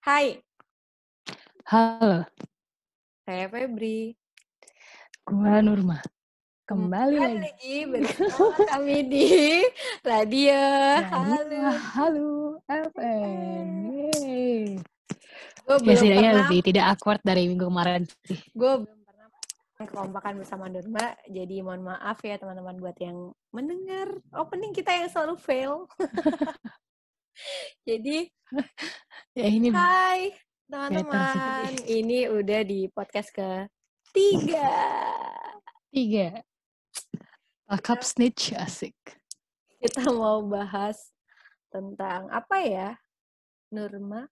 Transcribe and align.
Hai, 0.00 0.40
Halo, 1.68 2.24
saya 3.28 3.52
Febri. 3.52 4.16
gua 5.28 5.60
Nurma. 5.60 6.00
Kembali 6.64 7.20
lagi. 7.20 7.36
lagi 7.44 7.76
bersama 7.84 8.56
kami 8.64 8.96
di 9.12 9.28
radio. 10.00 10.56
Halo. 11.04 11.36
Radio 11.36 11.68
Halo 11.68 12.30
FM. 12.64 13.68
Yeay. 13.92 14.80
Gue 15.68 15.76
Ya 15.76 15.82
belum 15.84 15.96
setidaknya 16.00 16.30
pernah, 16.32 16.40
lebih 16.48 16.60
tidak 16.64 16.84
awkward 16.96 17.20
dari 17.20 17.42
minggu 17.44 17.68
kemarin 17.68 18.02
sih. 18.24 18.40
gue 18.56 18.72
belum 18.80 19.00
pernah 19.04 19.28
kekompakan 19.84 20.34
bersama 20.40 20.64
Nurma. 20.72 21.12
Jadi 21.28 21.60
mohon 21.60 21.84
maaf 21.84 22.24
ya 22.24 22.40
teman-teman 22.40 22.80
buat 22.80 22.96
yang 22.96 23.36
mendengar 23.52 24.16
opening 24.32 24.72
kita 24.72 24.96
yang 24.96 25.12
selalu 25.12 25.36
fail. 25.36 25.84
Jadi 27.86 28.28
Ya 29.38 29.46
ini 29.46 29.70
hai 29.70 30.34
Kelihatan 30.70 31.02
teman-teman, 31.02 31.72
ini 31.90 32.30
udah 32.30 32.62
di 32.62 32.86
podcast 32.94 33.34
ke 33.34 33.66
tiga. 34.14 34.70
tiga. 35.90 36.46
Pakap 37.66 38.06
snitch 38.06 38.54
asik. 38.54 38.94
Kita 39.82 40.06
mau 40.14 40.46
bahas 40.46 41.10
tentang 41.74 42.30
apa 42.30 42.62
ya, 42.62 42.94
Nurma? 43.74 44.30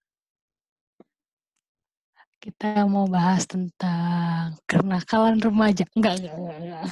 Kita 2.38 2.86
mau 2.86 3.10
bahas 3.10 3.42
tentang 3.42 4.54
kenakalan 4.62 5.42
remaja. 5.42 5.90
Enggak, 5.98 6.22
enggak, 6.22 6.34
enggak. 6.38 6.54
Enggak, 6.62 6.84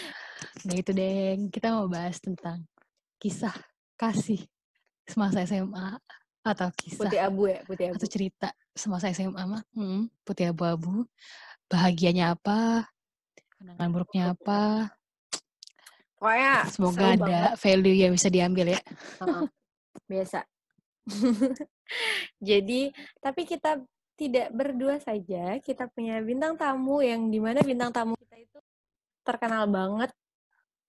enggak 0.64 0.78
itu 0.80 0.92
deng. 0.96 1.40
Kita 1.52 1.76
mau 1.76 1.92
bahas 1.92 2.16
tentang 2.24 2.64
kisah 3.20 3.52
kasih 4.00 4.48
semasa 5.06 5.46
SMA 5.46 5.98
atau 6.46 6.68
kisah 6.74 7.06
Putih 7.06 7.20
abu 7.22 7.42
ya, 7.50 7.58
putih 7.66 7.84
abu. 7.90 7.96
atau 7.98 8.08
cerita 8.10 8.48
semasa 8.76 9.10
SMA 9.10 9.42
mah 9.46 9.62
hmm, 9.74 10.10
putih 10.22 10.50
abu-abu 10.54 11.06
bahagianya 11.66 12.34
apa 12.38 12.86
kenangan 13.58 13.88
buruknya 13.90 14.22
apa 14.34 14.90
Pokoknya 16.16 16.64
semoga 16.72 17.12
ada 17.12 17.20
banget. 17.52 17.60
value 17.60 17.96
yang 17.98 18.12
bisa 18.16 18.28
diambil 18.32 18.72
ya 18.72 18.80
biasa. 20.06 20.40
Jadi, 22.48 22.90
tapi 23.22 23.42
kita 23.46 23.78
tidak 24.16 24.48
berdua 24.50 24.96
saja, 24.98 25.60
kita 25.60 25.86
punya 25.92 26.18
bintang 26.24 26.56
tamu 26.56 27.04
yang 27.04 27.28
di 27.28 27.38
mana 27.38 27.60
bintang 27.60 27.92
tamu 27.92 28.16
kita 28.16 28.36
itu 28.40 28.58
terkenal 29.22 29.68
banget 29.68 30.10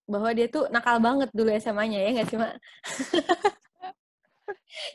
bahwa 0.07 0.29
dia 0.31 0.47
tuh 0.47 0.71
nakal 0.71 1.03
banget 1.03 1.27
dulu 1.35 1.51
SMA-nya 1.59 1.99
ya 1.99 2.09
nggak 2.15 2.27
sih, 2.31 2.37
Mak? 2.39 2.53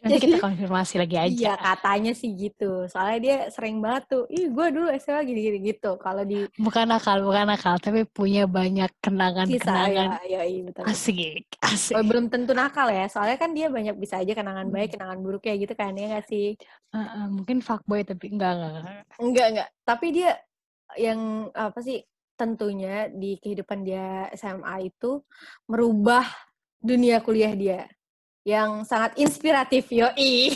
nanti 0.00 0.14
Jadi- 0.16 0.24
kita 0.28 0.36
konfirmasi 0.38 0.94
lagi 1.00 1.16
aja 1.16 1.32
Iya, 1.32 1.54
katanya 1.56 2.12
sih 2.12 2.30
gitu. 2.32 2.84
Soalnya 2.86 3.18
dia 3.18 3.36
sering 3.48 3.80
banget 3.80 4.04
tuh, 4.08 4.22
ih 4.28 4.46
gue 4.48 4.66
dulu 4.68 4.88
SMA 4.94 5.24
gini-gini 5.24 5.58
gitu. 5.72 5.96
Kalau 5.96 6.22
di 6.22 6.44
bukan 6.56 6.86
nakal 6.86 7.24
bukan 7.24 7.48
nakal 7.48 7.76
tapi 7.78 8.04
punya 8.04 8.44
banyak 8.44 8.92
kenangan 9.00 9.48
kisah 9.48 9.88
ya, 9.88 10.06
kenangan 10.12 10.24
ya, 10.28 10.40
iya 10.44 10.60
betul. 10.62 10.82
asik 10.86 11.44
asik 11.58 11.94
Oh, 11.96 12.04
belum 12.04 12.28
tentu 12.28 12.52
nakal 12.52 12.88
ya, 12.92 13.08
soalnya 13.08 13.36
kan 13.36 13.50
dia 13.52 13.72
banyak 13.72 13.96
bisa 13.96 14.20
aja 14.20 14.32
kenangan 14.32 14.68
baik, 14.68 14.94
kenangan 14.94 15.18
buruk 15.18 15.42
kayak 15.42 15.64
gitu 15.64 15.74
kan, 15.74 15.96
ya 15.96 16.06
nggak 16.12 16.26
sih? 16.28 16.54
Heeh, 16.92 17.24
mungkin 17.32 17.64
fuckboy 17.64 18.04
tapi 18.04 18.28
enggak 18.30 18.52
enggak, 18.54 18.70
enggak. 18.76 18.94
Enggak, 19.18 19.46
enggak. 19.50 19.68
Tapi 19.82 20.06
dia 20.12 20.30
yang 21.00 21.20
apa 21.56 21.80
sih 21.80 22.04
tentunya 22.36 23.08
di 23.08 23.40
kehidupan 23.40 23.80
dia 23.80 24.28
SMA 24.34 24.84
itu 24.84 25.24
merubah 25.64 26.26
dunia 26.76 27.22
kuliah 27.22 27.54
dia 27.54 27.86
yang 28.42 28.82
sangat 28.82 29.14
inspiratif 29.16 29.86
yoi. 29.90 30.50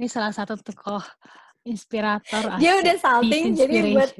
ini 0.00 0.06
salah 0.10 0.32
satu 0.34 0.58
tokoh 0.58 1.02
inspirator 1.62 2.56
dia 2.56 2.72
asik. 2.74 2.82
udah 2.82 2.96
salting 2.98 3.44
jadi 3.52 3.94
buat 3.94 4.10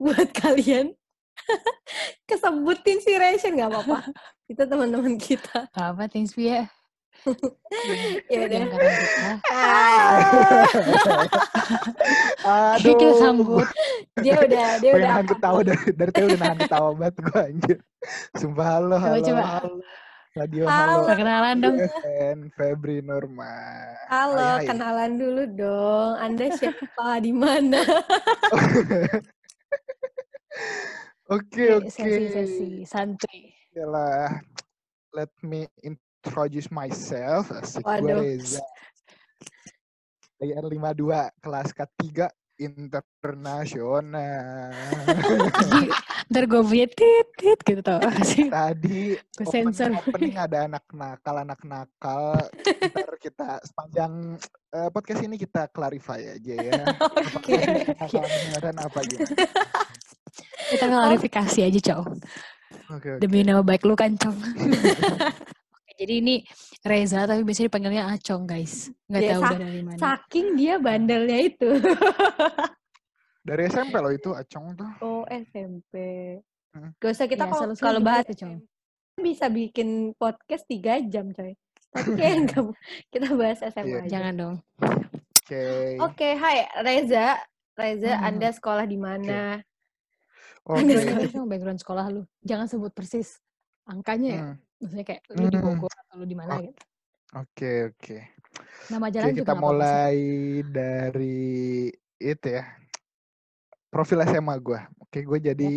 buat 0.00 0.28
kalian 0.32 0.96
kesebut 2.28 2.80
inspiration 2.82 3.54
nggak 3.54 3.70
apa-apa. 3.70 4.10
Itu 4.48 4.62
teman-teman 4.64 5.14
kita. 5.20 5.68
apa 5.70 6.06
Tinspi 6.08 6.48
ya 6.50 6.64
Ya 8.30 8.38
udah. 8.46 8.60
Kita 8.70 9.32
Aduh. 12.76 12.94
kita 12.94 13.06
sambut 13.18 13.66
Dia 14.22 14.34
udah 14.38 14.66
dia 14.78 14.90
Pengen 14.94 15.00
udah 15.02 15.10
nahan 15.10 15.26
ketawa 15.26 15.58
dari, 15.64 15.84
dari 15.92 16.10
tadi 16.12 16.24
udah 16.30 16.38
nahan 16.40 16.58
ketawa 16.62 16.88
banget 16.94 17.14
gue 17.18 17.40
anjir. 17.40 17.78
Sumpah 18.38 18.66
halo, 18.78 18.96
Coba, 18.96 19.08
halo, 19.10 19.18
coba. 19.24 19.42
halo. 19.42 19.74
Radio 20.36 20.68
Halo. 20.68 21.00
halo. 21.00 21.08
perkenalan 21.08 21.56
dong 21.64 21.76
FN 21.80 22.52
Febri 22.52 23.00
Nurma. 23.00 23.56
Halo, 24.12 24.36
Hai, 24.36 24.60
hai. 24.60 24.66
kenalan 24.68 25.16
dulu 25.16 25.42
dong. 25.56 26.12
Anda 26.20 26.52
siapa? 26.52 27.16
Di 27.24 27.32
mana? 27.32 27.80
Oke, 31.26 31.74
oke. 31.74 31.90
sesi-sesi 31.90 32.86
santri 32.86 33.50
Yalah. 33.74 34.30
Let 35.10 35.32
me 35.42 35.66
introduce 35.82 36.70
myself. 36.70 37.50
Asik 37.50 37.82
gue 37.82 37.98
Waduh. 38.06 38.22
Reza. 38.22 38.62
IR52 40.38 41.02
kelas 41.42 41.68
K3 41.74 42.30
internasional. 42.56 44.72
Ntar 46.26 46.42
gue 46.44 46.60
punya 46.60 46.86
tit 46.88 47.28
tit 47.36 47.60
gitu 47.60 47.80
tau 47.80 48.00
sih 48.26 48.48
Tadi 48.48 49.14
Gue 49.14 49.46
opening, 49.46 49.70
sensor. 49.70 49.90
opening 49.94 50.34
ada 50.34 50.66
anak 50.66 50.84
nakal, 50.90 51.36
anak 51.38 51.60
nakal. 51.62 52.34
Ntar 52.64 53.16
kita 53.16 53.48
sepanjang 53.62 54.12
eh, 54.72 54.88
podcast 54.90 55.20
ini 55.22 55.36
kita 55.36 55.68
clarify 55.70 56.18
aja 56.18 56.54
ya. 56.56 56.82
Oke. 57.36 57.54
Ini 57.54 58.20
beneran 58.20 58.76
apa 58.80 58.98
gimana? 59.02 59.34
kita 60.66 60.84
klarifikasi 60.84 61.58
aja 61.62 61.80
cow 61.80 62.02
Oke, 62.90 63.08
oke. 63.08 63.10
demi 63.22 63.40
nama 63.40 63.62
baik 63.62 63.86
lu 63.86 63.94
kan 63.94 64.18
cong 64.18 64.34
jadi 65.96 66.14
ini 66.16 66.34
Reza 66.80 67.24
tapi 67.24 67.40
biasanya 67.40 67.66
dipanggilnya 67.66 68.04
Acong 68.08 68.44
guys 68.44 68.74
nggak 69.06 69.22
Ya, 69.22 69.30
tahu 69.34 69.42
dari 69.56 69.80
mana 69.80 69.98
Saking 69.98 70.46
dia 70.54 70.74
bandelnya 70.76 71.38
itu. 71.42 71.68
Dari 73.42 73.62
SMP 73.64 73.94
loh 73.94 74.10
itu 74.10 74.30
Acong 74.30 74.74
tuh. 74.74 74.90
Oh, 75.00 75.22
SMP. 75.24 75.94
Hmm. 76.74 76.90
Gak 76.96 77.10
usah 77.12 77.24
kita 77.24 77.46
Ya, 77.46 77.46
kalau 77.46 77.60
selalu-selalu 77.62 77.78
kalau 77.78 78.00
gitu 78.00 78.10
bahas 78.10 78.24
tuh, 78.26 78.36
Cong. 78.36 78.54
bisa 79.16 79.46
bikin 79.46 79.88
podcast 80.12 80.64
tiga 80.66 80.98
jam, 81.00 81.30
coy. 81.30 81.54
Tapi 81.88 82.10
kayak 82.12 82.34
nggak- 82.44 82.74
kita 83.08 83.26
bahas 83.32 83.58
SMA 83.62 83.86
Iya. 83.86 83.98
aja. 83.98 84.10
jangan 84.10 84.34
dong 84.34 84.56
Oke. 85.38 85.62
Oke, 86.02 86.28
hai 86.34 86.56
Reza. 86.82 87.38
Reza, 87.72 88.12
Hmm. 88.14 88.26
Anda 88.26 88.48
sekolah 88.50 88.84
di 88.84 88.98
mana? 88.98 89.62
Oke. 90.64 90.82
Background 90.82 91.22
aja 91.22 91.28
dong, 91.30 91.46
background 91.46 91.78
sekolah 91.78 92.04
lu 92.10 92.22
jangan 92.42 92.66
sebut 92.66 92.90
persis 92.90 93.38
angkanya 93.84 94.28
ya 94.28 94.42
Hmm, 94.42 94.56
maksudnya 94.76 95.04
kayak 95.04 95.22
lu 95.34 95.46
di 95.48 95.58
Hmm. 95.58 95.64
Bogor 95.64 95.92
atau 95.92 96.14
lu 96.20 96.24
di 96.24 96.36
mana 96.36 96.56
Oh, 96.56 96.60
gitu 96.60 96.82
Oke, 97.34 97.90
oke. 97.90 98.16
nama 98.88 99.06
Oke, 99.06 99.14
jalan 99.18 99.32
juga 99.34 99.42
kita 99.42 99.52
sih. 99.52 99.60
mulai 99.60 100.16
dari 100.64 101.90
itu 102.16 102.46
ya. 102.48 102.64
Profil 103.90 104.22
SMA 104.24 104.54
gue. 104.56 104.80
Oke, 105.02 105.18
gue 105.26 105.38
jadi 105.42 105.70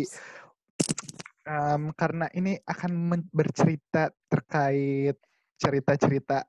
em, 1.44 1.82
karena 1.92 2.26
ini 2.32 2.56
akan 2.62 2.92
bercerita 3.28 4.14
terkait 4.28 5.16
cerita-cerita 5.60 6.46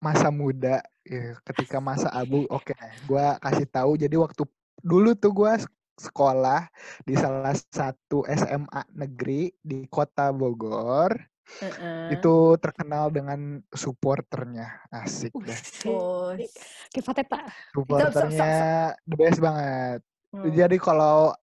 masa 0.00 0.28
muda 0.34 0.82
ya, 1.04 1.36
ketika 1.46 1.78
masa 1.78 2.10
abu. 2.10 2.48
Oke, 2.50 2.74
gue 3.04 3.26
kasih 3.38 3.66
tahu. 3.68 3.94
Jadi 4.00 4.16
waktu 4.18 4.42
dulu 4.82 5.14
tuh 5.14 5.32
gue 5.32 5.52
sekolah 5.94 6.66
di 7.06 7.14
salah 7.14 7.54
satu 7.54 8.26
SMA 8.26 8.82
negeri 8.96 9.52
di 9.62 9.86
kota 9.86 10.32
Bogor. 10.34 11.33
Heeh. 11.44 12.18
Itu 12.18 12.56
terkenal 12.58 13.12
dengan 13.12 13.60
supporternya. 13.70 14.88
Asik 14.90 15.36
deh. 15.44 15.60
Oh, 15.90 16.32
kayak 16.90 17.04
Fateta 17.04 17.40
Supporternya 17.70 18.52
the 19.04 19.16
best 19.16 19.38
banget. 19.38 20.00
hmm. 20.32 20.50
Jadi 20.50 20.76
kalau 20.80 21.36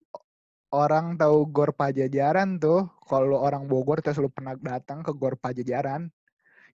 orang 0.71 1.19
tahu 1.19 1.47
Gor 1.51 1.71
Pajajaran 1.75 2.57
tuh, 2.57 2.87
kalau 3.05 3.39
orang 3.39 3.67
Bogor 3.67 3.99
terus 3.99 4.19
lu 4.19 4.31
pernah 4.31 4.55
datang 4.57 5.03
ke 5.03 5.11
Gor 5.11 5.35
Pajajaran, 5.35 6.07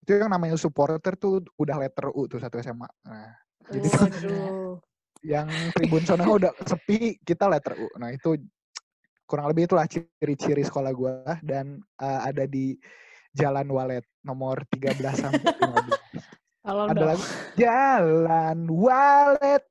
itu 0.05 0.11
yang 0.15 0.31
namanya 0.31 0.55
supporter 0.55 1.17
tuh 1.17 1.43
udah 1.57 1.75
letter 1.81 2.13
U 2.13 2.29
tuh 2.29 2.39
satu 2.39 2.61
SMA. 2.61 2.87
Nah, 3.09 3.33
jadi 3.73 3.87
Waduh. 3.91 4.75
yang 5.25 5.49
tribun 5.73 6.05
sana 6.05 6.23
udah 6.29 6.53
sepi, 6.63 7.17
kita 7.25 7.49
letter 7.49 7.75
U. 7.75 7.89
Nah, 7.97 8.13
itu 8.13 8.37
kurang 9.27 9.51
lebih 9.51 9.67
itulah 9.67 9.83
ciri-ciri 9.89 10.63
sekolah 10.63 10.91
gua 10.95 11.35
dan 11.43 11.83
uh, 11.99 12.23
ada 12.23 12.47
di 12.47 12.77
Jalan 13.37 13.67
Walet 13.69 14.01
nomor 14.25 14.65
13 14.73 14.97
sampai 15.13 15.39
15. 15.61 16.65
kalau 16.65 16.83
Ada 16.83 16.93
dong 16.93 17.07
lagu 17.07 17.23
Jalan 17.55 18.57
Walet 18.67 19.63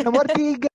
nomor 0.00 0.24
13. 0.26 0.66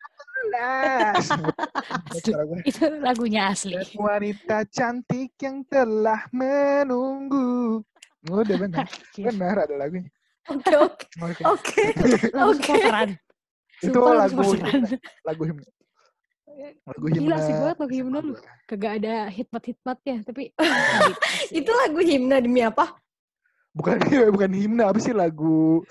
Suara 2.16 2.44
gue. 2.46 2.60
itu 2.64 2.86
lagunya 3.02 3.52
asli 3.52 3.76
Dan 3.76 3.90
wanita 3.98 4.64
cantik 4.70 5.36
yang 5.42 5.66
telah 5.68 6.22
menunggu. 6.32 7.82
Udah 8.26 8.56
benar. 8.56 8.86
Benar 9.20 9.68
ada 9.68 9.76
lagunya. 9.76 10.08
Oke 10.46 10.76
oke 10.78 11.06
Oke. 11.44 11.82
oke. 12.32 12.74
Itu 13.82 14.00
lagu 14.00 14.42
lagu 15.26 15.44
himne. 15.44 15.68
Lagu 16.56 16.64
himne. 16.64 16.80
Lagu 16.88 17.06
himne. 17.12 17.26
Gila 17.28 17.38
sih 17.44 17.54
banget 17.54 17.78
lagu 17.84 17.94
himne 17.94 18.20
SMA 18.20 18.24
lu. 18.24 18.34
Kagak 18.66 18.92
ada 19.04 19.16
hitmat-hitmatnya, 19.28 20.16
tapi 20.24 20.42
edit 20.56 21.20
sih. 21.52 21.60
Itu 21.62 21.72
lagu 21.76 22.00
himne 22.00 22.38
demi 22.40 22.62
apa? 22.64 22.96
Bukan 23.76 24.00
bukan 24.36 24.52
himne 24.56 24.84
apa 24.88 25.00
sih 25.04 25.12
lagu 25.12 25.84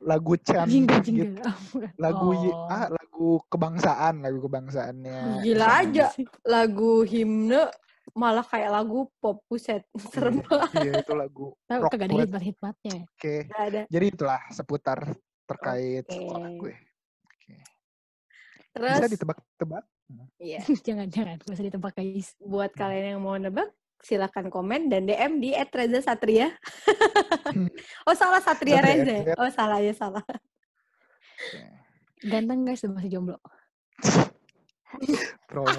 lagu 0.00 0.32
chant 0.40 0.66
jingga 0.66 0.98
gitu. 1.04 1.22
jingga. 1.22 1.44
Oh. 1.46 1.84
Lagu 2.00 2.28
Oh. 2.34 2.72
ah 2.72 2.88
lagu 2.90 3.28
kebangsaan, 3.46 4.24
lagu 4.24 4.38
kebangsaannya. 4.42 5.44
Gila 5.44 5.66
SMA. 5.66 5.80
aja. 5.86 6.04
Lagu 6.42 6.92
himne 7.06 7.68
malah 8.16 8.42
kayak 8.42 8.70
lagu 8.74 9.06
pop 9.22 9.44
buset. 9.46 9.86
Serem 10.10 10.42
banget. 10.42 10.70
Iya, 10.82 10.92
itu 11.06 11.12
lagu 11.14 11.46
Tahu 11.70 11.80
rock 11.86 11.92
kagak 11.94 12.06
ada 12.10 12.14
hitmat-hitmatnya. 12.26 12.96
Oke. 13.06 13.36
Ada. 13.54 13.80
Jadi 13.86 14.04
itulah 14.10 14.40
seputar 14.50 14.98
terkait 15.46 16.02
Oke. 16.08 16.16
sekolah 16.18 16.50
gue. 16.58 16.74
Oke. 17.28 17.54
Terus 18.74 18.96
Bisa 18.98 19.08
ditebak-tebak? 19.14 19.84
Iya, 20.40 20.60
Jangan-jangan 20.86 21.38
gak 21.40 21.52
usah 21.52 21.66
ditebak 21.66 21.94
guys. 21.96 22.34
buat 22.40 22.72
kalian 22.74 23.16
yang 23.16 23.22
mau 23.22 23.36
nebak 23.36 23.70
silakan 24.00 24.48
komen 24.48 24.88
dan 24.88 25.04
DM 25.04 25.40
di 25.44 25.52
@reza 25.52 26.00
satria. 26.00 26.56
oh 28.08 28.16
salah 28.16 28.40
Satria 28.40 28.80
Reza. 28.80 29.04
Reza. 29.04 29.32
Oh 29.36 29.50
salah 29.52 29.78
ya 29.84 29.92
salah. 29.92 30.24
Ganteng 32.24 32.64
guys 32.64 32.84
masih 32.88 33.12
jomblo. 33.12 33.36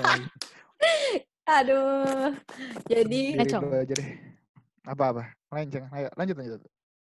Aduh. 1.50 2.38
Jadi 2.86 3.36
Kacau. 3.42 3.66
Apa-apa? 4.86 5.34
Ayo, 5.52 6.10
lanjut, 6.16 6.36
lanjut. 6.38 6.62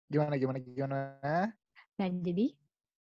Gimana, 0.08 0.34
gimana, 0.40 0.58
gimana? 0.62 0.98
Nah 1.98 2.08
jadi 2.08 2.54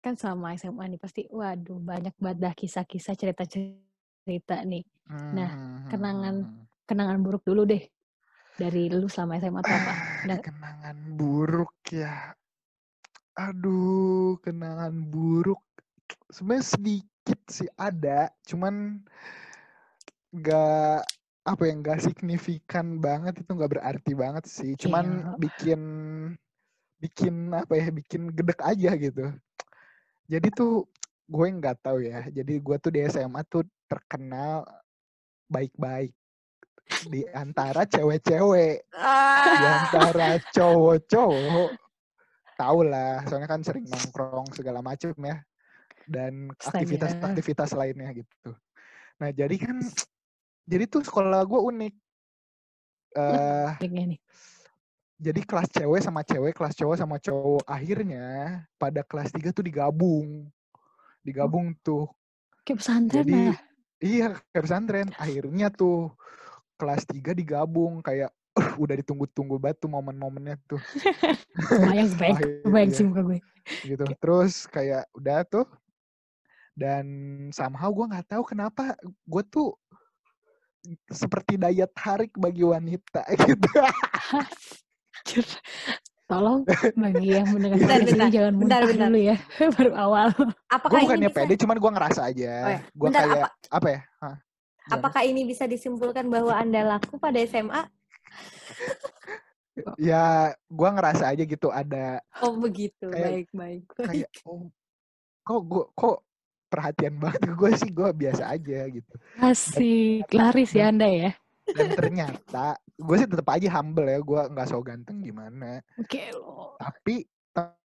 kan 0.00 0.16
selama 0.16 0.56
SMA 0.56 0.96
nih 0.96 1.00
pasti 1.00 1.22
waduh 1.28 1.76
banyak 1.76 2.16
banget 2.16 2.38
dah 2.40 2.54
kisah-kisah 2.56 3.14
cerita-cerita 3.14 3.89
nih. 4.26 4.84
Nah, 5.32 5.50
Hmm, 5.50 5.88
kenangan- 5.88 6.44
hmm, 6.46 6.56
hmm. 6.56 6.68
Kenangan 6.86 7.22
buruk 7.22 7.46
dulu 7.46 7.62
deh 7.70 7.86
dari 8.58 8.90
lu 8.90 9.06
selama 9.06 9.38
SMA 9.38 9.62
tuh 9.62 9.70
apa? 9.72 9.92
Ah, 9.94 9.98
Nah, 10.26 10.38
kenangan 10.42 10.98
buruk 11.14 11.74
ya. 11.94 12.34
Aduh, 13.38 14.42
kenangan 14.42 14.90
buruk. 15.06 15.62
Sebenarnya 16.28 16.66
sedikit 16.66 17.40
sih 17.46 17.70
ada, 17.78 18.26
cuman 18.42 19.06
nggak 20.30 20.98
apa 21.46 21.62
ya 21.62 21.72
nggak 21.78 22.00
signifikan 22.02 22.98
banget 22.98 23.38
itu 23.42 23.50
nggak 23.54 23.78
berarti 23.78 24.12
banget 24.18 24.44
sih. 24.50 24.74
Cuman 24.74 25.06
Iya. 25.22 25.34
bikin 25.38 25.80
bikin 26.98 27.34
apa 27.54 27.78
ya 27.78 27.88
bikin 27.94 28.34
gedek 28.34 28.60
aja 28.60 28.98
gitu. 28.98 29.30
Jadi 30.26 30.48
tuh 30.50 30.90
gue 31.30 31.46
nggak 31.46 31.86
tahu 31.86 32.02
ya. 32.02 32.26
Jadi 32.28 32.58
gue 32.58 32.76
tuh 32.82 32.90
di 32.90 33.06
SMA 33.06 33.46
tuh 33.46 33.62
terkenal 33.90 34.62
baik-baik 35.50 36.14
di 37.10 37.26
antara 37.34 37.86
cewek-cewek 37.86 38.86
di 38.86 38.98
ah, 38.98 39.86
antara 39.86 40.38
cowok-cowok. 40.56 41.70
Tau 42.54 42.78
lah 42.84 43.24
soalnya 43.26 43.48
kan 43.48 43.64
sering 43.64 43.88
nongkrong 43.88 44.52
segala 44.52 44.84
macem 44.84 45.10
ya 45.16 45.42
dan 46.10 46.50
aktivitas-aktivitas 46.54 47.72
lainnya 47.74 48.10
gitu. 48.12 48.50
Nah 49.22 49.30
jadi 49.32 49.56
kan 49.56 49.80
jadi 50.66 50.84
tuh 50.90 51.02
sekolah 51.06 51.46
gue 51.46 51.60
unik. 51.60 51.94
Eh 53.10 53.68
nih. 53.90 54.20
jadi 55.20 55.40
kelas 55.42 55.68
cewek 55.74 56.00
sama 56.00 56.22
cewek 56.22 56.52
kelas 56.54 56.74
cowok 56.76 56.96
sama 57.00 57.16
cowok. 57.16 57.64
Akhirnya 57.64 58.60
pada 58.76 59.02
kelas 59.06 59.32
3 59.32 59.56
tuh 59.56 59.64
digabung. 59.64 60.48
Digabung 61.24 61.76
tuh. 61.80 62.08
Kayak 62.64 62.78
pesantren 62.84 63.24
jadi 63.24 63.40
lah. 63.52 63.69
Iya 64.00 64.36
kayak 64.52 64.64
pesantren 64.64 65.08
akhirnya 65.16 65.68
tuh 65.70 66.12
kelas 66.80 67.04
3 67.04 67.36
digabung 67.36 68.00
kayak 68.00 68.32
uh, 68.56 68.70
udah 68.80 68.94
ditunggu-tunggu 69.04 69.60
tuh 69.76 69.88
momen-momennya 69.92 70.56
tuh 70.64 70.80
kebayang, 71.68 72.08
Akhirnya. 72.20 72.64
kebayang 72.64 72.92
sih 72.92 73.04
muka 73.04 73.22
gue. 73.22 73.38
gitu 73.84 74.04
terus 74.18 74.64
kayak 74.66 75.04
udah 75.14 75.44
tuh 75.44 75.68
dan 76.74 77.04
somehow 77.52 77.92
gue 77.92 78.08
nggak 78.08 78.28
tahu 78.32 78.42
kenapa 78.48 78.96
gue 79.04 79.42
tuh 79.52 79.76
seperti 81.12 81.60
daya 81.60 81.84
tarik 81.92 82.32
bagi 82.40 82.64
wanita 82.64 83.20
gitu. 83.44 83.68
Tolong 86.30 86.62
bagi 86.94 87.26
yang 87.28 87.46
mendengar 87.50 87.76
Bentar, 87.76 87.98
ini 87.98 88.06
bentar. 88.08 88.28
jangan 88.30 88.52
Bentar, 88.54 88.80
muntah 88.80 88.80
bentar. 88.86 89.08
dulu 89.08 89.18
ya. 89.20 89.36
Baru 89.74 89.92
awal. 89.92 90.26
gue 90.30 90.46
apakah 90.70 90.94
ini 90.94 91.04
bukannya 91.04 91.26
bisa 91.26 91.38
pede 91.40 91.54
cuman 91.56 91.76
gue 91.76 91.90
ngerasa 91.90 92.20
aja 92.24 92.52
Oh 92.54 92.70
ya, 92.70 92.80
gue 92.86 93.04
bentar, 93.04 93.22
kayak 93.26 93.50
apa, 93.68 93.88
ya 93.88 94.00
Hah, 94.20 94.36
apakah 94.88 95.22
ini 95.22 95.40
bisa 95.42 95.64
disimpulkan 95.66 96.24
bahwa 96.26 96.52
Anda 96.52 96.80
laku 96.88 97.18
pada 97.18 97.38
SMA? 97.42 97.82
ya 99.98 100.24
gue 100.52 100.88
ngerasa 100.88 101.24
aja 101.28 101.42
gitu 101.42 101.68
ada 101.68 102.20
Oh 102.38 102.54
begitu. 102.54 103.08
Kayak- 103.08 103.48
baik, 103.48 103.48
baik. 103.50 103.82
kayak 103.98 104.28
oh 104.44 104.70
kok 105.40 105.60
gue 105.62 105.84
kok 105.90 106.18
perhatian 106.70 107.14
banget 107.16 107.42
gue 107.50 107.70
sih 107.74 107.90
gue 107.90 108.08
biasa 108.12 108.42
aja 108.48 108.78
gitu 108.86 109.14
Asik. 109.36 110.30
Laris 110.30 110.70
ya 110.70 110.86
Anda 110.86 111.08
ya. 111.08 111.30
Dan 111.72 111.86
ternyata 111.94 112.66
gue 112.94 113.16
sih 113.16 113.28
tetap 113.28 113.48
aja 113.48 113.68
humble 113.76 114.04
ya 114.04 114.18
gue 114.18 114.40
nggak 114.50 114.66
so 114.68 114.80
ganteng 114.80 115.20
gimana 115.20 115.80
Oke 115.96 116.30
lo. 116.32 116.74
tapi 116.76 117.24
te- 117.50 117.78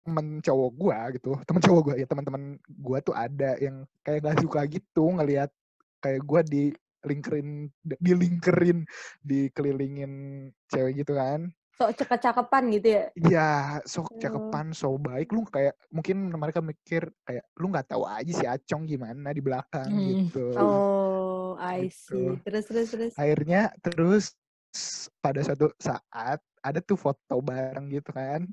temen 0.00 0.40
cowok 0.40 0.70
gue 0.74 0.98
gitu 1.20 1.30
temen 1.44 1.60
cowok 1.60 1.82
gue 1.86 1.94
ya 2.00 2.06
teman-teman 2.08 2.42
gue 2.66 2.98
tuh 3.04 3.14
ada 3.14 3.54
yang 3.60 3.84
kayak 4.00 4.24
gak 4.24 4.40
suka 4.40 4.60
gitu 4.66 5.04
ngelihat 5.12 5.52
kayak 6.00 6.24
gue 6.24 6.40
di 6.48 6.64
lingkerin 7.00 7.68
dilingkerin 8.00 8.84
dikelilingin 9.20 10.12
cewek 10.68 11.04
gitu 11.04 11.14
kan 11.14 11.52
Sok 11.70 11.96
cakep-cakepan 11.96 12.62
gitu 12.76 12.88
ya. 12.92 13.04
Iya, 13.16 13.50
sok 13.88 14.12
Oh. 14.12 14.20
cakepan, 14.20 14.76
so 14.76 15.00
baik. 15.00 15.32
Lu 15.32 15.48
kayak 15.48 15.72
mungkin 15.88 16.28
mereka 16.28 16.60
mikir 16.60 17.08
kayak 17.24 17.48
lu 17.56 17.72
nggak 17.72 17.88
tahu 17.88 18.04
aja 18.04 18.28
si 18.28 18.44
Acong 18.44 18.84
gimana 18.84 19.32
di 19.32 19.40
belakang 19.40 19.88
Hmm. 19.88 20.04
gitu. 20.12 20.52
Oh, 20.60 21.39
I 21.58 21.88
Gitu. 21.88 21.96
see. 21.96 22.26
Terus, 22.44 22.64
terus, 22.68 22.86
terus. 22.92 23.12
Akhirnya 23.18 23.72
terus 23.82 24.36
pada 25.18 25.42
suatu 25.42 25.74
saat 25.82 26.38
ada 26.62 26.78
tuh 26.84 26.94
foto 27.00 27.40
bareng 27.42 27.90
gitu 27.90 28.12
kan. 28.12 28.46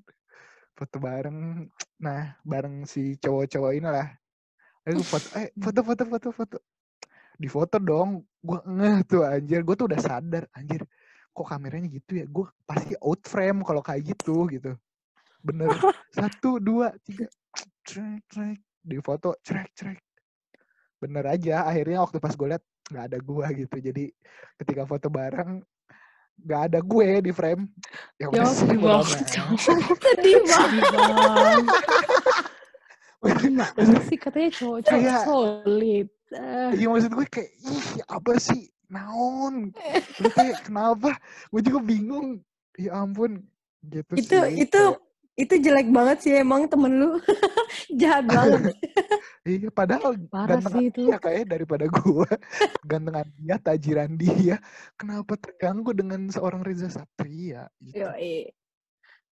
Foto 0.74 0.98
bareng. 1.02 1.68
Nah, 2.02 2.38
bareng 2.46 2.86
si 2.86 3.18
cowok-cowok 3.20 3.72
inilah. 3.78 4.08
Ayo 4.88 5.04
foto 5.04 5.28
eh 5.36 5.52
foto 5.60 5.80
foto 5.84 6.04
foto 6.08 6.28
foto. 6.32 6.58
Di 7.36 7.48
foto 7.52 7.78
dong. 7.78 8.24
Gua 8.40 8.64
ngeh 8.64 9.04
tuh 9.04 9.28
anjir. 9.28 9.62
Gue 9.62 9.76
tuh 9.76 9.92
udah 9.92 10.00
sadar 10.00 10.48
anjir. 10.56 10.86
Kok 11.36 11.46
kameranya 11.46 11.86
gitu 11.92 12.18
ya? 12.18 12.26
Gue 12.26 12.50
pasti 12.66 12.98
out 12.98 13.22
frame 13.28 13.62
kalau 13.62 13.84
kayak 13.84 14.16
gitu 14.16 14.48
gitu. 14.50 14.74
Bener. 15.44 15.70
Satu, 16.10 16.58
dua, 16.58 16.96
tiga. 17.06 17.30
Trek, 17.86 18.26
trek. 18.26 18.58
Di 18.82 18.98
foto, 19.04 19.36
trek, 19.44 19.70
trek. 19.76 20.00
Bener 20.98 21.26
aja. 21.30 21.68
Akhirnya 21.68 22.02
waktu 22.02 22.18
pas 22.18 22.34
gue 22.34 22.48
liat 22.48 22.64
nggak 22.88 23.06
ada 23.06 23.18
gua 23.20 23.48
gitu. 23.52 23.76
Jadi 23.78 24.10
ketika 24.56 24.84
foto 24.84 25.08
bareng 25.08 25.60
nggak 26.38 26.62
ada 26.70 26.80
gue 26.80 27.10
di 27.20 27.32
frame. 27.32 27.66
Ya 28.16 28.30
Ya 28.30 28.46
sedih 28.54 28.78
banget. 28.78 29.26
Cowok. 29.28 29.58
Sedih 29.98 30.38
banget. 30.46 31.66
Sih 34.06 34.18
katanya 34.18 34.50
cowok-cowok 34.54 34.86
Kayak- 34.94 35.26
solid. 35.26 36.08
Eh, 36.28 36.70
Iya 36.76 36.88
maksud 36.92 37.12
gue 37.14 37.24
kayak 37.26 37.52
ih 37.56 37.80
apa 38.04 38.36
sih 38.36 38.68
naon 38.88 39.72
lu 40.20 40.28
kayak 40.30 40.60
kenapa 40.62 41.16
gue 41.48 41.62
juga 41.62 41.80
bingung 41.82 42.44
ya 42.76 43.00
ampun 43.00 43.48
gitu 43.82 44.12
itu 44.14 44.36
sih 44.36 44.60
itu 44.60 44.76
kayak, 44.92 45.00
itu 45.40 45.54
jelek 45.58 45.88
banget 45.88 46.18
sih 46.20 46.36
emang 46.36 46.68
temen 46.68 47.00
lu. 47.00 47.16
Jahat 48.00 48.26
banget. 48.26 48.74
iya 49.44 49.70
padahal 49.70 50.16
Parah 50.28 50.60
gantengan 50.60 50.80
sih 50.80 50.86
itu. 50.88 51.02
dia 51.08 51.18
kayak 51.20 51.46
daripada 51.48 51.86
gue 51.88 52.30
gantengan 52.90 53.28
dia 53.36 53.56
tajiran 53.58 54.12
dia 54.16 54.58
kenapa 54.96 55.36
terganggu 55.36 55.92
dengan 55.92 56.28
seorang 56.28 56.62
Reza 56.62 56.88
Satria 56.88 57.68
gitu. 57.80 58.00
Yo, 58.00 58.10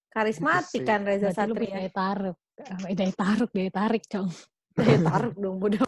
Karismatik 0.10 0.84
sih. 0.84 0.88
kan 0.88 1.04
Reza 1.04 1.28
Berarti 1.28 1.36
Satria. 1.36 1.76
daya 1.76 1.92
tarik. 1.92 2.38
Eh, 2.56 2.96
Daya 2.96 3.12
tarik, 3.12 3.50
daya 3.52 3.72
tarik, 3.72 4.04
Cong. 4.08 4.30
Daya 4.80 4.98
taruh 5.02 5.34
dong 5.36 5.60
bodoh. 5.60 5.84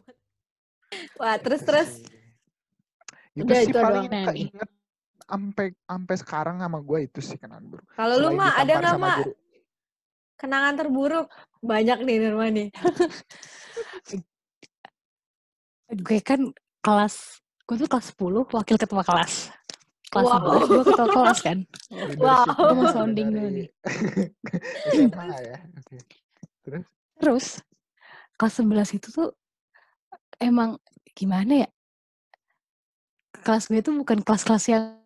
Wah, 1.16 1.39
terus 1.39 1.60
Gitu 1.60 1.70
terus. 1.72 1.92
itu 3.36 3.44
Udah, 3.48 3.60
sih 3.60 3.72
itu 3.72 3.80
paling 3.80 4.06
keinget 4.34 4.70
sampai 5.27 5.66
sampai 5.84 6.16
sekarang 6.16 6.58
sama 6.58 6.80
gue 6.80 7.00
itu 7.04 7.20
sih 7.20 7.36
kenangan 7.36 7.68
buruk 7.68 7.88
Kalau 7.94 8.16
lu 8.18 8.30
mah 8.32 8.51
ada 8.58 8.74
nggak 8.74 8.96
guru. 8.96 9.32
Kenangan 10.38 10.74
terburuk? 10.77 11.27
Banyak 11.60 12.06
nih 12.06 12.15
Nurma 12.22 12.48
nih. 12.53 12.70
Gue 15.98 16.20
kan 16.22 16.53
kelas, 16.86 17.41
gue 17.65 17.75
tuh 17.82 17.89
kelas 17.89 18.13
10, 18.13 18.46
wakil 18.53 18.77
ketua 18.77 19.03
kelas. 19.03 19.50
kelas 20.08 20.24
Wow. 20.24 20.63
11 20.63 20.72
gue 20.72 20.84
ketua 20.88 21.08
kelas 21.12 21.39
kan. 21.44 21.60
Wow. 22.15 22.46
Gua 22.48 22.74
mau 22.74 22.88
sounding 22.94 23.27
dulu 23.34 23.50
nih. 23.51 23.67
Ya. 25.38 25.60
Oke. 25.77 25.98
Terus? 26.63 26.86
Terus 27.20 27.48
kelas 28.38 28.53
11 28.62 28.98
itu 28.98 29.08
tuh 29.12 29.29
emang 30.38 30.77
gimana 31.17 31.65
ya? 31.65 31.70
Kelas 33.41 33.72
gue 33.72 33.79
tuh 33.79 33.96
bukan 33.96 34.22
kelas-kelas 34.22 34.65
yang 34.70 34.97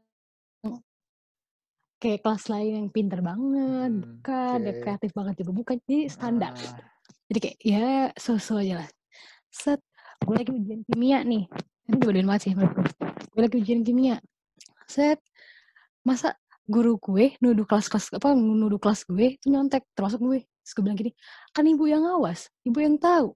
kayak 2.01 2.25
kelas 2.25 2.49
lain 2.49 2.71
yang 2.75 2.87
pinter 2.89 3.21
banget, 3.21 3.91
Hmm, 3.93 4.01
bukan, 4.01 4.59
oke. 4.65 4.79
kreatif 4.81 5.11
banget 5.13 5.35
juga 5.39 5.51
bukan, 5.53 5.75
jadi 5.85 6.09
standar. 6.09 6.51
Ah, 6.51 6.81
Jadi 7.29 7.39
kayak 7.39 7.57
ya 7.61 7.89
so-so 8.17 8.57
aja 8.59 8.83
lah. 8.83 8.89
Set, 9.47 9.79
gue 10.19 10.35
lagi 10.35 10.51
ujian 10.51 10.81
kimia 10.83 11.21
nih. 11.21 11.45
Ini 11.87 11.95
bodohin 11.95 12.27
banget 12.27 12.41
sih 12.49 12.53
menurut 12.57 12.75
gue. 12.75 12.87
Gue 13.31 13.41
lagi 13.45 13.55
ujian 13.61 13.81
kimia. 13.85 14.17
Set, 14.83 15.21
masa 16.01 16.35
guru 16.67 16.97
gue 16.97 17.35
nuduh 17.39 17.63
kelas-kelas 17.63 18.15
apa 18.15 18.31
nuduh 18.33 18.79
kelas 18.79 19.03
gue 19.07 19.37
itu 19.37 19.47
nyontek 19.47 19.85
termasuk 19.93 20.19
gue. 20.19 20.39
Terus 20.43 20.71
gue 20.75 20.83
bilang 20.83 20.97
gini, 20.99 21.11
kan 21.53 21.63
ibu 21.63 21.83
yang 21.87 22.03
ngawas, 22.03 22.49
ibu 22.63 22.77
yang 22.81 22.99
tahu. 22.99 23.31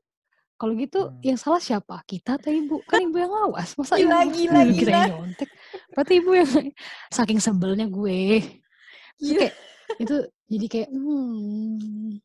Kalau 0.65 0.81
gitu 0.81 0.97
Hmm. 1.05 1.21
yang 1.21 1.37
salah 1.37 1.61
siapa? 1.61 2.01
Kita 2.03 2.41
atau 2.41 2.49
ibu? 2.49 2.81
Kan 2.83 3.05
ibu 3.05 3.21
yang 3.21 3.29
ngawas. 3.29 3.77
Masa 3.77 4.01
ibu 4.01 4.09
Gila, 4.09 4.19
gila, 4.25 4.61
kita 4.65 4.73
gila. 4.73 4.97
yang 4.97 5.13
nyontek? 5.13 5.49
Berarti 5.93 6.13
ibu 6.17 6.31
yang 6.33 6.49
saking 7.13 7.37
sebelnya 7.37 7.85
gue. 7.85 8.41
Terus 8.41 9.21
Gila. 9.21 9.37
kayak 9.37 9.53
itu 9.95 10.15
jadi 10.47 10.65
kayak 10.65 10.89
hmm, 10.89 12.17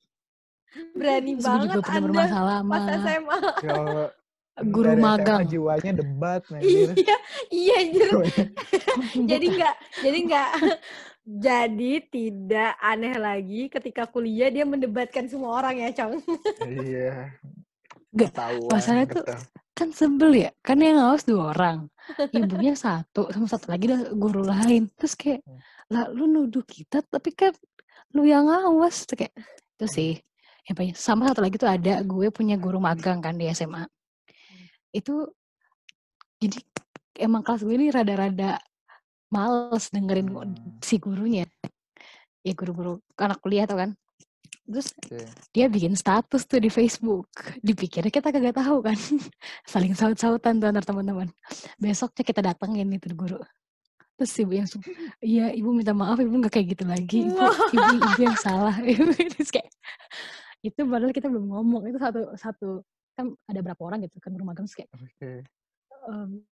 Berani 0.97 1.31
terus 1.31 1.37
gue 1.37 1.45
banget 1.45 1.69
juga 1.69 1.81
pernah 1.83 1.93
Anda 1.93 2.07
bermasalah 2.09 2.57
sama 2.57 2.79
SMA. 2.97 3.39
ya 3.61 3.77
guru 4.63 4.85
dari 4.87 4.97
SMA 4.97 5.05
magang. 5.07 5.43
jiwanya 5.45 5.93
debat 5.95 6.41
anjir. 6.51 6.89
iya, 6.97 7.17
iya. 7.51 7.79
Iya. 7.85 8.09
jadi 9.21 9.45
enggak, 9.47 9.75
jadi 10.01 10.19
enggak. 10.19 10.51
jadi 11.23 11.93
tidak 12.07 12.73
aneh 12.79 13.15
lagi 13.15 13.63
ketika 13.69 14.05
kuliah 14.05 14.49
dia 14.49 14.65
mendebatkan 14.65 15.29
semua 15.29 15.61
orang 15.61 15.77
ya, 15.79 15.93
Cong. 15.95 16.25
Iya. 16.65 17.37
Nggak, 18.11 18.31
Ketahuan 18.35 18.71
masalahnya 18.75 19.07
tuh 19.15 19.25
kan 19.71 19.89
sebel 19.95 20.31
ya 20.35 20.51
kan 20.61 20.77
yang 20.83 20.99
ngawas 20.99 21.23
dua 21.25 21.55
orang. 21.55 21.87
Ibunya 22.35 22.75
satu 22.75 23.31
sama 23.31 23.47
satu 23.47 23.71
lagi 23.71 23.87
dah 23.87 24.11
guru 24.13 24.43
lain. 24.43 24.91
Terus 24.99 25.15
kayak 25.15 25.41
Hmm. 25.47 25.59
lah 25.91 26.05
lu 26.11 26.27
nuduh 26.27 26.63
kita 26.67 27.01
tapi 27.07 27.31
kan 27.33 27.55
lu 28.13 28.27
yang 28.27 28.51
ngawas. 28.51 29.07
Terus 29.07 29.19
kayak 29.25 29.35
itu 29.79 29.87
Hmm. 29.87 29.95
sih 29.95 30.13
yang 30.67 30.75
paling 30.77 30.95
sama 30.99 31.23
satu 31.31 31.41
lagi 31.41 31.57
tuh 31.57 31.71
ada 31.71 32.03
gue 32.03 32.29
punya 32.31 32.59
guru 32.59 32.79
magang 32.79 33.19
kan 33.25 33.35
di 33.35 33.49
SMA 33.49 33.87
itu 34.91 35.27
jadi 36.43 36.59
emang 37.23 37.43
kelas 37.47 37.63
gue 37.63 37.75
ini 37.75 37.95
rada-rada 37.95 38.59
males 39.31 39.87
dengerin 39.95 40.29
Hmm. 40.35 40.83
si 40.83 40.99
gurunya. 40.99 41.47
Ya 42.43 42.53
guru-guru 42.59 42.99
anak 43.17 43.39
kuliah 43.39 43.71
tuh 43.71 43.79
kan 43.79 43.91
terus 44.71 44.95
Oke. 44.95 45.27
dia 45.51 45.67
bikin 45.67 45.99
status 45.99 46.47
tuh 46.47 46.63
di 46.63 46.71
Facebook. 46.71 47.27
Dipikirnya 47.61 48.09
kita 48.09 48.31
kagak 48.31 48.57
tahu 48.57 48.81
kan. 48.87 48.95
Saling 49.71 49.93
saut-sautan 49.99 50.63
tuh 50.63 50.71
antar 50.71 50.87
teman-teman. 50.87 51.29
Besoknya 51.77 52.23
kita 52.23 52.41
datengin 52.41 52.89
itu 52.95 53.11
guru. 53.13 53.43
Terus 54.17 54.33
ibu 54.41 54.53
yang 54.53 54.69
iya 55.25 55.47
ibu 55.51 55.73
minta 55.73 55.97
maaf 55.97 56.21
ibu 56.21 56.31
nggak 56.31 56.53
kayak 56.53 56.77
gitu 56.77 56.85
lagi. 56.85 57.27
Ibu, 57.27 57.41
ibu, 57.75 57.95
ibu 57.99 58.21
yang 58.21 58.39
salah. 58.39 58.77
Terus 59.37 59.51
kayak 59.51 59.69
itu 60.61 60.81
padahal 60.85 61.13
kita 61.13 61.27
belum 61.33 61.49
ngomong 61.49 61.89
itu 61.89 61.97
satu 61.97 62.21
satu 62.37 62.69
kan 63.17 63.33
ada 63.49 63.61
berapa 63.65 63.81
orang 63.81 64.05
gitu 64.05 64.17
kan 64.21 64.33
rumah 64.37 64.53
terus 64.57 64.73
kayak 64.77 64.89
Oke. 64.97 65.45
em, 66.09 66.45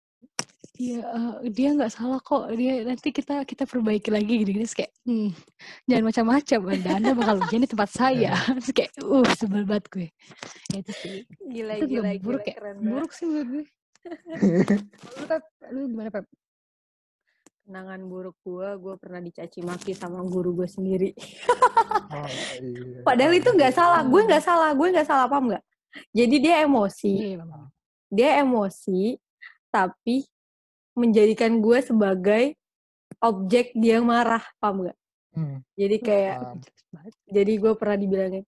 Iya, 0.78 1.02
eh, 1.02 1.50
dia 1.50 1.74
nggak 1.74 1.90
salah 1.90 2.22
kok. 2.22 2.54
Dia 2.54 2.86
nanti 2.86 3.10
kita 3.10 3.42
kita 3.42 3.66
perbaiki 3.66 4.14
lagi 4.14 4.46
gitu. 4.46 4.62
Terus 4.62 4.78
kayak, 4.78 4.94
hmm, 5.02 5.34
jangan 5.90 6.04
macam-macam. 6.06 6.60
Anda, 6.70 6.90
anda 7.02 7.10
bakal 7.18 7.36
ujian 7.42 7.66
di 7.66 7.70
tempat 7.70 7.90
saya. 7.90 8.30
Terus 8.62 8.70
kayak, 8.70 8.92
uh, 9.02 9.26
sebel 9.34 9.66
banget 9.66 9.86
gue. 9.90 10.08
Ya 10.70 10.78
itu 10.78 10.92
sih. 11.02 11.16
Gila, 11.50 11.72
itu 11.82 11.86
gila, 11.98 12.08
buruk 12.22 12.46
gila, 12.46 12.50
ya. 12.50 12.54
keren 12.54 12.76
banget. 12.78 12.90
Buruk 12.94 13.10
sih 13.10 13.24
menurut 13.26 13.48
gue. 13.50 13.64
Lu, 15.18 15.24
Pep, 15.26 15.42
lu 15.74 15.80
gimana 15.90 16.08
Pep? 16.14 16.24
Kenangan 17.66 18.00
buruk 18.06 18.36
gue, 18.46 18.68
gue 18.78 18.94
pernah 19.02 19.20
dicaci 19.20 19.60
maki 19.60 19.92
sama 19.98 20.22
guru 20.24 20.62
gue 20.62 20.68
sendiri. 20.70 21.10
Oh, 22.08 22.24
iya. 22.62 23.02
Padahal 23.02 23.34
itu 23.34 23.50
nggak 23.50 23.74
salah, 23.74 24.00
gue 24.06 24.22
nggak 24.24 24.40
salah, 24.46 24.70
gue 24.72 24.88
nggak 24.94 25.08
salah, 25.10 25.26
paham 25.26 25.52
nggak? 25.52 25.64
Jadi 26.14 26.36
dia 26.38 26.62
emosi, 26.62 27.34
Iya, 27.34 27.44
dia 28.08 28.30
emosi, 28.40 29.18
tapi 29.68 30.24
menjadikan 30.98 31.58
gue 31.58 31.78
sebagai 31.80 32.44
objek 33.18 33.72
dia 33.72 33.98
marah, 33.98 34.42
paham 34.58 34.84
nggak? 34.84 34.98
Hmm, 35.32 35.58
Jadi 35.72 35.96
kayak, 35.98 36.36
paham. 36.36 36.58
Jelas 36.58 36.84
banget. 36.90 37.12
jadi 37.26 37.52
gue 37.54 37.72
pernah 37.74 37.96
dibilangin, 37.96 38.44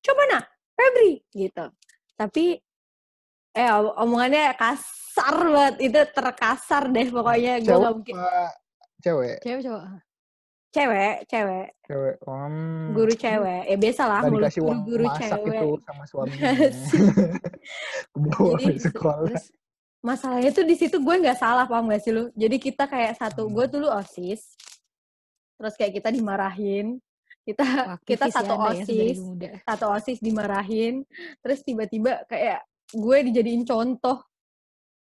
coba 0.00 0.22
nak, 0.26 0.44
Febri, 0.72 1.12
gitu. 1.30 1.66
Tapi, 2.14 2.44
eh 3.50 3.70
om- 3.70 3.96
omongannya 3.98 4.54
kasar 4.54 5.36
banget, 5.44 5.76
itu 5.82 6.00
terkasar 6.10 6.82
deh 6.88 7.08
pokoknya. 7.08 7.58
Gue 7.58 7.66
Cewek 7.66 7.80
nggak 7.80 7.94
mungkin, 7.94 8.14
cewek? 9.00 9.36
Cewek 9.40 9.62
cowok. 9.62 9.84
cewek, 10.70 11.14
cewek, 11.26 11.68
Cewek. 11.82 12.14
Hmm. 12.22 12.94
guru 12.94 13.10
cewek, 13.10 13.62
ya 13.66 13.76
biasa 13.76 14.02
lah, 14.06 14.20
mulut 14.22 14.46
dikasih 14.46 14.60
uang 14.62 14.80
guru-guru 14.86 15.04
masak 15.10 15.26
cewek. 15.34 15.50
itu 15.50 15.68
sama 15.82 16.04
suaminya. 16.06 16.46
Bawa 18.14 18.54
Jadi, 18.54 18.74
sekolah. 18.78 19.26
Terus 19.34 19.46
masalahnya 20.00 20.50
tuh 20.50 20.64
di 20.64 20.76
situ 20.76 20.96
gue 20.96 21.14
nggak 21.20 21.38
salah 21.38 21.64
paham 21.68 21.88
gak 21.92 22.02
sih 22.02 22.12
lu? 22.12 22.32
Jadi 22.32 22.56
kita 22.56 22.88
kayak 22.88 23.20
satu, 23.20 23.46
gue 23.48 23.64
Hmm. 23.68 23.72
dulu 23.78 23.86
osis, 23.92 24.56
terus 25.60 25.74
kayak 25.76 26.00
kita 26.00 26.08
dimarahin, 26.08 26.96
kita 27.44 27.64
Wah, 27.64 27.98
kita 28.08 28.24
ya 28.28 28.32
satu 28.32 28.54
ya, 28.56 28.80
osis, 28.80 29.18
muda. 29.20 29.48
satu 29.64 29.84
osis 29.92 30.18
dimarahin, 30.18 31.04
terus 31.44 31.60
tiba-tiba 31.60 32.24
kayak 32.26 32.64
gue 32.90 33.16
dijadiin 33.30 33.62
contoh 33.62 34.24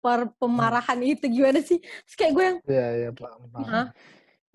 per 0.00 0.30
pemarahan 0.38 1.02
itu 1.02 1.26
gimana 1.26 1.58
sih? 1.60 1.82
Terus 1.82 2.14
kayak 2.14 2.32
gue 2.32 2.44
yang, 2.46 2.58
Iya, 2.64 2.86
iya, 2.94 3.10
paham, 3.10 3.40
paham. 3.50 3.66
Hah? 3.66 3.86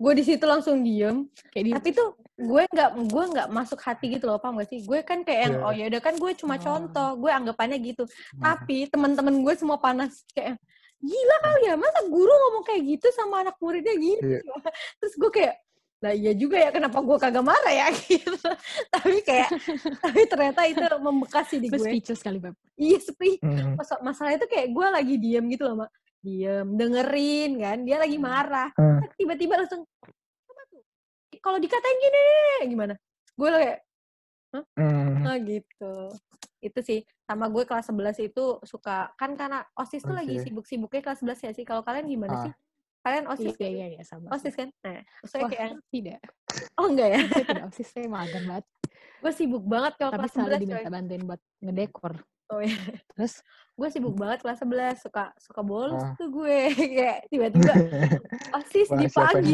gue 0.02 0.12
di 0.18 0.24
situ 0.26 0.42
langsung 0.48 0.82
diem, 0.82 1.28
Kayak 1.54 1.64
di 1.64 1.70
tapi 1.78 1.88
tuh 1.94 2.08
gue 2.34 2.62
nggak 2.64 2.90
gue 3.06 3.24
nggak 3.28 3.48
masuk 3.48 3.76
hati 3.78 4.06
gitu 4.10 4.24
loh 4.24 4.36
paham 4.36 4.56
gak 4.56 4.68
sih? 4.68 4.80
Gue 4.82 5.00
kan 5.00 5.20
kayak 5.20 5.40
yang 5.42 5.54
Iya. 5.54 5.62
oh 5.62 5.72
ya 5.72 5.84
udah 5.86 6.00
kan 6.00 6.14
gue 6.16 6.30
cuma 6.34 6.56
Oh. 6.56 6.60
contoh, 6.60 7.08
gue 7.18 7.30
anggapannya 7.30 7.78
gitu. 7.78 8.04
Nah, 8.34 8.56
Tapi 8.56 8.88
teman-teman 8.88 9.34
gue 9.38 9.54
semua 9.54 9.76
panas 9.76 10.24
kayak 10.30 10.56
gila 10.98 11.36
kali 11.40 11.62
ya 11.66 11.74
masa 11.74 12.00
guru 12.06 12.30
ngomong 12.30 12.62
kayak 12.62 12.82
gitu 12.88 13.06
sama 13.10 13.42
anak 13.42 13.58
muridnya 13.58 13.94
gitu. 13.94 14.22
Iya. 14.24 14.40
Terus 14.98 15.14
gue 15.14 15.30
kayak 15.30 15.54
lah 16.02 16.10
iya 16.10 16.34
juga 16.34 16.58
ya 16.58 16.70
kenapa 16.70 16.98
gue 16.98 17.14
kagak 17.14 17.46
marah 17.46 17.70
ya 17.70 17.86
gitu. 18.10 18.34
tapi 18.90 19.22
kayak 19.22 19.54
tapi 20.02 20.20
ternyata 20.26 20.60
itu 20.66 20.82
membekas 20.98 21.46
sih 21.46 21.62
di 21.62 21.70
gue. 21.70 21.78
speechless 21.78 22.18
kali 22.18 22.38
Pep. 22.38 22.58
Iya 22.74 22.98
sepi. 22.98 23.38
hmm, 23.38 23.78
Mas- 23.78 24.02
Masalahnya 24.02 24.42
tuh 24.42 24.50
kayak 24.50 24.68
gue 24.68 24.86
lagi 24.88 25.14
diem 25.16 25.46
gitu 25.46 25.62
loh, 25.62 25.78
Mak. 25.78 25.90
Diem, 26.18 26.66
dengerin 26.74 27.50
kan. 27.56 27.78
Dia 27.82 27.98
lagi 27.98 28.14
marah. 28.16 28.70
Hmm. 28.74 28.98
Terus 28.98 29.14
Tiba-tiba 29.16 29.54
langsung? 29.58 29.82
Kalau 31.42 31.58
dikatain 31.58 31.98
gini 31.98 32.22
gimana? 32.70 32.94
Gue 33.34 33.48
kayak 33.50 33.78
hmm. 34.54 35.26
Ah 35.26 35.38
gitu. 35.38 35.94
Itu 36.62 36.78
sih 36.80 37.02
sama 37.26 37.50
gue 37.50 37.66
kelas 37.66 37.90
11 37.90 38.22
itu 38.22 38.44
suka 38.62 39.10
kan 39.18 39.34
karena 39.34 39.66
OSIS 39.74 40.06
tuh 40.06 40.14
lagi 40.14 40.38
sibuk-sibuknya 40.38 41.02
kelas 41.02 41.20
11 41.20 41.42
ya 41.42 41.52
sih. 41.52 41.64
Kalau 41.66 41.82
kalian 41.82 42.06
gimana 42.06 42.32
Ah. 42.32 42.42
sih? 42.46 42.52
Kalian 43.02 43.26
OSIS? 43.26 43.58
Iya, 43.58 43.68
iya, 43.68 43.86
iya, 43.98 44.02
sama. 44.06 44.30
OSIS 44.30 44.54
kan? 44.54 44.70
Nah, 44.86 45.02
Wah, 45.02 45.50
kayak 45.50 45.58
yang- 45.74 45.82
tidak. 45.90 46.20
oh 46.78 46.86
enggak 46.86 47.08
ya. 47.10 47.18
Saya 47.26 47.44
tidak 47.50 47.64
osis, 47.66 47.88
saya 47.90 48.06
magang 48.06 48.46
banget. 48.46 48.66
gue 49.22 49.30
sibuk 49.30 49.62
banget 49.62 49.94
kalau 49.98 50.10
Tapi 50.14 50.18
kelas 50.22 50.32
selalu 50.34 50.46
11 50.46 50.54
coy. 50.54 50.62
diminta 50.66 50.90
bantuin 50.90 51.22
buat 51.22 51.40
ngedekor. 51.58 52.12
Oh 52.52 52.60
iya. 52.60 52.76
Terus 53.10 53.40
Gue 53.72 53.88
sibuk 53.88 54.12
banget 54.12 54.44
kelas 54.44 54.60
11, 54.60 55.00
suka 55.00 55.32
suka 55.40 55.64
bolos 55.64 55.96
Ah. 55.96 56.12
tuh 56.20 56.28
gue. 56.28 56.58
kayak 56.92 57.24
tiba-tiba 57.32 57.72
OSIS 58.52 58.88
Wah, 58.92 59.00
di 59.00 59.06
pagi. 59.08 59.52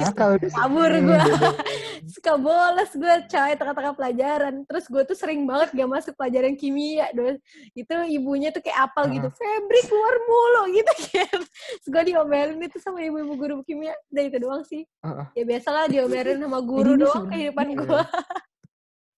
Kabur 0.51 0.91
sini? 0.91 1.07
gua. 1.07 1.23
Beda. 1.23 1.51
Suka 2.19 2.33
bolos 2.35 2.91
gue 2.95 3.15
coy 3.31 3.53
tengah-tengah 3.55 3.95
pelajaran. 3.95 4.55
Terus 4.67 4.85
gue 4.91 5.03
tuh 5.07 5.15
sering 5.15 5.47
banget 5.47 5.71
gak 5.71 5.87
masuk 5.87 6.19
pelajaran 6.19 6.59
kimia. 6.59 7.15
Doh. 7.15 7.39
Itu 7.73 7.95
ibunya 8.11 8.51
tuh 8.51 8.59
kayak 8.59 8.91
apal 8.91 9.07
gitu. 9.07 9.31
Febri 9.31 9.81
keluar 9.87 10.15
mulu 10.27 10.63
gitu 10.83 10.93
kan. 11.15 11.39
Terus 11.79 11.87
gue 11.87 12.03
diomelin 12.11 12.59
itu 12.59 12.79
sama 12.83 12.99
ibu-ibu 12.99 13.39
guru 13.39 13.55
kimia. 13.63 13.95
Udah 14.11 14.23
itu 14.27 14.37
doang 14.43 14.63
sih. 14.67 14.83
Ah, 14.99 15.23
ah. 15.23 15.27
Ya 15.39 15.47
biasalah 15.47 15.87
diomelin 15.87 16.43
sama 16.43 16.59
guru 16.59 16.99
doang 16.99 17.31
kehidupan 17.31 17.67
Iya. 17.71 17.77
gue. 17.87 18.03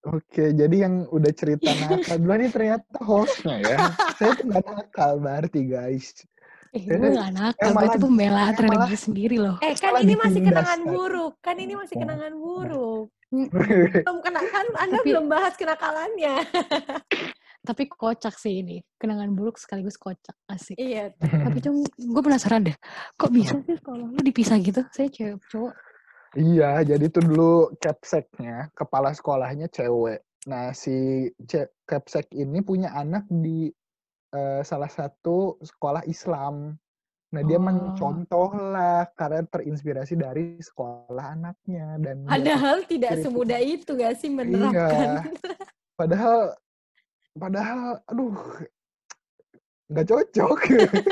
Oke, 0.02 0.44
jadi 0.50 0.76
yang 0.80 1.04
udah 1.06 1.28
cerita 1.30 1.68
nakal 1.82 2.16
duluan 2.16 2.40
ini 2.40 2.48
ternyata 2.48 2.98
hostnya 3.00 3.56
ya. 3.60 3.76
Saya 4.16 4.32
tuh 4.32 4.44
nggak 4.46 4.64
nakal 4.64 5.12
berarti 5.18 5.60
guys. 5.62 6.24
eh 6.70 6.78
Eh, 6.78 6.86
gue 6.86 7.10
gak 7.10 7.34
nakal, 7.34 7.60
eh, 7.60 7.66
gue 7.66 7.74
malah- 7.74 7.90
itu 7.90 7.98
pembelaan 8.00 8.46
eh, 8.46 8.56
terhadap 8.56 8.80
diri 8.86 8.96
sendiri 8.96 9.36
loh. 9.36 9.56
Eh 9.58 9.74
kan 9.74 9.92
ini 9.98 10.14
masih 10.14 10.40
kenangan 10.40 10.80
buruk. 10.86 11.32
Kan 11.40 11.56
ini 11.58 11.74
masih 11.74 11.96
kenangan 11.98 12.32
buruk. 12.32 13.06
Belum 13.30 14.16
kena 14.20 14.40
kan 14.46 14.66
Anda 14.80 14.96
Tapi- 14.96 15.08
belum 15.10 15.26
bahas 15.26 15.54
kenakalannya. 15.54 16.34
Tapi 17.60 17.82
kocak 17.86 18.34
sih 18.34 18.64
ini. 18.64 18.80
Kenangan 18.96 19.28
buruk 19.30 19.58
sekaligus 19.58 19.94
kocak. 19.94 20.32
Asik. 20.46 20.78
Iya. 20.78 21.12
Tapi 21.18 21.60
Cung, 21.60 21.82
gue 21.84 22.22
penasaran 22.22 22.64
deh. 22.64 22.76
Kok 23.14 23.28
bisa 23.28 23.52
sih 23.60 23.76
sekolah 23.76 24.06
lu 24.06 24.16
dipisah 24.16 24.56
gitu? 24.58 24.80
Saya 24.88 25.10
cewek 25.10 25.42
cowok. 25.44 25.74
Iya, 26.30 26.86
jadi 26.86 27.10
tuh 27.10 27.26
dulu 27.26 27.52
capseknya, 27.82 28.70
kepala 28.78 29.10
sekolahnya 29.10 29.66
cewek. 29.66 30.22
Nah, 30.46 30.70
si 30.70 31.26
capsek 31.84 32.30
ini 32.32 32.62
punya 32.62 32.94
anak 32.94 33.26
di 33.28 33.68
eh, 34.30 34.62
salah 34.62 34.86
satu 34.86 35.58
sekolah 35.58 36.06
Islam. 36.06 36.78
Nah, 37.34 37.42
dia 37.42 37.58
Oh. 37.58 37.66
mencontoh 37.66 38.50
lah 38.54 39.10
karena 39.14 39.42
terinspirasi 39.42 40.14
dari 40.14 40.54
sekolah 40.58 41.34
anaknya 41.34 41.98
dan 41.98 42.22
dia 42.22 42.30
Padahal 42.30 42.76
tidak 42.86 43.12
semudah 43.22 43.58
itu 43.58 43.90
gak 43.94 44.14
sih 44.18 44.30
menerapkan. 44.30 45.30
padahal 45.94 46.54
padahal 47.34 47.98
aduh 48.06 48.34
nggak 49.90 50.06
cocok. 50.06 50.58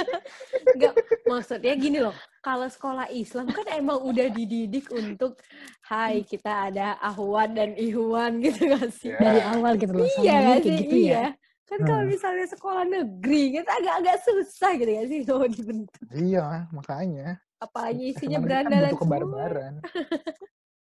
Enggak, 0.78 0.94
maksudnya 1.26 1.74
gini 1.74 1.98
loh. 1.98 2.14
Kalau 2.38 2.70
sekolah 2.70 3.10
Islam 3.10 3.50
kan 3.50 3.66
emang 3.74 3.98
udah 4.00 4.30
dididik 4.30 4.88
untuk 4.94 5.42
hai 5.90 6.22
kita 6.22 6.70
ada 6.70 6.94
ahwan 7.02 7.52
dan 7.52 7.74
ihwan 7.74 8.38
gitu 8.44 8.70
gak 8.70 8.88
sih? 8.94 9.10
Ya. 9.10 9.18
Dari 9.18 9.40
awal 9.42 9.72
gitu 9.74 9.92
loh. 9.92 10.06
Iya 10.06 10.36
kayak 10.38 10.58
sih? 10.62 10.72
gitu 10.78 10.94
iya. 10.94 11.10
ya. 11.10 11.26
Kan 11.68 11.78
kalau 11.84 12.02
Hmm. 12.06 12.12
misalnya 12.14 12.46
sekolah 12.48 12.84
negeri 12.86 13.42
gitu 13.60 13.68
agak-agak 13.68 14.16
susah 14.24 14.70
gitu 14.78 14.90
gak 14.94 15.08
sih 15.10 15.20
kalau 15.26 15.46
dibentuk. 15.46 16.06
iya, 16.14 16.44
makanya. 16.72 17.28
Apalagi 17.58 18.14
isinya 18.14 18.38
kan 18.38 18.44
berandalan 18.46 18.92
semua. 18.94 19.00
kebarbaran. 19.02 19.74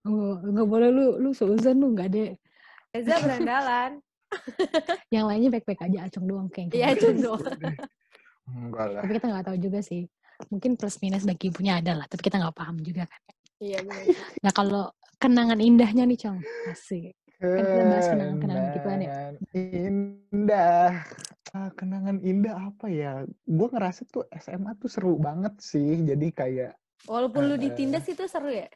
Oh, 0.07 0.39
nggak 0.39 0.69
boleh 0.71 0.95
lu, 0.95 1.19
lu 1.19 1.35
seuzan 1.35 1.83
lu 1.83 1.91
nggak 1.91 2.15
deh. 2.15 2.31
Reza 2.95 3.19
berandalan. 3.19 3.99
Yang 5.15 5.25
lainnya 5.27 5.51
baik-baik 5.53 5.81
aja, 5.83 5.99
acung 6.07 6.27
doang 6.27 6.49
kayak 6.49 6.73
Iya 6.73 6.89
itu 6.93 7.07
doang. 7.25 7.43
Enggak 8.47 8.87
lah. 8.93 9.03
Tapi 9.03 9.13
kita 9.15 9.27
nggak 9.29 9.45
tahu 9.47 9.59
juga 9.59 9.79
sih. 9.83 10.03
Mungkin 10.53 10.77
plus 10.77 11.01
minus 11.01 11.25
bagi 11.25 11.49
ibunya 11.49 11.81
ada 11.81 11.97
lah, 11.97 12.07
tapi 12.07 12.21
kita 12.21 12.37
nggak 12.37 12.55
paham 12.55 12.77
juga 12.79 13.09
kan. 13.09 13.21
Iya 13.57 13.81
benar. 13.83 14.05
Nah 14.45 14.53
kalau 14.53 14.83
kenangan 15.17 15.59
indahnya 15.59 16.05
nih, 16.05 16.19
Cong. 16.21 16.39
Asik. 16.69 17.17
Kan 17.37 17.53
kita 17.59 17.83
bahas 17.85 18.07
kenangan-kenangan 18.09 18.65
gituan 18.73 18.99
ya. 19.01 19.09
Kenangan 19.13 19.35
indah. 19.53 20.91
Ah, 21.53 21.71
kenangan 21.73 22.17
indah 22.21 22.55
apa 22.59 22.87
ya? 22.89 23.13
Gue 23.45 23.69
ngerasa 23.69 24.05
tuh 24.07 24.25
SMA 24.31 24.77
tuh 24.77 24.89
seru 24.89 25.17
banget 25.17 25.57
sih. 25.59 26.01
Jadi 26.01 26.33
kayak 26.33 26.77
Walaupun 27.05 27.45
lu 27.45 27.57
Eh. 27.57 27.69
ditindas 27.69 28.09
itu 28.09 28.25
seru 28.25 28.49
ya? 28.49 28.69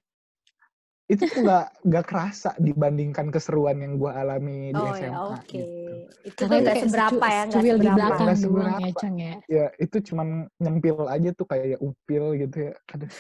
Itu 1.10 1.26
tuh 1.26 1.42
nggak 1.42 1.66
nggak 1.90 2.04
kerasa 2.06 2.50
dibandingkan 2.62 3.34
keseruan 3.34 3.82
yang 3.82 3.98
gue 3.98 4.10
alami 4.14 4.70
di 4.70 4.78
Oh 4.78 4.94
SMA. 4.94 5.10
ya, 5.10 5.18
oke. 5.26 5.42
gitu. 5.50 5.94
Itu 6.22 6.40
nggak 6.46 6.62
kayak 6.62 6.82
seberapa 6.86 7.24
ya, 7.26 7.42
nggak 7.42 7.50
secuil 7.50 7.76
di 7.76 7.82
seberapa. 7.82 7.96
belakang 7.98 8.18
doang 8.22 8.30
ya, 8.30 8.38
seberapa. 8.38 9.00
Cong 9.02 9.16
ya. 9.18 9.34
Ya 9.50 9.66
itu 9.82 9.96
cuman 10.06 10.28
nyempil 10.62 10.96
aja 11.10 11.30
tuh 11.34 11.46
kayak 11.50 11.78
upil 11.82 12.24
gitu 12.38 12.56
ya. 12.70 12.72
Aduh. 12.94 13.12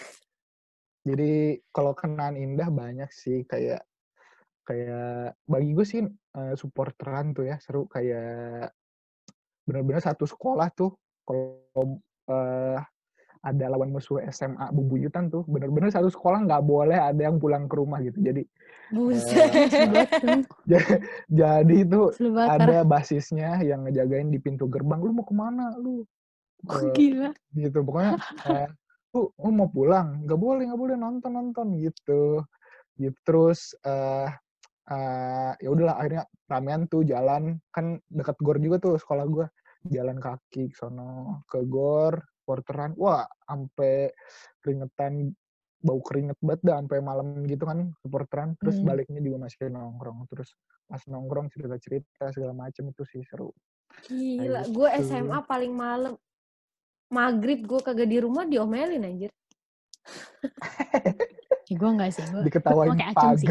Jadi 1.00 1.32
kalau 1.74 1.92
kenangan 1.98 2.36
indah 2.38 2.68
banyak 2.70 3.10
sih 3.10 3.42
kayak 3.48 3.82
kayak 4.62 5.34
bagi 5.50 5.70
gue 5.74 5.86
sih 5.88 6.02
eh, 6.06 6.54
supporteran 6.54 7.34
tuh 7.34 7.50
ya 7.50 7.58
seru 7.58 7.90
kayak 7.90 8.70
benar-benar 9.66 10.02
satu 10.04 10.30
sekolah 10.30 10.70
tuh 10.78 10.94
kalau 11.26 11.98
eh, 12.30 12.78
ada 13.40 13.72
lawan 13.72 13.88
musuh 13.88 14.20
SMA 14.28 14.68
bubuyutan 14.68 15.32
tuh 15.32 15.48
bener-bener 15.48 15.88
satu 15.88 16.12
sekolah 16.12 16.44
nggak 16.44 16.60
boleh 16.60 17.00
ada 17.00 17.20
yang 17.24 17.40
pulang 17.40 17.64
ke 17.64 17.74
rumah 17.80 17.98
gitu. 18.04 18.20
Jadi 18.20 18.44
Buset. 18.90 19.50
Cong. 19.70 20.42
jadi 21.40 21.74
itu 21.86 22.00
ada 22.34 22.82
basisnya 22.82 23.62
yang 23.62 23.86
ngejagain 23.86 24.34
di 24.34 24.42
pintu 24.42 24.66
gerbang 24.66 24.98
lu 24.98 25.14
mau 25.14 25.24
ke 25.24 25.34
mana 25.34 25.78
lu? 25.78 26.02
Eh, 26.66 26.90
gila. 26.92 27.30
gitu. 27.54 27.78
Pokoknya 27.86 28.18
eh, 28.50 28.68
lu, 29.14 29.30
lu 29.30 29.50
mau 29.54 29.70
pulang? 29.70 30.26
Nggak 30.26 30.40
boleh 30.42 30.62
nggak 30.66 30.80
boleh 30.80 30.96
nonton 30.98 31.32
nonton 31.32 31.66
gitu. 31.78 32.42
Gitu 32.98 33.16
terus 33.22 33.78
eh 33.86 34.28
eh, 34.90 35.52
ya 35.62 35.68
udahlah 35.70 35.96
akhirnya 35.96 36.24
ramean 36.50 36.90
tuh 36.90 37.06
jalan. 37.06 37.62
Kan 37.70 38.02
dekat 38.10 38.36
gor 38.42 38.58
juga 38.58 38.82
tuh 38.82 38.98
sekolah 38.98 39.24
gua. 39.30 39.46
Jalan 39.86 40.18
kaki 40.20 40.74
ke 40.74 40.76
sono 40.76 41.46
ke 41.48 41.62
gor 41.64 42.20
porteran 42.50 42.90
wah 42.98 43.22
sampai 43.46 44.10
keringetan 44.58 45.30
bau 45.78 46.02
keringet 46.02 46.34
banget 46.42 46.60
dah 46.66 46.76
sampai 46.82 46.98
malam 46.98 47.46
gitu 47.46 47.62
kan 47.62 47.94
supporteran 48.02 48.58
terus 48.58 48.82
Hmm. 48.82 48.90
baliknya 48.90 49.22
juga 49.22 49.46
masih 49.46 49.70
nongkrong 49.70 50.26
terus 50.26 50.58
pas 50.84 51.00
nongkrong 51.06 51.46
cerita 51.48 51.78
cerita 51.78 52.24
segala 52.34 52.52
macem 52.52 52.90
itu 52.90 53.06
sih 53.06 53.22
seru 53.22 53.54
Gila, 54.06 54.70
gue 54.70 54.88
gitu. 54.96 55.02
SMA 55.02 55.38
paling 55.44 55.74
malam. 55.74 56.14
Maghrib 57.10 57.66
gue 57.66 57.80
kagak 57.82 58.06
di 58.06 58.22
rumah 58.22 58.46
diomelin 58.46 59.02
anjir. 59.02 59.30
Ya, 61.70 61.74
gue 61.78 61.86
enggak 61.86 62.10
sih. 62.10 62.26
Gue 62.26 62.42
diketawain 62.50 62.98
sih. 63.38 63.46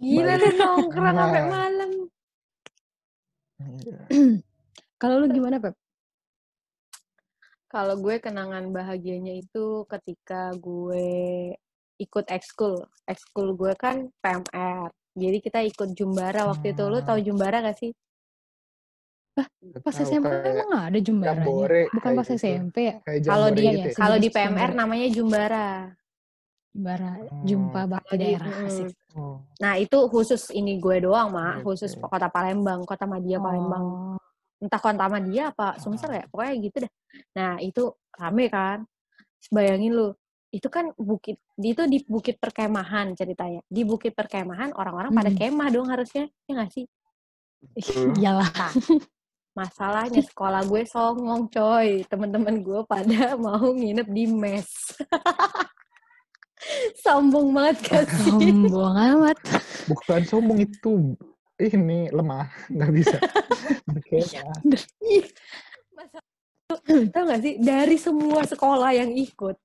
Gila 0.00 0.32
lu 0.36 0.48
nongkrong 0.56 1.12
sampai 1.12 1.42
Nah. 1.44 1.48
malam. 1.48 1.90
Iya. 3.60 4.00
Kalau 5.00 5.20
lu 5.20 5.26
gimana, 5.28 5.60
Pep? 5.60 5.76
Kalau 7.72 7.96
gue 7.96 8.20
kenangan 8.20 8.68
bahagianya 8.68 9.40
itu 9.40 9.88
ketika 9.88 10.52
gue 10.60 11.08
ikut 11.96 12.26
ekskul. 12.28 12.84
Ekskul 13.08 13.56
gue 13.56 13.72
kan 13.80 14.12
PMR. 14.20 14.92
Jadi 15.16 15.38
kita 15.40 15.64
ikut 15.64 15.96
Jumbara 15.96 16.52
waktu 16.52 16.76
itu. 16.76 16.84
Lu 16.84 17.00
tahu 17.00 17.16
Hmm. 17.16 17.26
Jumbara 17.32 17.64
gak 17.64 17.80
sih? 17.80 17.96
Pas 19.80 19.96
Tahu 19.96 20.04
SMP 20.04 20.28
kayak 20.28 20.52
emang 20.52 20.68
nggak 20.68 20.86
ada 20.92 20.98
jumbaranya? 21.00 21.40
jambore 21.48 21.82
Bukan 21.96 22.10
pas 22.12 22.28
gitu. 22.28 22.36
SMP 22.36 22.76
ya? 22.84 22.96
kayak 23.00 23.20
Kalau 23.24 23.48
jambore 23.48 23.56
di 23.56 23.64
gitu 23.72 23.88
ya. 23.88 23.96
kalau 23.96 24.16
di 24.20 24.28
PMR 24.28 24.70
namanya 24.76 25.06
Jumbara. 25.08 25.68
Jumbara, 26.76 27.10
Hmm. 27.24 27.40
jumpa 27.44 27.80
bakti 27.88 28.08
Kalau 28.12 28.20
daerah. 28.20 28.52
mm. 28.52 28.66
Asik. 28.68 28.88
Oh, 29.16 29.36
Nah, 29.60 29.74
itu 29.80 29.98
khusus 30.12 30.42
ini 30.52 30.76
gue 30.76 30.96
doang, 31.04 31.32
Mak. 31.32 31.64
Khusus 31.64 31.96
kota 31.96 32.28
Palembang, 32.28 32.84
kota 32.84 33.04
Madia 33.08 33.40
Palembang. 33.40 33.84
Oh, 33.84 34.21
Entah 34.62 34.78
kota 34.78 35.10
Madia 35.10 35.50
apa 35.50 35.74
Sumsel 35.82 36.14
ya, 36.14 36.24
pokoknya 36.30 36.54
gitu 36.62 36.76
dah. 36.86 36.92
Nah, 37.34 37.52
itu 37.58 37.90
rame 38.14 38.46
kan. 38.46 38.86
Bayangin 39.50 39.90
lu, 39.90 40.08
itu 40.54 40.70
kan 40.70 40.94
bukit, 40.94 41.42
itu 41.58 41.82
di 41.90 41.98
bukit 42.06 42.38
perkemahan 42.38 43.10
ceritanya. 43.18 43.58
Di 43.66 43.82
bukit 43.82 44.14
perkemahan 44.14 44.70
orang-orang 44.70 45.10
pada 45.10 45.34
Hmm. 45.34 45.36
kemah 45.36 45.68
dong 45.74 45.90
harusnya, 45.90 46.30
ya 46.46 46.52
nggak 46.54 46.70
sih? 46.70 46.86
Iyalah. 48.22 48.70
Masalahnya 49.52 50.22
sekolah 50.22 50.62
gue 50.64 50.86
songong 50.86 51.50
coy. 51.50 52.06
Temen-temen 52.06 52.62
gue 52.62 52.80
pada 52.86 53.34
mau 53.42 53.60
nginep 53.60 54.08
di 54.08 54.24
mes. 54.30 54.70
Sombong 57.02 57.50
banget 57.50 57.90
gak 57.90 58.06
sih? 58.06 58.30
Sombong 58.30 58.94
amat. 58.94 59.34
bukan 59.90 60.22
sombong 60.22 60.62
itu 60.62 61.18
ini 61.58 62.06
lemah 62.14 62.46
nggak 62.70 62.90
bisa 62.94 63.18
berkemah 63.92 64.56
Ih, 65.04 65.26
masa 65.92 66.18
tau 67.12 67.22
gak 67.28 67.40
sih 67.44 67.54
dari 67.60 67.96
semua 68.00 68.42
sekolah 68.48 68.96
yang 68.96 69.12
ikut 69.12 69.56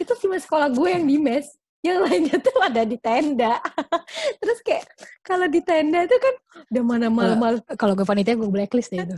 itu 0.00 0.12
cuma 0.26 0.36
sekolah 0.40 0.68
gue 0.72 0.88
yang 0.90 1.04
di 1.04 1.16
mes 1.20 1.46
yang 1.84 2.00
lainnya 2.00 2.40
tuh 2.40 2.56
ada 2.64 2.80
di 2.88 2.96
tenda. 2.96 3.60
Terus 4.40 4.58
kayak 4.64 4.88
kalau 5.20 5.44
di 5.44 5.60
tenda 5.60 6.00
itu 6.08 6.16
kan 6.16 6.34
udah 6.72 6.80
mana 6.80 7.06
malam-malam 7.12 7.60
Kalau 7.76 7.92
gue 7.92 8.08
panitia 8.08 8.40
gue 8.40 8.48
blacklist 8.48 8.88
deh 8.88 9.04
itu. 9.04 9.16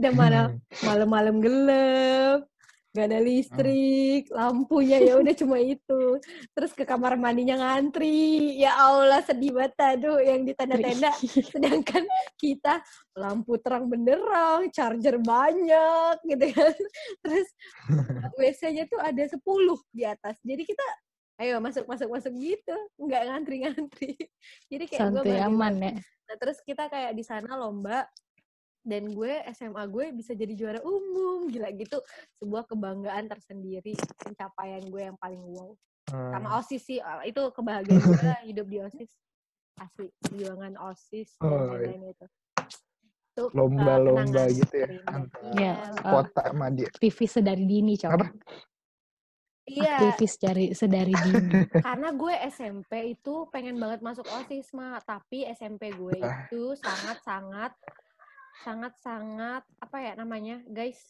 udah 0.00 0.12
mana 0.16 0.40
malam-malam 0.80 1.44
gelap 1.44 2.48
gak 2.96 3.12
ada 3.12 3.20
listrik 3.20 4.32
lampunya 4.32 4.96
ya 5.04 5.20
udah 5.20 5.34
cuma 5.44 5.60
itu. 5.60 6.16
Terus 6.56 6.72
ke 6.72 6.88
kamar 6.88 7.20
mandinya 7.20 7.60
ngantri. 7.60 8.56
Ya 8.56 8.72
Allah 8.72 9.20
sedih 9.20 9.52
banget. 9.52 9.76
Aduh 9.76 10.16
yang 10.24 10.48
di 10.48 10.56
tenda-tenda. 10.56 11.12
Sedangkan 11.52 12.08
kita 12.40 12.80
lampu 13.12 13.60
terang 13.60 13.92
benderang, 13.92 14.72
charger 14.72 15.20
banyak 15.20 16.16
gitu 16.24 16.46
kan. 16.56 16.76
Terus 17.22 17.48
WC-nya 18.40 18.88
tuh 18.88 19.00
ada 19.04 19.22
10 19.28 19.36
di 19.92 20.02
atas. 20.08 20.40
Jadi 20.40 20.64
kita 20.64 20.86
ayo 21.36 21.60
masuk 21.60 21.84
masuk 21.84 22.08
masuk 22.08 22.32
gitu, 22.32 22.76
nggak 22.96 23.22
ngantri-ngantri. 23.28 24.16
Jadi 24.72 24.84
kayak 24.88 25.20
gue 25.20 25.36
aman 25.36 25.74
ya. 25.76 25.92
Nah, 26.26 26.36
terus 26.40 26.58
kita 26.64 26.88
kayak 26.88 27.12
di 27.12 27.20
sana 27.20 27.60
lomba 27.60 28.08
dan 28.86 29.10
gue 29.10 29.32
SMA 29.50 29.82
gue 29.84 30.14
bisa 30.14 30.32
jadi 30.32 30.54
juara 30.54 30.80
umum 30.80 31.44
gila 31.46 31.68
gitu 31.72 31.98
sebuah 32.36 32.64
kebanggaan 32.64 33.26
tersendiri 33.26 33.92
pencapaian 34.16 34.80
gue 34.80 35.02
yang 35.04 35.18
paling 35.18 35.42
wow 35.44 35.74
Hmm. 36.06 36.30
sama 36.30 36.62
osis 36.62 36.86
sih 36.86 36.98
eh, 36.98 37.22
itu 37.26 37.42
kebahagiaan 37.50 37.98
gue 37.98 38.34
hidup 38.46 38.66
di 38.66 38.78
osis 38.78 39.10
asli 39.76 40.06
perjuangan 40.16 40.78
osis 40.86 41.34
dan 41.34 41.42
Oh, 41.42 41.74
iya. 41.74 41.90
lain-lain 41.90 42.02
itu 42.08 42.26
itu 43.26 43.42
eh, 43.42 43.50
lomba-lomba 43.50 44.22
kenangan 44.22 44.54
gitu 44.54 44.74
ya 44.76 44.86
terindah. 44.86 45.10
antar 45.12 45.40
Iya. 45.52 45.72
Eh, 45.74 46.04
kota 46.06 46.44
Madia 46.54 46.86
Aktivis 46.86 47.30
sedari 47.32 47.64
dini, 47.66 47.98
Cong. 47.98 48.12
Apa? 48.14 48.26
iya 49.66 49.94
Aktivis 49.98 50.34
dari 50.38 50.66
sedari 50.72 51.10
dini. 51.12 51.50
karena 51.90 52.08
gue 52.14 52.34
SMP 52.46 52.92
itu 53.10 53.34
pengen 53.50 53.74
banget 53.74 53.98
masuk 54.00 54.26
osis 54.30 54.70
mah 54.72 55.02
tapi 55.02 55.42
SMP 55.50 55.90
gue 55.90 56.22
Ah. 56.22 56.46
itu 56.46 56.70
sangat-sangat 56.78 57.74
sangat-sangat 58.56 59.62
apa 59.76 59.96
ya 59.98 60.12
namanya 60.14 60.62
guys 60.66 61.00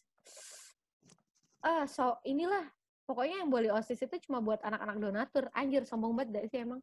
ah 1.61 1.85
so 1.85 2.19
inilah 2.23 2.67
pokoknya 3.05 3.43
yang 3.43 3.51
boleh 3.51 3.71
osis 3.71 3.99
itu 3.99 4.17
cuma 4.25 4.39
buat 4.39 4.59
anak-anak 4.61 4.97
donatur 4.99 5.45
anjir 5.53 5.83
sombong 5.83 6.15
banget 6.15 6.43
gak 6.43 6.47
sih 6.51 6.61
emang 6.63 6.81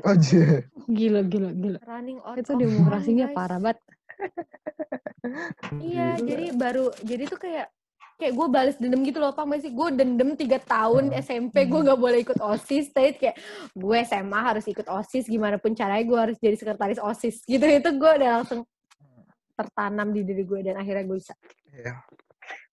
Aja. 0.00 0.64
Gila, 0.88 1.20
gila, 1.28 1.50
gila. 1.52 1.76
running 1.84 2.22
out 2.24 2.32
Itu 2.34 2.56
demokrasinya 2.56 3.28
guys. 3.28 3.36
parah 3.36 3.60
banget. 3.60 3.78
iya 5.78 6.16
Gila. 6.16 6.24
jadi 6.24 6.44
baru 6.56 6.86
jadi 7.02 7.22
tuh 7.28 7.36
kayak 7.36 7.66
kayak 8.16 8.32
gue 8.32 8.46
balas 8.48 8.76
dendam 8.76 9.00
gitu 9.00 9.16
loh 9.16 9.32
apa 9.32 9.44
sih 9.56 9.72
gue 9.72 9.88
dendam 9.92 10.36
tiga 10.36 10.56
tahun 10.60 11.08
Hmm. 11.08 11.20
SMP 11.20 11.64
gue 11.64 11.80
nggak 11.80 12.00
boleh 12.00 12.18
ikut 12.20 12.36
osis 12.38 12.92
tapi 12.92 13.16
kayak 13.16 13.36
gue 13.72 13.96
SMA 14.04 14.40
harus 14.40 14.64
ikut 14.64 14.84
osis 14.86 15.24
gimana 15.24 15.56
pun 15.56 15.72
caranya 15.72 16.04
gue 16.04 16.18
harus 16.20 16.36
jadi 16.36 16.56
sekretaris 16.56 17.00
osis 17.00 17.40
gitu 17.44 17.64
itu 17.64 17.90
gue 17.90 18.10
udah 18.20 18.30
langsung 18.40 18.60
tertanam 19.60 20.08
di 20.16 20.24
diri 20.24 20.42
gue 20.48 20.60
dan 20.64 20.80
akhirnya 20.80 21.04
gue 21.04 21.18
bisa 21.20 21.34
Iya. 21.70 21.94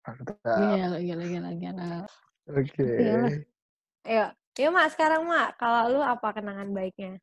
Mantap. 0.06 0.38
Gila, 0.46 0.98
gila, 1.02 1.24
gila, 1.26 1.50
gila. 1.58 1.90
Oke. 2.46 2.86
Iyalah. 2.86 3.34
Ayo, 4.06 4.24
ya 4.54 4.68
mak 4.70 4.86
sekarang 4.94 5.26
mak 5.26 5.58
kalau 5.58 5.98
lu 5.98 6.00
apa 6.00 6.30
kenangan 6.30 6.70
baiknya? 6.70 7.18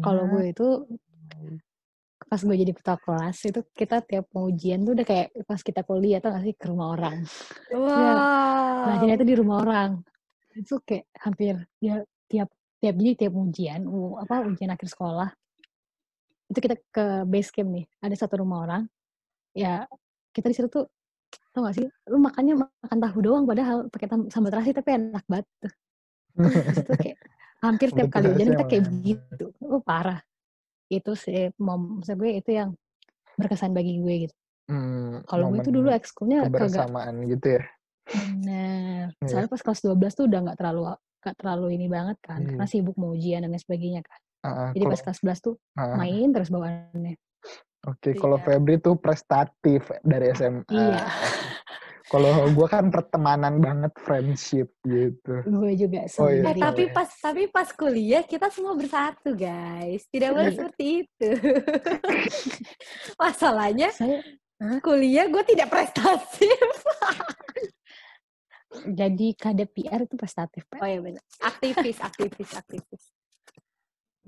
Kalau 0.00 0.26
gue 0.32 0.44
itu 0.50 0.68
pas 2.30 2.40
gue 2.40 2.56
jadi 2.56 2.72
ketua 2.72 2.96
kelas 3.00 3.36
itu 3.42 3.60
kita 3.74 4.00
tiap 4.06 4.30
mau 4.32 4.46
ujian 4.48 4.80
tuh 4.86 4.94
udah 4.96 5.06
kayak 5.06 5.28
pas 5.44 5.60
kita 5.60 5.82
kuliah 5.82 6.22
tuh 6.22 6.30
gak 6.32 6.44
sih 6.46 6.54
ke 6.56 6.66
rumah 6.70 6.94
orang. 6.94 7.20
Wow. 7.70 8.16
Nah, 8.86 8.96
jadi 9.02 9.20
itu 9.20 9.24
di 9.28 9.36
rumah 9.36 9.56
orang. 9.60 9.90
Itu 10.56 10.80
kayak 10.82 11.04
hampir 11.20 11.54
ya 11.78 12.02
tiap 12.26 12.48
tiap 12.80 12.94
jadi 12.96 13.12
tiap 13.26 13.32
ujian, 13.36 13.84
u- 13.84 14.16
apa 14.16 14.40
ujian 14.46 14.72
akhir 14.72 14.88
sekolah. 14.88 15.28
Itu 16.50 16.58
kita 16.58 16.76
ke 16.90 17.24
base 17.30 17.50
camp 17.54 17.70
nih. 17.70 17.86
Ada 18.02 18.26
satu 18.26 18.42
rumah 18.42 18.66
orang. 18.66 18.82
Ya, 19.54 19.86
kita 20.34 20.50
di 20.50 20.54
situ 20.58 20.68
tuh 20.70 20.86
tau 21.50 21.66
gak 21.66 21.78
sih, 21.78 21.86
lu 22.10 22.18
makannya 22.18 22.58
makan 22.58 22.98
tahu 22.98 23.18
doang 23.22 23.44
padahal 23.46 23.86
pakai 23.90 24.06
sambal 24.30 24.50
terasi 24.50 24.74
tapi 24.74 24.98
enak 24.98 25.24
banget 25.26 25.46
tuh. 25.62 25.72
Itu 26.74 26.92
kayak 26.94 27.18
hampir 27.66 27.88
tiap 27.94 28.10
kali 28.10 28.26
ujian 28.34 28.54
kita 28.54 28.64
kayak 28.66 28.84
begitu. 28.86 29.46
Oh, 29.62 29.82
parah. 29.82 30.22
Itu 30.90 31.14
sih, 31.14 31.54
mom, 31.58 32.02
maksud 32.02 32.18
gue 32.18 32.30
itu 32.38 32.50
yang 32.54 32.74
berkesan 33.38 33.74
bagi 33.74 33.98
gue 33.98 34.14
gitu. 34.26 34.34
Hmm, 34.70 35.26
Kalau 35.26 35.50
gue 35.50 35.66
tuh 35.66 35.74
momen 35.74 35.78
dulu 35.82 35.88
ekskulnya 35.90 36.46
kagak 36.46 36.70
kebersamaan 36.70 37.14
gitu 37.26 37.46
ya. 37.58 37.62
Bener. 38.10 39.06
Iya. 39.18 39.26
Soalnya 39.26 39.50
pas 39.50 39.62
kelas 39.62 39.80
12 39.82 40.18
tuh 40.18 40.24
udah 40.30 40.40
nggak 40.46 40.58
terlalu 40.58 40.82
nggak 41.20 41.36
terlalu 41.36 41.66
ini 41.74 41.86
banget 41.90 42.16
kan. 42.22 42.40
Iya. 42.42 42.48
Karena 42.54 42.66
sibuk 42.70 42.96
mau 42.98 43.10
ujian 43.14 43.42
dan 43.42 43.50
lain 43.50 43.62
sebagainya 43.62 44.02
kan. 44.06 44.20
Ah, 44.40 44.72
Jadi 44.72 44.80
kalau- 44.80 44.92
pas 44.92 45.02
kelas 45.02 45.18
11 45.20 45.38
tuh 45.40 45.54
ah, 45.76 45.96
main 45.96 46.28
terus 46.30 46.48
bawaannya. 46.48 47.14
Oke, 47.82 48.12
kalau 48.14 48.36
Iya. 48.36 48.44
Febri 48.46 48.76
tuh 48.76 48.94
prestatif 48.94 49.82
dari 50.02 50.32
SMA. 50.32 50.64
Iya. 50.68 51.04
Kalau 52.06 52.26
gue 52.50 52.66
kan 52.66 52.90
pertemanan 52.90 53.56
banget, 53.56 53.94
friendship 53.96 54.74
gitu. 54.82 55.46
Gue 55.46 55.72
juga 55.78 56.02
Oh, 56.18 56.26
iya. 56.26 56.42
Eh 56.42 56.42
sendiri. 56.42 56.58
tapi 56.58 56.82
boleh. 56.84 56.92
pas 56.92 57.08
tapi 57.14 57.42
pas 57.46 57.68
kuliah 57.70 58.22
kita 58.22 58.50
semua 58.50 58.74
bersatu 58.74 59.30
guys. 59.32 60.04
Tidak 60.08 60.28
boleh 60.28 60.50
Iya. 60.50 60.56
seperti 60.58 60.84
itu. 61.00 61.28
Masalahnya 63.20 63.88
Saya 63.92 64.20
kuliah 64.80 65.24
gue 65.26 65.42
tidak 65.46 65.70
prestasi. 65.70 66.50
jadi 68.90 69.26
kadep 69.34 69.70
PR 69.72 70.00
itu 70.02 70.14
prestatif. 70.14 70.62
oh 70.74 70.84
iya 70.84 71.00
benar. 71.00 71.22
Aktivis, 71.40 71.98
aktivis, 71.98 72.50
aktivis. 72.52 73.04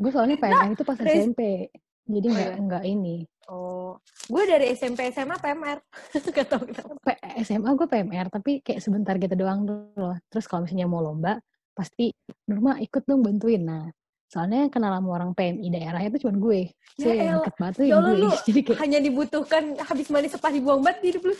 Gue 0.02 0.10
soalnya 0.10 0.34
PMR 0.36 0.70
itu 0.72 0.82
pas 0.82 0.98
Res- 0.98 1.30
SMP. 1.30 1.70
Jadi 2.02 2.26
Oh, 2.26 2.32
nggak 2.32 2.48
iya. 2.48 2.58
nggak 2.60 2.84
ini. 2.84 3.16
Oh, 3.44 3.94
gue 4.24 4.42
dari 4.44 4.66
SMP 4.70 5.06
SMA 5.08 5.36
PMR. 5.36 5.78
Gak 6.34 6.46
tau 6.48 6.60
kenapa. 6.60 6.94
P- 6.96 7.22
SMA 7.40 7.70
gue 7.72 7.86
PMR 7.86 8.26
tapi 8.28 8.58
kayak 8.60 8.80
sebentar 8.80 9.14
gitu 9.14 9.34
doang 9.36 9.62
loh. 9.64 10.18
Terus 10.26 10.46
kalau 10.46 10.62
misalnya 10.62 10.86
mau 10.86 10.98
lomba 11.00 11.38
pasti 11.72 12.10
Nurma 12.44 12.78
ikut 12.78 13.02
dong 13.02 13.20
bantuin. 13.20 13.60
Nah 13.60 13.84
soalnya 14.24 14.64
yang 14.64 14.72
kenal 14.72 14.90
sama 14.90 15.08
orang 15.12 15.30
PMI 15.32 15.66
daerahnya 15.70 16.08
itu 16.08 16.20
cuma 16.22 16.34
gue. 16.34 16.60
Ya 16.92 17.04
Saya 17.04 17.12
yang 17.12 17.20
elah. 17.20 17.36
deket 17.40 17.54
banget 17.56 17.74
tuh 17.74 17.84
Ya 17.84 17.90
yang 17.90 18.02
gue. 18.02 18.14
lu 18.16 18.30
Jadi 18.48 18.60
kayak 18.62 18.78
Hanya 18.80 18.98
dibutuhkan 19.00 19.62
habis 19.80 20.06
mandi 20.08 20.28
sepah 20.28 20.50
dibuang 20.50 20.80
banget 20.80 20.98
di 20.98 21.06
hidup 21.08 21.22
lu. 21.24 21.34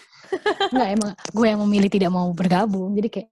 Enggak, 0.68 0.88
emang 0.92 1.10
gue 1.28 1.46
yang 1.48 1.60
memilih 1.62 1.90
tidak 1.90 2.10
mau 2.10 2.28
bergabung. 2.30 2.92
Jadi 2.92 3.08
kayak, 3.10 3.28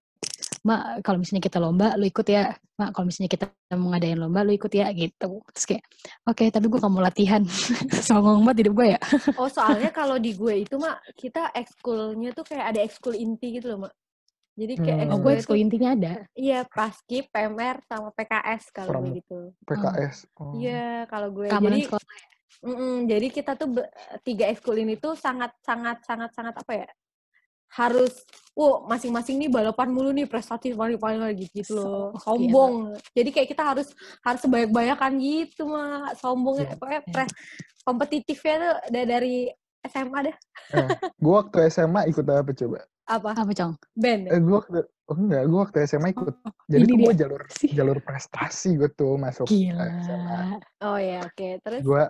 Mak, 0.60 1.00
kalau 1.00 1.16
misalnya 1.16 1.40
kita 1.40 1.56
lomba, 1.56 1.96
lu 1.96 2.04
ikut 2.04 2.26
ya. 2.28 2.52
Mak, 2.76 2.92
kalau 2.92 3.08
misalnya 3.08 3.32
kita 3.32 3.48
mau 3.80 3.96
ngadain 3.96 4.20
lomba, 4.20 4.44
lu 4.44 4.52
ikut 4.52 4.68
ya, 4.76 4.92
gitu. 4.92 5.40
Terus 5.56 5.64
kayak, 5.64 5.84
oke, 6.28 6.44
tapi 6.52 6.66
gue 6.68 6.78
gak 6.80 6.92
mau 6.92 7.00
latihan. 7.00 7.40
Songong 8.08 8.44
banget 8.44 8.68
hidup 8.68 8.74
gue 8.76 8.86
ya. 8.92 9.00
Oh, 9.40 9.48
soalnya 9.48 9.88
kalau 9.98 10.20
di 10.20 10.36
gue 10.36 10.68
itu 10.68 10.76
mak 10.76 11.00
kita 11.16 11.48
ekskulnya 11.56 12.36
tuh 12.36 12.44
kayak 12.44 12.76
ada 12.76 12.80
ekskul 12.84 13.16
inti 13.16 13.56
gitu 13.56 13.72
loh 13.72 13.88
mak. 13.88 13.94
Jadi 14.60 14.74
kayak 14.76 14.98
Hmm. 15.00 15.12
Oh, 15.16 15.16
ekskul 15.16 15.24
gue 15.24 15.32
itu 15.32 15.38
ekskul 15.40 15.58
intinya 15.64 15.90
ada. 15.96 16.12
iya 16.36 16.58
paskib, 16.68 17.24
PMR 17.32 17.76
sama 17.88 18.08
PKS 18.12 18.62
kalau 18.68 19.00
gue 19.00 19.16
gitu. 19.16 19.38
PKS. 19.64 20.16
Oh. 20.36 20.52
Iya, 20.52 21.08
kalau 21.08 21.28
gue 21.32 21.48
Keamanan 21.48 21.80
jadi 21.80 21.88
sekolah. 21.88 22.06
mm-mm, 22.60 22.94
jadi 23.08 23.26
kita 23.32 23.52
tuh 23.56 23.68
tiga 24.20 24.44
ekskul 24.52 24.76
ini 24.76 25.00
tuh 25.00 25.16
sangat 25.16 25.56
sangat 25.64 26.04
sangat 26.04 26.30
sangat 26.36 26.54
apa 26.60 26.72
ya? 26.76 26.88
Harus 27.70 28.12
wow, 28.52 28.84
masing-masing 28.84 29.38
nih 29.38 29.50
balapan 29.50 29.88
mulu 29.88 30.10
nih 30.10 30.26
prestasi 30.26 30.74
paling-paling 30.74 31.22
lagi 31.22 31.46
gitu 31.50 31.78
loh. 31.78 32.10
So, 32.18 32.34
Sombong. 32.34 32.98
Jadi 33.14 33.30
kayak 33.30 33.48
kita 33.48 33.62
harus 33.62 33.88
harus 34.20 34.40
sebanyak-banyakan 34.42 35.12
gitu 35.18 35.70
mah. 35.70 36.12
Sombongnya 36.18 36.66
Iya. 36.66 36.76
pokoknya 36.76 37.00
pres 37.06 37.30
kompetitifnya 37.80 38.54
tuh 38.58 38.74
da- 38.90 39.08
dari 39.08 39.48
SMA 39.80 40.18
deh. 40.26 40.36
Gue 41.16 41.34
waktu 41.34 41.70
SMA 41.70 42.10
ikut 42.10 42.26
apa 42.26 42.52
coba? 42.52 42.78
Apa? 43.10 43.34
Apa, 43.34 43.50
Cong? 43.54 43.74
Band. 43.96 44.22
ya? 44.28 44.30
Eh, 44.34 44.40
gue 44.40 44.54
waktu, 44.54 44.78
oh 45.10 45.16
enggak, 45.18 45.42
gue 45.46 45.58
waktu 45.58 45.78
SMA 45.82 46.08
ikut. 46.14 46.34
Jadi 46.68 46.78
ini 46.78 46.90
tuh 46.90 46.98
gue 47.02 47.14
jalur 47.16 47.42
Sih. 47.50 47.70
jalur 47.74 47.98
prestasi 47.98 48.78
gue 48.78 48.90
tuh 48.92 49.18
masuk 49.18 49.50
eh, 49.50 49.66
SMA. 49.66 49.82
Gila. 50.06 50.38
Oh 50.86 50.98
ya, 51.00 51.18
oke. 51.26 51.48
Terus 51.58 51.80
Gue 51.82 52.02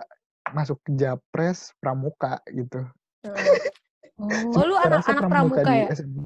masuk 0.51 0.77
Japres 0.91 1.73
Pramuka 1.81 2.37
gitu. 2.49 2.85
Heeh. 3.25 3.57
Oh, 4.21 4.61
lu 4.61 4.75
Saya 4.77 4.87
anak 4.93 4.99
rasa 5.01 5.11
anak 5.17 5.23
pramuka 5.33 5.61
di 5.65 5.77
ya? 5.81 5.87
SMA. 5.97 6.23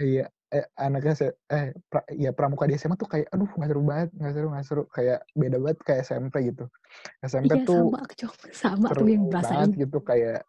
Iya, 0.00 0.26
eh, 0.50 0.66
anaknya 0.80 1.14
se 1.14 1.26
eh 1.52 1.76
pra, 1.86 2.00
ya 2.10 2.32
pramuka 2.32 2.64
di 2.66 2.74
SMA 2.74 2.96
tuh 2.96 3.06
kayak 3.06 3.28
aduh 3.30 3.46
nggak 3.46 3.68
seru 3.70 3.82
banget, 3.84 4.08
nggak 4.16 4.32
seru, 4.34 4.46
nggak 4.50 4.66
seru, 4.66 4.82
kayak 4.90 5.18
beda 5.36 5.56
banget 5.60 5.78
kayak 5.86 6.00
SMP 6.08 6.34
gitu. 6.50 6.64
SMP 7.22 7.52
iya, 7.54 7.68
tuh 7.68 7.92
sama, 7.92 8.00
Cong. 8.18 8.34
Sama 8.50 8.86
seru 8.90 9.00
tuh 9.04 9.08
yang 9.12 9.24
banget 9.30 9.70
gitu 9.78 9.98
kayak 10.02 10.40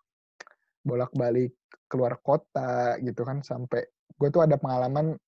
bolak-balik 0.81 1.53
keluar 1.85 2.17
kota 2.23 2.97
gitu 3.03 3.21
kan 3.21 3.45
sampai 3.45 3.85
gue 4.17 4.29
tuh 4.33 4.41
ada 4.41 4.57
pengalaman 4.57 5.19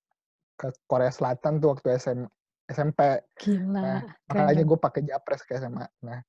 ke 0.57 0.71
Korea 0.89 1.11
Selatan 1.11 1.59
tuh 1.61 1.75
waktu 1.77 1.99
SM, 1.99 2.19
SMP. 2.71 3.21
Gila. 3.37 3.81
Nah, 3.83 3.99
makanya 4.31 4.63
gue 4.63 4.77
pakai 4.79 5.01
japres 5.05 5.43
ke 5.43 5.59
SMA. 5.59 5.85
Nah, 6.07 6.23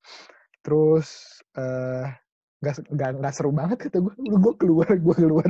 terus 0.61 1.39
eh 1.55 2.24
nggak 2.63 3.09
nggak 3.19 3.33
seru 3.35 3.51
banget 3.51 3.77
kata 3.87 3.99
gue, 3.99 4.13
gue 4.15 4.53
keluar, 4.57 4.89
gue 4.95 5.15
keluar. 5.15 5.49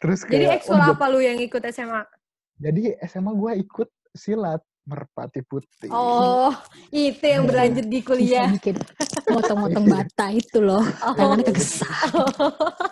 Terus 0.00 0.20
Jadi 0.26 0.44
kayak, 0.46 0.56
ekskul 0.62 0.78
oh, 0.78 0.92
apa 0.92 1.04
lu 1.08 1.18
yang 1.20 1.38
ikut 1.40 1.62
SMA? 1.72 2.02
jadi 2.56 2.96
SMA 3.04 3.36
gue 3.36 3.52
ikut 3.68 3.88
silat 4.16 4.64
merpati 4.86 5.42
putih. 5.42 5.90
Oh, 5.90 6.54
itu 6.94 7.20
yang 7.26 7.44
berlanjut 7.50 7.90
di 7.90 7.98
Bisa 8.00 8.06
kuliah. 8.06 8.48
bikin 8.54 8.78
motong-motong 9.26 9.86
bata 9.90 10.30
itu 10.30 10.62
loh. 10.62 10.80
Oh. 11.02 11.14
Tangannya 11.18 11.42
kegesah. 11.42 11.98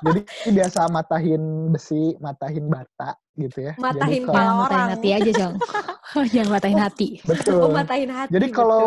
Jadi 0.03 0.21
biasa 0.59 0.91
matahin 0.91 1.71
besi, 1.71 2.19
matahin 2.19 2.67
bata 2.67 3.15
gitu 3.39 3.71
ya. 3.71 3.73
Matahin 3.79 4.27
Jadi 4.27 4.27
kalau, 4.27 4.43
matahin 4.43 4.67
orang. 4.75 4.87
hati 4.91 5.09
aja, 5.15 5.31
Cong. 5.39 5.55
Jangan 6.35 6.51
matahin 6.51 6.81
hati. 6.83 7.09
betul. 7.23 7.61
Oh, 7.63 7.71
matahin 7.71 8.11
hati. 8.11 8.31
Jadi 8.35 8.47
kalau 8.51 8.85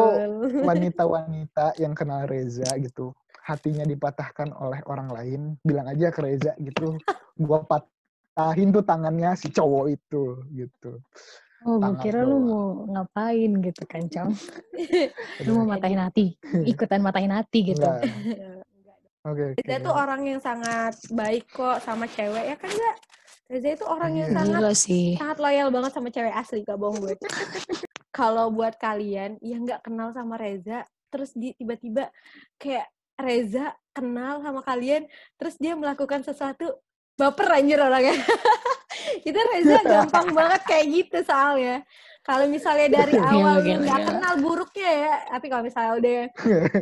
wanita-wanita 0.67 1.65
yang 1.80 1.96
kenal 1.96 2.28
Reza 2.28 2.67
gitu, 2.76 3.15
hatinya 3.48 3.88
dipatahkan 3.88 4.52
oleh 4.52 4.84
orang 4.92 5.08
lain, 5.08 5.42
bilang 5.64 5.88
aja 5.88 6.12
ke 6.12 6.20
Reza 6.20 6.52
gitu, 6.60 7.00
gua 7.40 7.64
patahin 7.64 8.76
tuh 8.76 8.84
tangannya 8.84 9.32
si 9.40 9.48
cowok 9.48 9.86
itu 9.88 10.24
gitu. 10.52 11.00
Oh, 11.66 11.82
gue 11.82 11.98
kira 12.00 12.22
lu 12.22 12.38
mau 12.38 12.66
ngapain 12.86 13.50
gitu 13.66 13.84
kan, 13.90 14.06
Cong. 14.06 14.30
Lu 15.50 15.58
mau 15.58 15.74
matahin 15.74 15.98
hati. 15.98 16.38
Ikutan 16.64 17.02
matahin 17.02 17.34
hati 17.34 17.74
gitu. 17.74 17.82
enggak. 17.82 18.62
Oke, 19.26 19.44
oke. 19.58 19.60
Reza 19.66 19.76
tuh 19.82 19.92
orang 19.92 20.22
yang 20.24 20.40
sangat 20.40 20.94
baik 21.10 21.50
kok 21.50 21.82
sama 21.82 22.06
cewek 22.08 22.46
ya 22.46 22.56
kan 22.62 22.70
enggak? 22.70 22.98
Reza 23.50 23.70
itu 23.74 23.86
orang 23.90 24.12
yang 24.16 24.30
Iya. 24.30 24.38
sangat 24.38 24.60
Gila 24.62 24.74
sih. 24.78 25.08
sangat 25.18 25.38
loyal 25.42 25.68
banget 25.74 25.92
sama 25.98 26.10
cewek 26.14 26.34
asli 26.36 26.62
gak 26.62 26.78
bohong 26.80 27.00
gue. 27.02 27.16
Kalau 28.18 28.54
buat 28.54 28.78
kalian 28.78 29.42
yang 29.42 29.66
nggak 29.66 29.82
kenal 29.82 30.14
sama 30.14 30.38
Reza, 30.38 30.86
terus 31.10 31.34
di 31.34 31.58
tiba-tiba 31.58 32.14
kayak 32.62 32.86
Reza 33.17 33.65
kenal 33.91 34.39
sama 34.39 34.62
kalian, 34.62 35.10
terus 35.36 35.58
dia 35.58 35.73
melakukan 35.73 36.21
sesuatu 36.21 36.77
baper 37.13 37.49
anjir 37.51 37.77
orangnya. 37.77 38.13
itu 39.27 39.34
Reza 39.36 39.77
gampang 40.06 40.32
banget 40.32 40.62
kayak 40.63 40.86
gitu 40.88 41.17
soalnya. 41.23 41.82
kalau 42.21 42.43
misalnya 42.43 42.91
dari 42.91 43.15
Gila, 43.15 43.23
awal 43.32 43.56
nggak 43.63 43.80
gila. 43.88 44.03
kenal 44.03 44.34
buruknya 44.38 44.89
ya 44.91 45.13
tapi 45.32 45.47
kalau 45.47 45.63
misalnya 45.63 45.91
udah 45.95 46.17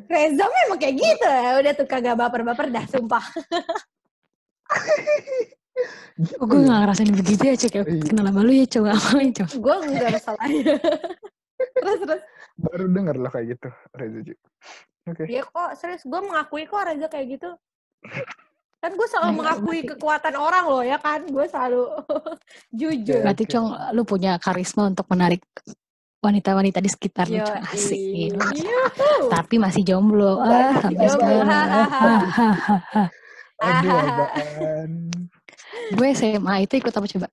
Reza 0.09 0.41
memang 0.43 0.77
kayak 0.81 0.95
gitu 0.97 1.27
ya 1.29 1.51
udah 1.61 1.71
tuh 1.71 1.85
kagak 1.85 2.17
baper-baper 2.17 2.65
dah 2.67 2.81
sumpah 2.89 3.21
Oh, 6.39 6.47
gue 6.47 6.63
ya. 6.63 6.65
gak 6.65 6.79
ngerasain 6.81 7.11
begitu 7.11 7.43
ya, 7.43 7.55
Cok. 7.59 7.73
ya. 7.75 7.83
Iya. 7.83 8.03
Kenal 8.07 8.25
sama 8.25 8.41
lu 8.41 8.53
ya, 8.55 8.65
Cok. 8.65 8.85
Amalin, 8.87 9.31
Cok. 9.35 9.49
gue 9.59 9.75
nggak 9.85 10.11
masalahnya 10.15 10.73
terus 11.75 11.99
terus 12.01 12.21
Baru 12.55 12.85
denger 12.87 13.15
loh 13.19 13.29
kayak 13.29 13.47
gitu, 13.53 13.69
Reza 13.91 14.19
Ju. 14.23 14.33
Oke. 15.05 15.23
ya 15.29 15.45
kok 15.45 15.69
serius 15.77 16.01
gue 16.01 16.17
mengakui 16.17 16.65
kok 16.65 16.81
Reza 16.81 17.05
kayak 17.05 17.37
gitu 17.37 17.49
kan 18.81 18.91
gue 18.93 19.07
selalu 19.09 19.29
Nah, 19.29 19.37
mengakui 19.37 19.79
kekuatan 19.81 20.35
orang 20.37 20.65
loh 20.69 20.83
ya 20.85 20.97
kan 21.01 21.25
gue 21.25 21.45
selalu 21.49 21.89
jujur 22.79 23.21
Oke. 23.21 23.25
Berarti, 23.25 23.45
Cong, 23.49 23.67
lu 23.97 24.01
punya 24.05 24.37
karisma 24.37 24.89
untuk 24.89 25.09
menarik 25.09 25.41
wanita-wanita 26.21 26.81
di 26.81 26.89
sekitar 26.89 27.25
lu, 27.29 27.41
Cong. 27.41 27.65
Asik. 27.69 27.97
iya. 28.57 28.81
Tapi 29.29 29.61
masih 29.61 29.81
jomblo. 29.85 30.41
Ah, 30.41 30.73
sampai 30.81 31.05
sekarang. 31.05 31.49
Aduh, 33.61 34.25
gue 35.97 36.07
SMA 36.13 36.65
itu 36.65 36.73
ikut 36.81 36.93
apa 36.93 37.05
coba? 37.09 37.27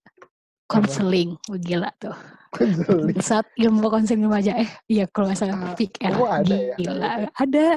Konseling. 0.73 1.31
Wah, 1.53 1.61
Gila 1.61 1.91
tuh. 2.01 2.17
Konseling. 2.53 3.17
Saat 3.21 3.47
ilmu 3.61 3.87
konseling 3.93 4.25
remaja. 4.25 4.53
Eh, 4.57 4.71
iya 4.89 5.05
kalau 5.13 5.29
nggak 5.29 5.39
salah. 5.41 5.57
Ah, 5.61 5.75
PIK 5.77 5.95
oh, 6.17 6.29
ada 6.29 6.57
ya? 6.57 6.77
Gila. 6.81 7.13
Ada. 7.37 7.69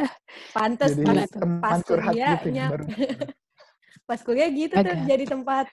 pantes 0.55 0.91
Jadi 0.95 1.03
pas, 1.03 1.11
gila 1.11 1.23
tuh. 1.27 1.39
teman 1.43 1.59
pas 1.59 1.79
gitu 1.79 1.93
ya, 1.95 2.01
kuliahnya 2.01 2.65
baru. 2.71 2.85
pas 4.09 4.19
kuliah 4.21 4.49
gitu 4.53 4.73
tuh 4.77 4.97
jadi 5.09 5.25
tempat 5.25 5.65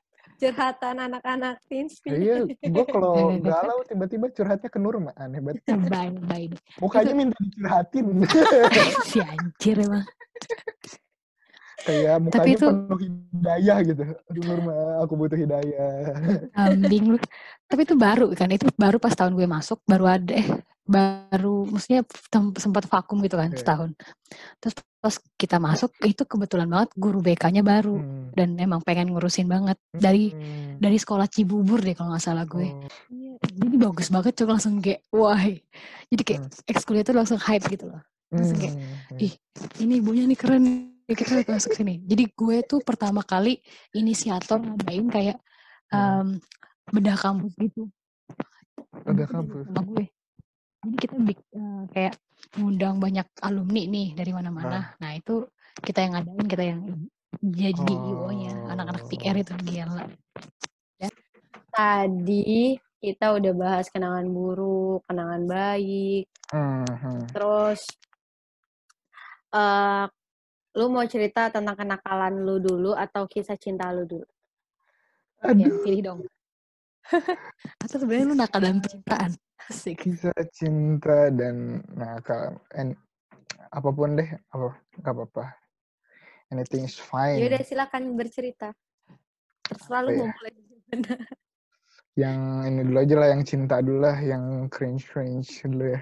curhatan 0.42 0.96
anak-anak 0.98 1.62
Tinspi 1.70 2.11
Iya, 2.11 2.50
gue 2.50 2.85
kalau 2.90 3.38
galau 3.38 3.78
tiba-tiba 3.87 4.26
curhatnya 4.35 4.66
ke 4.66 4.78
Nur, 4.82 4.98
mah 4.98 5.14
aneh 5.14 5.38
banget. 5.38 5.62
Baik, 5.94 6.16
baik. 6.26 6.50
Mukanya 6.82 7.14
minta 7.14 7.38
dicurhatin. 7.38 8.06
Si 9.06 9.18
anjir 9.22 9.76
emang. 9.87 10.02
Kayak 11.83 12.16
mukanya 12.23 12.38
Tapi 12.38 12.51
itu- 12.55 12.71
penuh 12.71 13.01
hidayah 13.03 13.79
gitu. 13.83 14.03
Aduh 14.31 14.42
mah, 14.62 15.03
aku 15.03 15.12
butuh 15.18 15.38
hidayah. 15.38 15.92
Kambing 16.55 17.05
lu. 17.14 17.18
Tapi 17.66 17.81
itu 17.83 17.95
baru 17.97 18.27
kan, 18.37 18.49
itu 18.49 18.66
baru 18.77 18.97
pas 19.03 19.14
tahun 19.14 19.35
gue 19.35 19.49
masuk, 19.49 19.83
baru 19.83 20.05
ada 20.07 20.33
eh 20.37 20.47
baru 20.83 21.62
maksudnya 21.64 22.03
sempat 22.59 22.85
vakum 22.87 23.23
gitu 23.23 23.38
kan 23.38 23.51
Iya. 23.51 23.59
setahun. 23.62 23.90
Terus 24.59 24.75
pas 25.03 25.14
kita 25.35 25.57
masuk 25.59 25.90
itu 26.05 26.23
kebetulan 26.23 26.71
banget 26.71 26.90
guru 26.95 27.18
BK-nya 27.18 27.62
baru 27.62 27.99
Hmm. 27.99 28.31
dan 28.35 28.55
emang 28.59 28.83
pengen 28.83 29.11
ngurusin 29.11 29.47
banget 29.47 29.75
dari 29.90 30.31
Hmm. 30.31 30.79
dari 30.79 30.99
sekolah 30.99 31.27
Cibubur 31.27 31.83
deh 31.83 31.95
kalau 31.95 32.14
nggak 32.14 32.23
salah 32.23 32.47
gue. 32.47 32.71
Oh. 32.71 33.38
Jadi 33.42 33.77
bagus 33.79 34.07
banget 34.11 34.35
tuh 34.35 34.47
langsung 34.47 34.79
kayak 34.79 35.03
wah. 35.11 35.38
Jadi 36.07 36.23
kayak 36.23 36.42
ekskul 36.66 36.99
itu 36.99 37.11
langsung 37.11 37.38
hype 37.38 37.66
gitu 37.66 37.90
loh. 37.90 38.03
Langsung 38.31 38.59
kayak, 38.59 38.75
Hmm. 38.77 39.18
ih 39.18 39.33
ini 39.81 39.99
ibunya 39.99 40.25
nih 40.25 40.38
keren 40.38 40.64
kita 41.04 41.42
masuk 41.44 41.72
sini. 41.72 41.98
Jadi 42.02 42.30
gue 42.30 42.56
tuh 42.62 42.80
pertama 42.80 43.20
kali 43.20 43.58
inisiator 43.92 44.58
ngadain 44.58 45.06
kayak 45.08 45.38
em, 45.88 46.38
bedah 46.88 47.16
kampus 47.16 47.52
gitu. 47.58 47.90
Bedah 49.04 49.28
kampus. 49.28 49.66
sama 49.68 49.82
gue. 49.82 50.06
Jadi 50.82 50.96
kita 50.98 51.14
bik- 51.16 51.50
eh, 51.52 51.82
kayak 51.90 52.14
ngundang 52.58 52.98
banyak 52.98 53.26
alumni 53.38 53.82
nih 53.86 54.08
dari 54.12 54.32
mana-mana. 54.32 54.94
Nah 54.98 55.10
itu 55.14 55.46
kita 55.78 56.02
yang 56.02 56.12
ngadain 56.16 56.46
kita 56.48 56.64
yang 56.64 56.80
jadi 57.40 57.94
Oh. 57.96 58.28
IO-nya 58.28 58.52
anak-anak 58.68 59.08
PR 59.08 59.36
itu 59.36 59.52
gila. 59.62 60.04
Tadi 61.72 62.76
kita 63.00 63.32
udah 63.32 63.52
bahas 63.56 63.88
kenangan 63.88 64.28
buruk 64.28 65.00
kenangan 65.08 65.48
baik. 65.48 66.28
Hmm, 66.52 66.84
hmm. 66.84 67.32
terus 67.32 67.80
eh 69.52 70.04
lu 70.76 70.88
mau 70.88 71.04
cerita 71.04 71.52
tentang 71.52 71.76
kenakalan 71.76 72.42
lu 72.44 72.56
dulu 72.61 72.92
atau 72.96 73.28
kisah 73.28 73.56
cinta 73.61 73.92
lu 73.92 74.08
dulu 74.08 74.26
ya 75.42 75.52
Aduh, 75.52 75.82
pilih 75.85 76.02
dong 76.02 76.20
atau 77.82 77.96
sebenarnya 77.98 78.26
lu 78.30 78.37
nakal 78.38 78.61
dalam 78.62 78.78
percintaan 78.78 79.35
asik 79.70 80.02
kisah 80.02 80.35
cinta 80.50 81.30
dan 81.30 81.87
nakal. 81.94 82.58
And, 82.74 82.98
apa 83.70 83.88
pun 83.94 84.18
deh, 84.18 84.26
apa 84.52 84.74
nggak 85.00 85.14
apa-apa. 85.14 85.44
Anything 86.52 86.85
is 86.85 86.98
fine. 87.00 87.40
ya 87.40 87.48
udah 87.48 87.62
silakan 87.64 88.12
bercerita 88.18 88.76
terserah 89.64 90.04
lu 90.04 90.11
Apa 90.12 90.18
mau 90.18 90.26
ya? 90.28 90.32
mulai 90.37 90.52
dari 90.52 90.76
mana. 90.90 91.14
Yang 92.12 92.38
ini 92.68 92.80
dulu 92.85 92.98
aja 93.00 93.14
lah, 93.16 93.28
yang 93.32 93.42
cinta 93.48 93.76
dulu 93.80 93.98
lah, 94.04 94.16
yang 94.20 94.44
cringe 94.68 95.04
cringe 95.08 95.48
dulu 95.64 95.96
ya. 95.96 96.00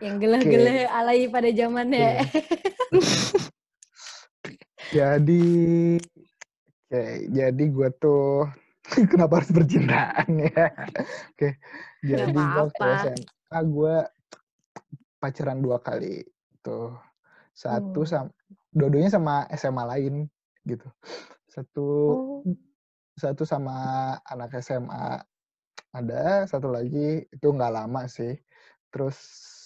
yang 0.00 0.16
gelah-gelah 0.16 0.88
alay 0.96 1.28
pada 1.28 1.52
zamannya 1.52 2.24
Jadi, 4.90 5.94
oke, 6.90 7.04
jadi 7.30 7.64
gue 7.70 7.88
tuh 8.02 8.50
kenapa 9.10 9.38
harus 9.38 9.54
percintaan 9.54 10.26
ya? 10.50 10.66
Oke, 11.30 11.62
jadi 12.02 12.34
gue 12.34 12.66
ke. 12.74 12.86
SMA 13.06 13.58
gue 13.70 13.96
pacaran 15.22 15.62
dua 15.62 15.78
kali 15.78 16.26
tuh. 16.58 16.98
Satu 17.54 18.02
Oh. 18.02 18.08
sama, 18.08 18.34
dua-duanya 18.74 19.14
sama 19.14 19.46
SMA 19.54 19.82
lain 19.86 20.14
gitu. 20.66 20.90
Satu, 21.46 21.88
Oh. 22.42 22.42
satu 23.14 23.46
sama 23.46 23.78
anak 24.26 24.58
SMA 24.58 25.22
ada, 25.94 26.50
satu 26.50 26.66
lagi 26.66 27.30
itu 27.30 27.46
nggak 27.46 27.74
lama 27.78 28.10
sih. 28.10 28.34
Terus 28.90 29.14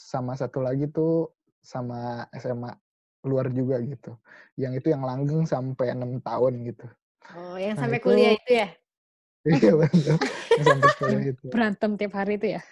sama 0.04 0.36
satu 0.36 0.60
lagi 0.60 0.84
tuh 0.92 1.32
sama 1.64 2.28
SMA 2.36 2.76
luar 3.24 3.48
juga 3.50 3.80
gitu. 3.80 4.14
Yang 4.54 4.84
itu 4.84 4.86
yang 4.92 5.02
langgeng 5.02 5.48
sampai 5.48 5.96
enam 5.96 6.20
tahun 6.20 6.52
gitu. 6.68 6.86
Oh, 7.34 7.56
yang 7.56 7.74
nah, 7.74 7.88
sampai 7.88 7.98
itu, 7.98 8.06
kuliah 8.06 8.32
itu 8.36 8.52
ya? 8.52 8.68
Iya 9.44 9.76
benar. 9.76 10.16
sampai 10.64 10.90
kuliah 10.96 11.24
itu. 11.36 11.46
Berantem 11.52 11.90
tiap 12.00 12.12
hari 12.16 12.40
itu 12.40 12.46
ya? 12.56 12.62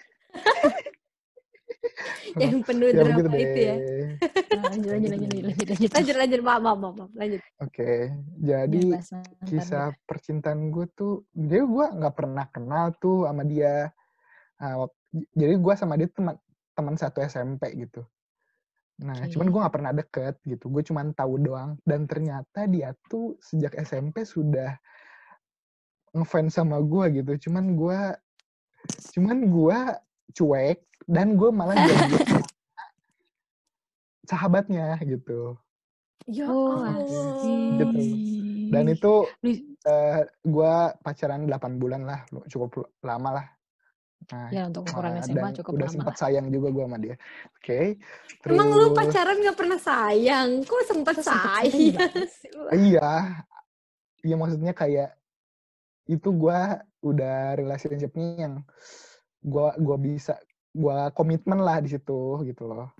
yang 2.41 2.65
penuh 2.65 2.89
ya, 2.89 3.03
drama 3.05 3.37
itu 3.37 3.59
ya. 3.59 3.75
Nah, 4.53 4.63
lanjut, 4.73 4.89
lanjut, 4.89 5.09
lanjut, 5.13 5.29
lanjut, 5.29 5.67
lanjut, 5.69 5.91
lanjut, 5.93 6.15
lanjut, 6.17 6.41
maaf, 6.41 6.61
maaf, 6.61 6.77
maaf, 6.81 7.11
lanjut. 7.13 7.41
Oke, 7.61 7.69
okay. 7.69 7.97
jadi 8.41 8.83
ya, 8.97 9.21
kisah 9.45 9.87
percintaan 10.09 10.73
gue 10.73 10.85
tuh, 10.93 11.25
dia 11.35 11.61
gue 11.61 11.85
gak 11.85 12.15
pernah 12.15 12.45
kenal 12.49 12.93
tuh 12.97 13.29
sama 13.29 13.43
dia. 13.45 13.93
Ah, 14.57 14.87
jadi 15.35 15.53
gue 15.59 15.73
sama 15.77 15.93
dia 15.99 16.09
teman 16.09 16.35
teman 16.73 16.95
satu 16.97 17.21
SMP 17.21 17.69
gitu. 17.77 18.01
Nah, 19.01 19.17
Oke. 19.17 19.33
cuman 19.33 19.47
gue 19.49 19.59
nggak 19.65 19.73
pernah 19.73 19.91
deket 19.91 20.35
gitu. 20.45 20.69
Gue 20.69 20.85
cuman 20.85 21.17
tahu 21.17 21.41
doang. 21.41 21.81
Dan 21.81 22.05
ternyata 22.05 22.69
dia 22.69 22.93
tuh 23.09 23.41
sejak 23.41 23.73
SMP 23.81 24.21
sudah 24.21 24.77
ngefans 26.13 26.53
sama 26.53 26.77
gue 26.77 27.23
gitu. 27.23 27.49
Cuman 27.49 27.73
gue, 27.73 27.99
cuman 29.17 29.37
gue 29.49 29.79
cuek 30.33 30.79
dan 31.09 31.33
gue 31.35 31.49
malah 31.49 31.73
jadi 31.73 32.13
sahabatnya 34.29 35.01
gitu. 35.03 35.57
ya 36.29 36.47
Oh. 36.47 36.87
Gitu. 37.81 38.01
Dan 38.71 38.85
itu 38.89 39.13
Lu- 39.43 39.63
eh 39.83 40.23
gue 40.47 40.73
pacaran 41.03 41.43
8 41.43 41.75
bulan 41.75 42.07
lah, 42.07 42.23
cukup 42.47 42.87
lama 43.03 43.41
lah. 43.41 43.45
Nah, 44.31 44.49
ya 44.53 44.61
untuk 44.69 44.87
ukuran 44.87 45.19
SMA 45.19 45.35
dan 45.35 45.53
cukup 45.59 45.71
udah 45.75 45.87
lama 45.89 45.95
sempat 45.99 46.15
sayang 46.15 46.45
juga 46.47 46.67
gue 46.71 46.83
sama 46.85 46.97
dia. 47.01 47.15
Oke. 47.59 47.79
emang 48.47 48.67
lu 48.71 48.91
terus- 48.91 48.95
pacaran 48.95 49.37
gak 49.43 49.57
pernah 49.57 49.79
sayang 49.79 50.49
kok 50.63 50.81
sempet 50.87 51.15
sayang 51.19 51.91
lu? 51.93 51.99
Iya, 52.87 53.09
iya 54.23 54.35
maksudnya 54.39 54.71
kayak 54.71 55.17
itu 56.07 56.29
gue 56.31 56.59
udah 57.03 57.55
relationshipnya 57.59 58.27
yang 58.47 58.53
gue 59.43 59.67
gua 59.83 59.97
bisa 59.99 60.39
gue 60.71 60.97
komitmen 61.11 61.59
lah 61.59 61.83
di 61.83 61.91
situ 61.91 62.43
gitu 62.47 62.67
loh. 62.67 62.91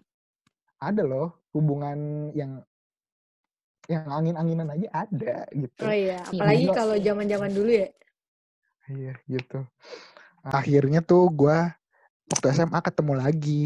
Ada 0.83 1.03
loh 1.07 1.47
hubungan 1.55 2.31
yang 2.35 2.59
yang 3.87 4.07
angin-anginan 4.07 4.71
aja 4.71 4.87
ada 4.95 5.43
gitu. 5.51 5.83
oh 5.83 5.91
iya 5.91 6.23
apalagi 6.23 6.71
kalau 6.71 6.95
sih. 6.95 7.03
zaman 7.03 7.25
zaman 7.27 7.51
dulu 7.51 7.71
ya 7.83 7.89
Iya 8.87 9.13
gitu. 9.27 9.59
Akhirnya 10.43 10.99
tuh 10.99 11.31
gue 11.31 11.57
waktu 12.27 12.45
SMA 12.51 12.79
ketemu 12.83 13.13
lagi 13.15 13.63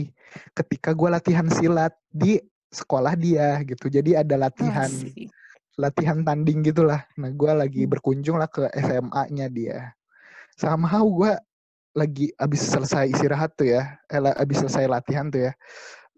ketika 0.54 0.94
gue 0.94 1.10
latihan 1.10 1.48
silat 1.50 1.94
di 2.14 2.38
sekolah 2.70 3.18
dia 3.18 3.58
gitu. 3.66 3.90
Jadi 3.90 4.14
ada 4.14 4.36
latihan 4.38 4.86
Asik. 4.86 5.32
latihan 5.78 6.22
tanding 6.22 6.62
gitulah. 6.62 7.02
Nah 7.18 7.34
gue 7.34 7.52
lagi 7.54 7.82
Hmm. 7.86 7.92
berkunjung 7.98 8.38
lah 8.38 8.50
ke 8.50 8.70
SMA-nya 8.78 9.50
dia. 9.50 9.98
Somehow 10.54 11.06
gue 11.06 11.34
lagi 11.98 12.30
abis 12.38 12.62
selesai 12.70 13.10
istirahat 13.10 13.58
tuh 13.58 13.74
ya, 13.74 13.98
eh, 14.06 14.22
abis 14.22 14.62
selesai 14.62 14.86
latihan 14.86 15.34
tuh 15.34 15.50
ya 15.50 15.52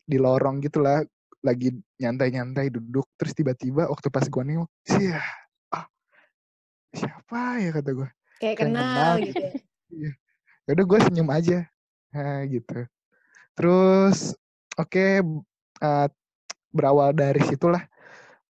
di 0.04 0.17
lorong 0.19 0.60
gitulah 0.60 1.06
lagi 1.39 1.72
nyantai-nyantai 2.02 2.67
duduk 2.67 3.08
terus 3.15 3.32
tiba-tiba 3.32 3.88
waktu 3.88 4.12
pas 4.12 4.28
gue 4.28 4.43
nengok 4.43 4.67
sih 4.84 5.08
ah 5.72 5.88
siapa 6.91 7.63
ya 7.63 7.72
kata 7.72 7.95
gue 7.95 8.10
kayak 8.43 8.58
kenal 8.60 8.84
kenal 8.84 9.12
gitu 9.24 9.45
ya. 9.95 10.12
Ya 10.69 10.77
udah 10.77 10.86
gue 10.86 10.99
senyum 11.01 11.29
aja. 11.34 11.65
Nah, 12.13 12.45
gitu. 12.45 12.86
Terus 13.58 14.38
oke 14.77 15.05
uh, 15.82 16.08
berawal 16.69 17.10
dari 17.17 17.41
situlah 17.41 17.82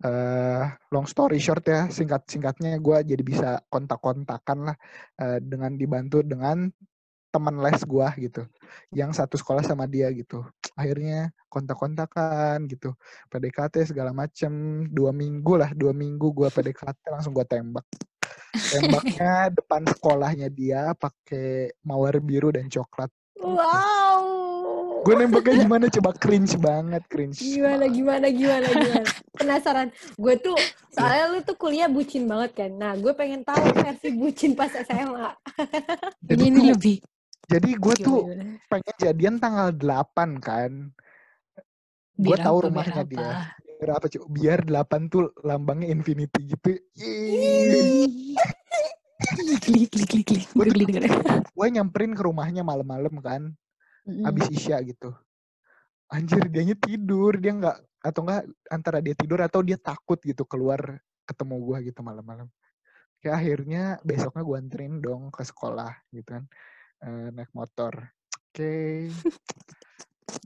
uh, 0.04 0.68
long 0.92 1.08
story 1.08 1.40
short 1.40 1.64
ya 1.64 1.88
singkat 1.88 2.28
singkatnya 2.28 2.76
gue 2.76 2.98
jadi 3.08 3.24
bisa 3.24 3.50
kontak-kontakan 3.72 4.68
lah 4.68 4.78
uh, 5.24 5.40
dengan 5.40 5.80
dibantu 5.80 6.20
dengan 6.28 6.68
teman 7.30 7.62
les 7.62 7.80
gue 7.86 8.08
gitu 8.26 8.42
yang 8.92 9.16
satu 9.16 9.40
sekolah 9.40 9.64
sama 9.64 9.88
dia 9.88 10.12
gitu. 10.12 10.44
Akhirnya 10.76 11.32
kontak-kontakan 11.48 12.68
gitu 12.68 13.00
PDKT 13.32 13.96
segala 13.96 14.12
macem 14.12 14.84
dua 14.92 15.16
minggu 15.16 15.56
lah 15.56 15.72
dua 15.72 15.96
minggu 15.96 16.36
gue 16.36 16.50
PDKT 16.52 17.08
langsung 17.08 17.32
gue 17.32 17.48
tembak 17.48 17.88
tembaknya 18.54 19.54
depan 19.54 19.82
sekolahnya 19.86 20.48
dia 20.50 20.94
pakai 20.98 21.74
mawar 21.86 22.18
biru 22.24 22.54
dan 22.54 22.70
coklat. 22.70 23.10
Wow. 23.40 24.26
Gue 25.00 25.16
nembaknya 25.16 25.64
gimana 25.64 25.86
coba? 25.88 26.12
Cringe 26.12 26.60
banget 26.60 27.04
cringe. 27.08 27.40
Gimana 27.40 27.88
gimana 27.88 28.28
gimana 28.28 28.68
gimana? 28.68 29.08
Penasaran. 29.32 29.88
Gue 30.20 30.36
tuh 30.36 30.60
soalnya 30.92 31.32
lu 31.32 31.40
tuh 31.48 31.56
kuliah 31.56 31.88
bucin 31.88 32.28
banget 32.28 32.52
kan? 32.66 32.72
Nah 32.76 33.00
gue 33.00 33.16
pengen 33.16 33.48
tahu 33.48 33.64
versi 33.80 34.12
bucin 34.12 34.60
pas 34.60 34.70
SMA 34.76 35.32
jadi 36.20 36.44
ini 36.52 36.76
lebih 36.76 37.00
jadi 37.50 37.70
gue 37.80 37.96
tuh 38.04 38.30
pengen 38.70 38.96
jadian 39.00 39.36
tanggal 39.42 39.72
8 39.74 40.38
kan. 40.44 40.92
Gue 42.20 42.36
tahu 42.36 42.68
rumahnya 42.68 43.08
dia. 43.08 43.56
Biar 43.80 43.96
apa 43.96 44.12
cuy? 44.12 44.20
Biar 44.28 44.60
8 44.68 45.08
tuh 45.08 45.32
lambangnya 45.48 45.88
infinity 45.88 46.52
gitu. 46.52 46.76
Gue 51.56 51.68
nyamperin 51.72 52.12
ke 52.12 52.22
rumahnya 52.28 52.68
malam-malam 52.68 53.24
kan. 53.24 53.56
Abis 54.28 54.52
isya 54.52 54.84
gitu. 54.84 55.16
Anjir 56.12 56.52
dianya 56.52 56.76
tidur, 56.76 57.40
dia 57.40 57.56
nggak 57.56 57.78
atau 58.04 58.22
enggak 58.28 58.44
antara 58.68 59.00
dia 59.00 59.16
tidur 59.16 59.40
atau 59.40 59.64
dia 59.64 59.80
takut 59.80 60.20
gitu 60.24 60.44
keluar 60.44 61.00
ketemu 61.24 61.56
gue 61.64 61.78
gitu 61.96 62.04
malam-malam. 62.04 62.52
Ya 63.24 63.40
akhirnya 63.40 63.96
besoknya 64.04 64.44
gue 64.44 64.58
anterin 64.60 65.00
dong 65.00 65.32
ke 65.32 65.44
sekolah 65.48 65.92
gitu 66.12 66.36
kan 66.36 66.44
uh, 67.04 67.32
naik 67.32 67.52
motor. 67.56 68.12
Oke. 68.52 68.60
Okay. 68.60 68.96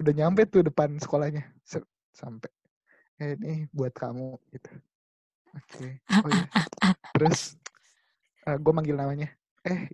Udah 0.01 0.13
nyampe 0.13 0.45
tuh 0.45 0.65
depan 0.65 0.97
sekolahnya. 1.01 1.49
Sampai. 2.13 2.49
Eh, 3.21 3.37
ini 3.37 3.69
buat 3.69 3.93
kamu 3.93 4.41
gitu. 4.49 4.71
Oke. 5.53 6.01
Okay. 6.01 6.21
Oh 6.23 6.29
iya. 6.33 6.45
Terus 7.13 7.53
uh, 8.49 8.53
eh, 8.53 8.57
gue 8.57 8.73
manggil 8.73 8.97
namanya. 8.97 9.29
Eh, 9.61 9.85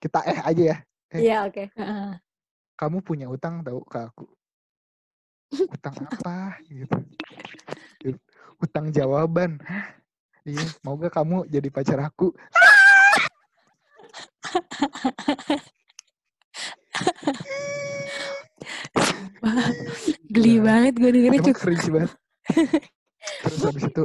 kita 0.00 0.24
eh 0.24 0.40
aja 0.40 0.62
ya. 0.72 0.76
Eh, 1.12 1.20
iya, 1.20 1.44
oke. 1.44 1.68
Okay. 1.68 1.84
Kamu 2.76 3.00
punya 3.04 3.28
utang 3.28 3.60
tau 3.60 3.84
ke 3.84 3.98
aku. 4.00 4.24
Utang 5.68 5.96
apa 6.08 6.56
gitu. 6.68 6.96
Utang 8.56 8.88
jawaban. 8.88 9.60
Iya, 10.46 10.62
mau 10.86 10.94
gak 10.96 11.12
kamu 11.12 11.44
jadi 11.50 11.68
pacar 11.68 12.00
aku? 12.06 12.32
Geli 20.32 20.60
banget 20.60 20.94
gue 21.00 21.10
dengerin 21.12 21.40
cukup. 21.50 21.60
cringe 21.60 21.88
banget. 21.90 22.12
Terus 23.42 23.60
habis 23.66 23.84
itu 23.86 24.04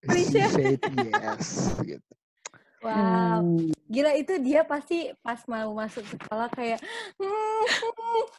she 0.14 0.22
said 0.24 0.80
yes 0.80 1.76
gitu. 1.84 2.10
Wow, 2.80 3.44
hmm. 3.44 3.76
gila 3.92 4.16
itu 4.16 4.40
dia 4.40 4.64
pasti 4.64 5.12
pas 5.20 5.36
mau 5.44 5.76
masuk 5.76 6.00
sekolah 6.00 6.48
kayak 6.48 6.80
hmm, 7.20 7.62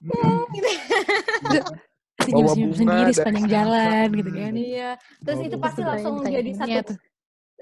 hmm, 0.01 0.41
gitu. 0.57 0.69
Senyum-senyum 2.25 2.73
sendiri 2.73 3.11
sepanjang 3.13 3.45
jalan 3.45 4.07
gitu 4.17 4.31
kan. 4.33 4.53
Iya, 4.57 4.89
terus 5.21 5.39
itu 5.45 5.57
pasti 5.61 5.81
langsung 5.85 6.25
jadi 6.25 6.51
satu 6.57 6.97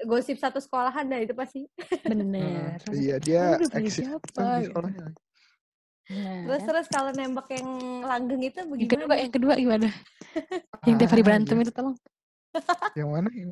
gosip 0.08 0.40
satu 0.40 0.56
sekolahan 0.56 1.04
dah 1.04 1.20
itu 1.20 1.36
pasti. 1.36 1.68
Bener. 2.08 2.80
Hmm, 2.80 2.96
iya 2.96 3.20
dia 3.20 3.60
eksis 3.60 4.08
siapa? 4.08 4.64
di 4.64 4.72
sekolahnya. 4.72 5.12
Nah, 6.10 6.42
terus 6.42 6.62
terus 6.66 6.86
kalau 6.90 7.14
nembak 7.14 7.46
yang 7.54 7.68
langgeng 8.02 8.42
itu 8.42 8.58
bagaimana? 8.66 8.82
Yang 8.82 8.90
kedua, 8.90 9.14
yang 9.14 9.32
kedua 9.32 9.54
gimana? 9.54 9.88
yang 10.86 10.96
tiap 10.98 11.10
hari 11.14 11.22
berantem 11.22 11.56
itu 11.62 11.70
tolong. 11.70 11.96
yang 12.98 13.08
mana? 13.14 13.28
Yang 13.30 13.50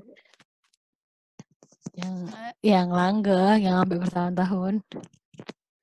yang 1.95 2.15
yang 2.63 2.89
langgeng, 2.91 3.59
yang 3.63 3.75
sampai 3.79 3.99
bertahun-tahun. 4.03 4.75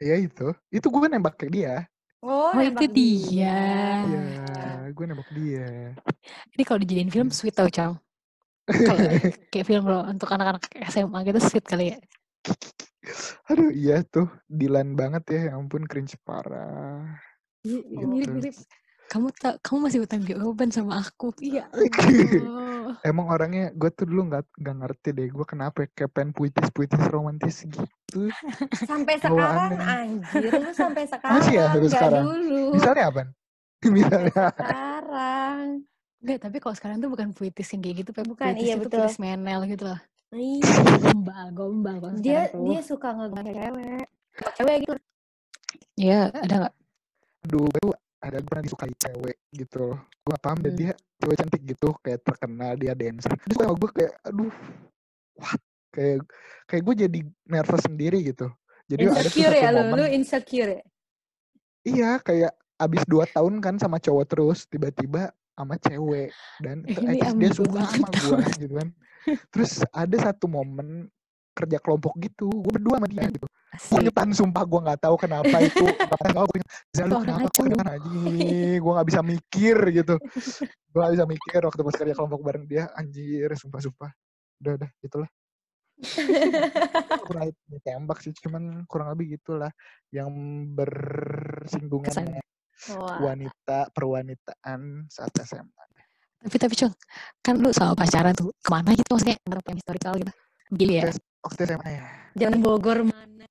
Iya 0.04 0.16
itu, 0.28 0.48
itu 0.68 0.88
gue 0.92 1.08
nembak 1.08 1.36
ke 1.40 1.48
dia. 1.48 1.88
Oh, 2.20 2.52
oh 2.52 2.64
itu 2.64 2.86
dia. 2.92 3.60
Iya, 4.04 4.92
gue 4.92 5.06
nembak 5.08 5.30
dia. 5.32 5.96
Ini 6.52 6.64
kalau 6.68 6.80
dijadiin 6.84 7.08
film 7.08 7.32
sweet 7.32 7.56
tau, 7.56 7.72
Cang. 7.72 7.96
kayak 9.54 9.66
film 9.70 9.86
lo 9.88 10.04
untuk 10.10 10.28
anak-anak 10.28 10.68
SMA 10.92 11.20
gitu 11.24 11.40
sweet 11.40 11.64
kali 11.64 11.96
ya. 11.96 11.98
Aduh 13.50 13.72
iya 13.72 14.02
tuh 14.06 14.28
Dilan 14.50 14.98
banget 14.98 15.24
ya, 15.32 15.42
ya 15.50 15.52
ampun 15.58 15.86
cringe 15.86 16.18
parah. 16.26 17.06
Iya, 17.66 17.82
gitu. 17.82 18.06
mirip-mirip. 18.06 18.56
Kamu 19.06 19.30
tak, 19.38 19.62
kamu 19.62 19.86
masih 19.86 20.00
utang 20.02 20.22
jawaban 20.26 20.70
sama 20.74 20.98
aku. 21.02 21.30
Iya. 21.42 21.70
Emang 23.10 23.30
orangnya 23.30 23.74
gue 23.74 23.90
tuh 23.94 24.06
dulu 24.06 24.30
nggak 24.30 24.46
nggak 24.62 24.76
ngerti 24.82 25.10
deh 25.14 25.28
gue 25.30 25.46
kenapa 25.46 25.86
ya, 25.86 25.88
kayak 25.94 26.12
pengen 26.14 26.32
puitis 26.34 26.70
puitis 26.74 27.02
romantis 27.10 27.66
gitu. 27.66 28.30
Sampai 28.90 29.18
sekarang 29.18 29.78
anjir 29.82 30.54
lu 30.54 30.72
sampai 30.74 31.04
sekarang. 31.10 31.42
Masih 31.42 31.54
ya 31.58 31.66
sampai 31.74 31.90
sekarang. 31.90 32.24
Dulu. 32.26 32.64
Misalnya 32.78 33.04
apa? 33.10 33.22
Misalnya. 33.86 34.46
Sekarang. 34.54 35.66
Enggak, 36.26 36.40
tapi 36.42 36.58
kalau 36.58 36.76
sekarang 36.78 36.98
tuh 36.98 37.10
bukan 37.14 37.28
puitis 37.38 37.70
yang 37.70 37.82
kayak 37.86 37.96
gitu, 38.02 38.10
Bukan, 38.10 38.50
puitis 38.50 38.66
iya 38.66 38.74
itu 38.78 38.90
betul. 38.90 39.06
puitis 39.06 39.20
menel 39.22 39.62
gitu 39.70 39.84
loh. 39.94 40.00
Iya. 40.34 40.74
Gombal, 41.04 41.48
gombal. 41.54 41.98
Dia 42.18 42.50
dia 42.50 42.82
suka 42.82 43.14
ngegombal 43.14 43.54
cewek. 43.54 44.06
Cewek 44.58 44.76
gitu. 44.86 44.94
Iya, 45.96 46.32
ada 46.34 46.56
nggak? 46.66 46.74
Aduh, 47.46 47.68
baru 47.70 47.90
ada 48.26 48.38
gue 48.42 48.50
pernah 48.50 48.66
disukai 48.66 48.94
cewek 48.98 49.38
gitu. 49.54 49.86
Gue 50.26 50.38
paham 50.42 50.58
hmm. 50.60 50.66
dan 50.66 50.74
dia 50.74 50.92
cewek 51.22 51.38
cantik 51.40 51.64
gitu, 51.64 51.90
kayak 52.02 52.20
terkenal 52.26 52.72
dia 52.76 52.94
dancer. 52.98 53.32
Terus 53.46 53.58
sama 53.62 53.76
gue 53.78 53.90
kayak, 53.94 54.14
aduh, 54.26 54.54
what? 55.38 55.62
Kayak 55.96 56.28
kayak 56.68 56.84
gue 56.84 56.96
jadi 57.08 57.20
nervous 57.48 57.84
sendiri 57.88 58.20
gitu. 58.26 58.52
Jadi 58.86 59.02
insecure 59.08 59.56
ada 59.56 59.64
ya 59.64 59.70
lu, 59.72 59.82
lu 59.96 60.06
insecure 60.12 60.72
ya? 60.82 60.84
Iya, 61.86 62.12
kayak 62.20 62.54
abis 62.76 63.02
dua 63.08 63.24
tahun 63.30 63.64
kan 63.64 63.80
sama 63.80 64.02
cowok 64.04 64.26
terus, 64.28 64.68
tiba-tiba 64.68 65.32
sama 65.56 65.76
cewek 65.80 66.30
dan 66.60 66.84
eh, 66.84 67.32
dia 67.40 67.52
suka 67.56 67.82
sama 67.88 68.08
gue 68.12 68.40
gitu 68.60 68.74
kan. 68.76 68.90
Terus 69.50 69.72
ada 69.90 70.18
satu 70.20 70.46
momen 70.52 71.08
kerja 71.56 71.80
kelompok 71.80 72.20
gitu 72.20 72.52
gue 72.52 72.72
berdua 72.76 73.00
sama 73.00 73.08
dia 73.08 73.32
gitu. 73.32 73.48
gue 73.76 74.08
nyetan 74.08 74.32
sumpah 74.32 74.64
gue 74.64 74.80
nggak 74.88 75.00
tahu 75.04 75.16
kenapa 75.20 75.56
itu. 75.64 75.84
Zalu 76.96 77.14
kenapa 77.28 77.48
gue 77.52 77.66
dengan 77.72 77.88
aja 77.92 78.08
gue 78.80 78.92
nggak 78.96 79.08
bisa 79.08 79.22
mikir 79.24 79.78
gitu. 79.92 80.16
Gue 80.96 81.04
nggak 81.04 81.14
bisa 81.20 81.26
mikir 81.28 81.60
waktu 81.60 81.82
pas 81.84 81.96
kerja 82.00 82.16
kelompok 82.16 82.40
bareng 82.40 82.66
dia 82.72 82.88
anjir 82.96 83.52
sumpah 83.60 83.84
sumpah. 83.84 84.12
Udah 84.64 84.80
udah 84.80 84.90
gitulah 85.04 85.28
pernah 87.24 87.48
tembak 87.86 88.20
sih 88.20 88.36
cuman 88.36 88.84
kurang 88.88 89.16
lebih 89.16 89.40
gitulah 89.40 89.72
yang 90.12 90.32
bersinggungan 90.76 92.44
wanita 93.24 93.90
perwanitaan 93.96 95.10
saat 95.10 95.32
SMA 95.42 95.86
tapi 96.46 96.62
tapi 96.62 96.74
cung, 96.78 96.94
kan 97.42 97.58
lu 97.58 97.74
sama 97.74 97.98
pacaran 97.98 98.30
tuh 98.38 98.54
ke 98.62 98.70
mana 98.70 98.94
gitu 98.94 99.18
maksudnya 99.18 99.34
ngerti 99.50 99.66
yang 99.66 99.80
historical 99.82 100.14
gitu? 100.22 100.34
Gili 100.78 100.94
ya? 101.02 101.04
Waktu 101.42 101.62
SMA 101.66 101.90
ya. 101.90 102.04
Jangan 102.38 102.58
Bogor 102.62 102.98
mana? 103.02 103.46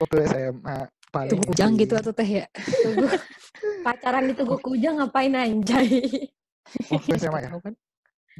Waktu 0.00 0.16
SMA 0.32 0.76
paling. 1.12 1.30
Tugu 1.36 1.44
Kujang 1.52 1.72
gitu 1.76 1.94
atau 2.00 2.12
teh 2.16 2.24
ya? 2.24 2.48
Tugu, 2.56 3.04
pacaran 3.84 4.24
di 4.24 4.32
Tugu 4.32 4.56
Kujang 4.64 4.96
ngapain 4.96 5.36
anjay? 5.36 6.08
Waktu 6.88 7.20
SMA 7.20 7.38
ya? 7.44 7.48
Kan? 7.60 7.74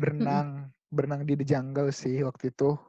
Berenang, 0.00 0.72
berenang 0.88 1.28
di 1.28 1.36
The 1.36 1.44
Jungle 1.44 1.92
sih 1.92 2.24
waktu 2.24 2.48
itu. 2.48 2.80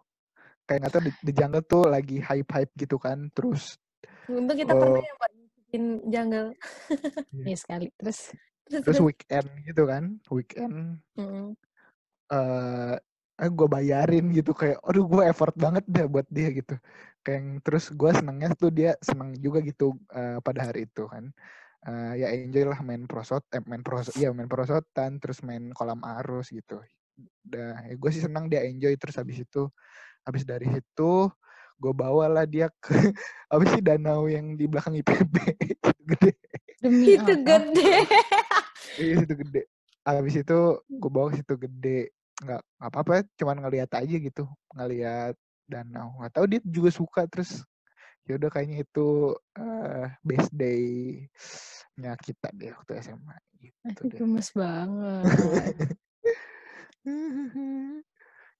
Kayak 0.63 0.87
nggak 0.87 0.91
tau 0.95 1.03
di 1.03 1.11
The 1.19 1.33
Jungle 1.35 1.63
tuh 1.67 1.83
lagi 1.83 2.23
hype-hype 2.23 2.71
gitu 2.79 2.95
kan. 2.95 3.27
Terus 3.35 3.75
Untung 4.31 4.55
kita 4.55 4.71
oh, 4.71 4.79
pernah 4.79 5.03
ya 5.03 5.13
buat 5.19 5.33
bikin 5.69 6.01
jungle. 6.09 6.57
Iya 7.45 7.57
sekali. 7.61 7.93
Terus 8.01 8.33
terus 8.69 9.01
weekend 9.01 9.49
gitu 9.65 9.83
kan 9.89 10.21
weekend 10.29 11.01
mm. 11.17 11.57
uh, 12.29 12.95
gue 13.39 13.67
bayarin 13.71 14.29
gitu 14.29 14.53
kayak 14.53 14.77
aduh 14.85 15.09
gue 15.09 15.23
effort 15.25 15.55
banget 15.57 15.81
deh 15.89 16.05
buat 16.05 16.27
dia 16.29 16.53
gitu 16.53 16.77
kayak 17.25 17.65
terus 17.65 17.89
gue 17.89 18.11
senengnya 18.13 18.53
tuh 18.53 18.69
dia 18.69 18.93
seneng 19.01 19.33
juga 19.41 19.65
gitu 19.65 19.97
uh, 20.13 20.37
pada 20.45 20.69
hari 20.69 20.85
itu 20.85 21.09
kan 21.09 21.33
uh, 21.87 22.13
ya 22.13 22.29
enjoy 22.29 22.67
lah 22.67 22.79
main 22.85 23.09
prosot 23.09 23.41
eh, 23.49 23.63
main 23.65 23.81
prosot 23.81 24.13
iya 24.19 24.29
main 24.35 24.51
prosotan 24.51 25.17
terus 25.17 25.41
main 25.41 25.73
kolam 25.73 26.03
arus 26.21 26.53
gitu 26.53 26.83
dah 27.43 27.79
ya 27.89 27.95
gue 27.95 28.09
sih 28.13 28.23
senang 28.23 28.47
dia 28.47 28.63
enjoy 28.63 28.95
terus 28.95 29.17
habis 29.17 29.43
itu 29.43 29.67
habis 30.23 30.43
dari 30.43 30.67
situ 30.69 31.31
gue 31.79 31.93
bawa 31.95 32.25
lah 32.27 32.45
dia 32.45 32.67
ke 32.83 32.91
apa 33.53 33.63
sih 33.71 33.81
danau 33.81 34.27
yang 34.27 34.59
di 34.59 34.67
belakang 34.67 34.99
IPB 34.99 35.35
gede 36.09 36.31
Demi 36.79 37.19
itu 37.19 37.33
apa? 37.33 37.67
gede. 37.67 37.91
Iya 38.99 39.13
situ 39.23 39.33
gede. 39.47 39.61
Abis 40.03 40.35
itu 40.43 40.59
gue 40.79 41.11
bawa 41.11 41.31
ke 41.31 41.39
situ 41.43 41.53
gede. 41.55 42.11
Nggak 42.43 42.61
nggak 42.79 42.89
apa-apa, 42.91 43.13
cuman 43.39 43.57
ngeliat 43.63 43.91
aja 43.95 44.15
gitu, 44.19 44.43
ngeliat 44.75 45.35
danau. 45.67 46.15
Nggak 46.19 46.31
tahu 46.35 46.45
dia 46.51 46.59
juga 46.63 46.89
suka 46.91 47.21
terus. 47.31 47.63
Ya 48.27 48.35
udah 48.39 48.49
kayaknya 48.51 48.83
itu 48.83 49.35
eh 49.59 50.07
best 50.23 50.51
day-nya 50.55 52.11
kita 52.19 52.47
deh 52.55 52.71
waktu 52.75 52.91
SMA 53.03 53.35
gitu 53.59 54.01
deh. 54.07 54.19
gemes 54.19 54.49
banget. 54.55 55.31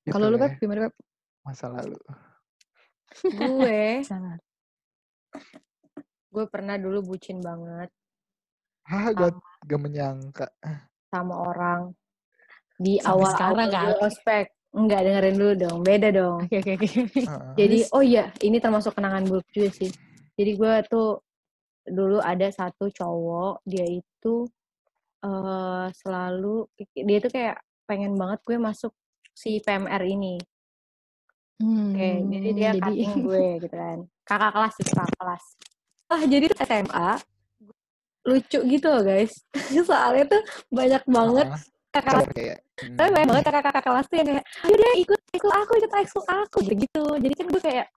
Gitu 0.04 0.12
Kalau 0.16 0.28
lu 0.32 0.38
Pep 0.40 0.56
gimana 0.60 0.88
Pep? 0.88 0.94
masa 1.44 1.68
lalu. 1.72 2.00
Gue, 3.26 3.84
gue 6.34 6.46
pernah 6.50 6.76
dulu 6.78 7.14
bucin 7.14 7.42
banget 7.42 7.90
Hah, 8.90 9.14
gue 9.14 9.30
gak 9.70 9.82
menyangka. 9.82 10.50
sama 11.14 11.46
orang 11.46 11.94
di 12.80 12.98
Sampai 12.98 13.12
awal 13.14 13.32
sekarang 13.36 13.70
gue 13.70 13.96
ospek. 14.02 14.46
Enggak 14.70 15.02
dengerin 15.02 15.36
dulu 15.38 15.54
dong, 15.58 15.80
beda 15.82 16.10
dong. 16.14 16.40
Oke 16.46 16.62
oke 16.62 16.74
oke. 16.78 16.88
Heeh. 17.30 17.54
Jadi, 17.58 17.80
oh 17.90 18.04
iya, 18.06 18.30
ini 18.46 18.58
termasuk 18.62 18.94
kenangan 18.94 19.26
buruk 19.26 19.46
juga 19.50 19.70
sih. 19.74 19.90
Jadi 20.38 20.52
gue 20.54 20.74
tuh 20.86 21.22
dulu 21.90 22.22
ada 22.22 22.50
satu 22.54 22.90
cowok, 22.94 23.66
dia 23.66 23.86
itu 23.86 24.46
eh 25.26 25.88
selalu, 25.92 26.70
dia 26.94 27.18
tuh 27.20 27.32
kayak 27.34 27.58
pengen 27.90 28.14
banget 28.14 28.40
gue 28.46 28.58
masuk 28.62 28.94
si 29.34 29.58
PMR 29.62 30.06
ini. 30.06 30.38
Oke, 31.60 32.10
jadi 32.32 32.48
dia 32.56 32.70
Hmm, 32.72 32.82
cutting 32.88 33.14
gue 33.28 33.46
gitu 33.68 33.76
kan. 33.76 33.98
Kakak 34.24 34.52
kelas 34.56 34.74
sih, 34.80 34.86
kakak 34.88 35.18
kelas. 35.20 35.44
Ah, 36.10 36.22
jadi 36.26 36.44
tuh 36.50 36.58
SMA 36.64 37.10
lucu 38.28 38.60
gitu 38.68 38.88
loh 38.88 39.02
guys. 39.04 39.34
Soalnya 39.90 40.26
tuh 40.28 40.42
banyak 40.72 41.04
banget 41.08 41.48
Heeh. 41.50 41.62
kakak 41.90 42.26
kayak. 42.36 42.58
hmm, 42.80 42.96
tapi 42.96 43.10
banyak 43.12 43.28
banget 43.28 43.44
kakak-kakak 43.50 43.84
kelas 43.84 44.06
tuh 44.08 44.16
yang 44.22 44.28
kayak 44.30 44.46
ayo 44.64 44.76
deh 44.78 44.94
ikut 45.04 45.20
ekskul 45.36 45.52
aku 45.52 45.72
ikut 45.82 45.92
ekskul 46.00 46.24
aku 46.30 46.58
gitu 46.64 46.76
gitu 46.86 47.04
jadi 47.20 47.34
kan 47.36 47.46
gue 47.50 47.62
kayak 47.66 47.88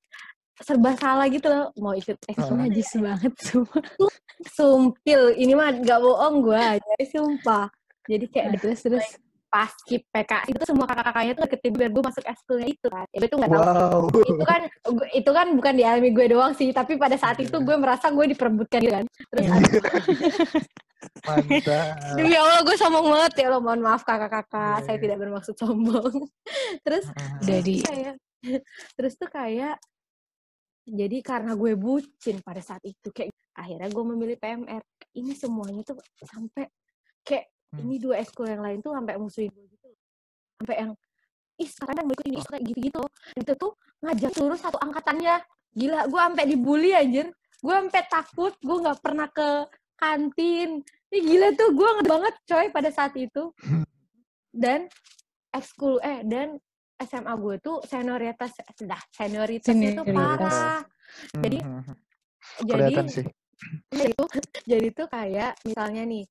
serba 0.62 0.90
salah 0.98 1.26
gitu 1.30 1.46
loh 1.46 1.66
mau 1.78 1.94
ikut 1.94 2.18
ekskul 2.26 2.56
aja 2.56 2.66
najis 2.66 2.90
banget 2.98 3.32
semua. 3.38 3.78
sumpil 4.56 5.20
ini 5.38 5.52
mah 5.54 5.70
gak 5.84 6.00
bohong 6.02 6.36
gue 6.42 6.62
jadi 6.82 7.04
sumpah 7.14 7.66
jadi 8.10 8.24
kayak 8.26 8.46
Nah, 8.48 8.58
terus 8.58 8.80
terus. 8.82 9.06
Pas 9.53 9.68
skip 9.68 10.00
PK 10.09 10.48
itu 10.48 10.62
semua 10.64 10.88
kakak-kakaknya 10.88 11.32
tuh 11.36 11.44
deketin 11.44 11.72
biar 11.76 11.90
gue 11.92 12.00
masuk 12.00 12.24
ekskulnya 12.24 12.68
itu 12.72 12.86
kan 12.88 13.05
ya 13.12 13.18
gue 13.20 13.28
tuh 13.28 13.36
nggak 13.36 13.50
tahu 13.53 13.61
Wow. 13.62 14.00
itu 14.24 14.44
kan 14.48 14.61
itu 15.12 15.30
kan 15.30 15.46
bukan 15.53 15.74
dialami 15.76 16.09
gue 16.09 16.26
doang 16.32 16.53
sih 16.57 16.72
tapi 16.72 16.96
pada 16.96 17.20
saat 17.20 17.36
itu 17.36 17.53
gue 17.53 17.76
merasa 17.76 18.09
gue 18.09 18.24
diperebutkan 18.32 18.80
gitu 18.80 18.94
kan 18.96 19.05
terus 19.28 19.44
Iya. 19.44 19.53
Mantap. 21.22 22.16
demi 22.16 22.34
Allah 22.34 22.62
gue 22.62 22.76
sombong 22.78 23.07
banget 23.11 23.32
ya 23.42 23.46
Allah 23.50 23.61
mohon 23.61 23.82
maaf 23.82 24.03
kakak-kakak 24.03 24.80
Iya, 24.80 24.84
saya 24.86 24.96
iya. 24.96 25.03
tidak 25.05 25.18
bermaksud 25.20 25.55
sombong 25.59 26.14
terus. 26.86 27.05
Jadi 27.42 27.74
kayak 27.82 28.14
terus 28.96 29.14
tuh 29.18 29.28
kayak 29.28 29.76
jadi 30.82 31.18
karena 31.22 31.55
gue 31.55 31.78
bucin 31.78 32.42
pada 32.42 32.59
saat 32.59 32.82
itu 32.82 33.11
kayak 33.11 33.30
akhirnya 33.55 33.86
gue 33.86 34.05
memilih 34.09 34.34
PMR 34.34 34.82
ini 35.14 35.36
semuanya 35.36 35.82
tuh 35.84 35.98
sampai 36.24 36.66
kayak 37.22 37.51
Hmm. 37.73 37.89
ini 37.89 37.97
dua 37.97 38.20
ekskul 38.20 38.45
yang 38.45 38.61
lain 38.61 38.85
tuh 38.85 38.93
sampai 38.93 39.16
musuhin 39.16 39.49
gue 39.49 39.64
gitu 39.64 39.89
sampai 40.61 40.77
yang 40.77 40.91
ih 41.57 41.68
sekarang 41.68 42.05
mau 42.05 42.12
ikut 42.16 42.27
ini 42.27 42.39
kayak 42.43 42.64
gitu-gitu. 42.64 43.03
Itu 43.39 43.53
tuh 43.55 43.73
ngajak 44.03 44.33
seluruh 44.35 44.59
satu 44.59 44.79
angkatannya. 44.83 45.41
Gila 45.73 46.09
gue 46.09 46.20
sampai 46.20 46.45
dibully 46.49 46.91
anjir. 46.93 47.29
Gue 47.61 47.75
sampai 47.77 48.03
takut 48.09 48.53
gue 48.59 48.77
nggak 48.83 48.99
pernah 48.99 49.29
ke 49.31 49.49
kantin. 49.95 50.83
Ih, 51.12 51.23
gila 51.23 51.53
tuh 51.55 51.70
gue 51.77 51.89
ngeri 51.97 52.09
banget 52.09 52.35
coy 52.49 52.66
pada 52.73 52.91
saat 52.91 53.14
itu. 53.14 53.53
Dan 54.51 54.89
ekskul 55.53 56.01
eh 56.03 56.25
dan 56.25 56.57
SMA 56.99 57.35
gue 57.37 57.57
tuh 57.61 57.77
senioritas 57.85 58.53
dah 58.81 59.01
senioritasnya 59.12 59.91
tuh 59.97 60.05
parah. 60.09 60.81
jadi 61.37 61.59
Mhm. 61.61 61.95
jadi 62.64 62.81
Kelihatan 62.91 63.07
sih. 63.07 63.27
jadi 63.93 64.12
tuh 64.16 64.29
jadi 64.73 64.89
tuh 64.91 65.07
kayak 65.07 65.53
misalnya 65.62 66.03
nih 66.09 66.25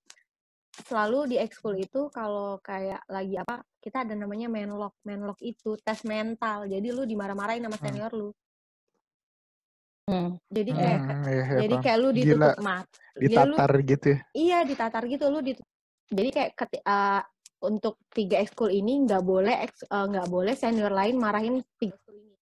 selalu 0.81 1.19
di 1.31 1.35
ekskul 1.37 1.77
itu 1.77 2.09
kalau 2.09 2.59
kayak 2.59 3.01
lagi 3.07 3.37
apa 3.37 3.61
kita 3.79 4.03
ada 4.03 4.13
namanya 4.13 4.45
menlock 4.45 4.97
menlock 5.01 5.39
itu 5.39 5.77
tes 5.79 6.01
mental 6.03 6.65
jadi 6.65 6.87
lu 6.91 7.03
dimarah-marahin 7.03 7.65
sama 7.65 7.77
Hmm. 7.77 7.85
senior 7.85 8.11
lu 8.11 8.29
Hmm. 10.01 10.35
jadi 10.49 10.71
kayak 10.75 10.99
Mhm, 10.99 11.23
iya, 11.23 11.43
iya, 11.45 11.59
jadi 11.63 11.75
kayak 11.77 11.97
lu 12.01 12.09
ditutup 12.11 12.55
mat 12.59 12.85
jadi 13.15 13.21
lu 13.21 13.55
ditatar 13.55 13.71
gitu 13.85 14.05
ya. 14.11 14.19
iya 14.33 14.57
ditatar 14.65 15.03
gitu 15.07 15.25
lu 15.29 15.39
di 15.39 15.53
jadi 16.11 16.29
kayak 16.33 16.51
keti- 16.57 16.83
uh, 16.83 17.21
untuk 17.61 18.01
tiga 18.11 18.41
ekskul 18.41 18.73
ini 18.73 19.05
nggak 19.05 19.23
boleh 19.23 19.55
uh, 19.87 20.05
nggak 20.09 20.27
boleh 20.27 20.53
senior 20.57 20.91
lain 20.91 21.15
marahin 21.15 21.61
tiga 21.77 21.95
ekskul 21.95 22.17
ini 22.17 22.35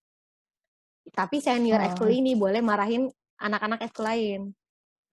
tapi 1.11 1.37
senior 1.39 1.77
Oh. 1.77 1.85
ekskul 1.85 2.09
ini 2.09 2.33
boleh 2.33 2.63
marahin 2.63 3.11
anak-anak 3.37 3.85
ekskul 3.85 4.07
lain 4.07 4.41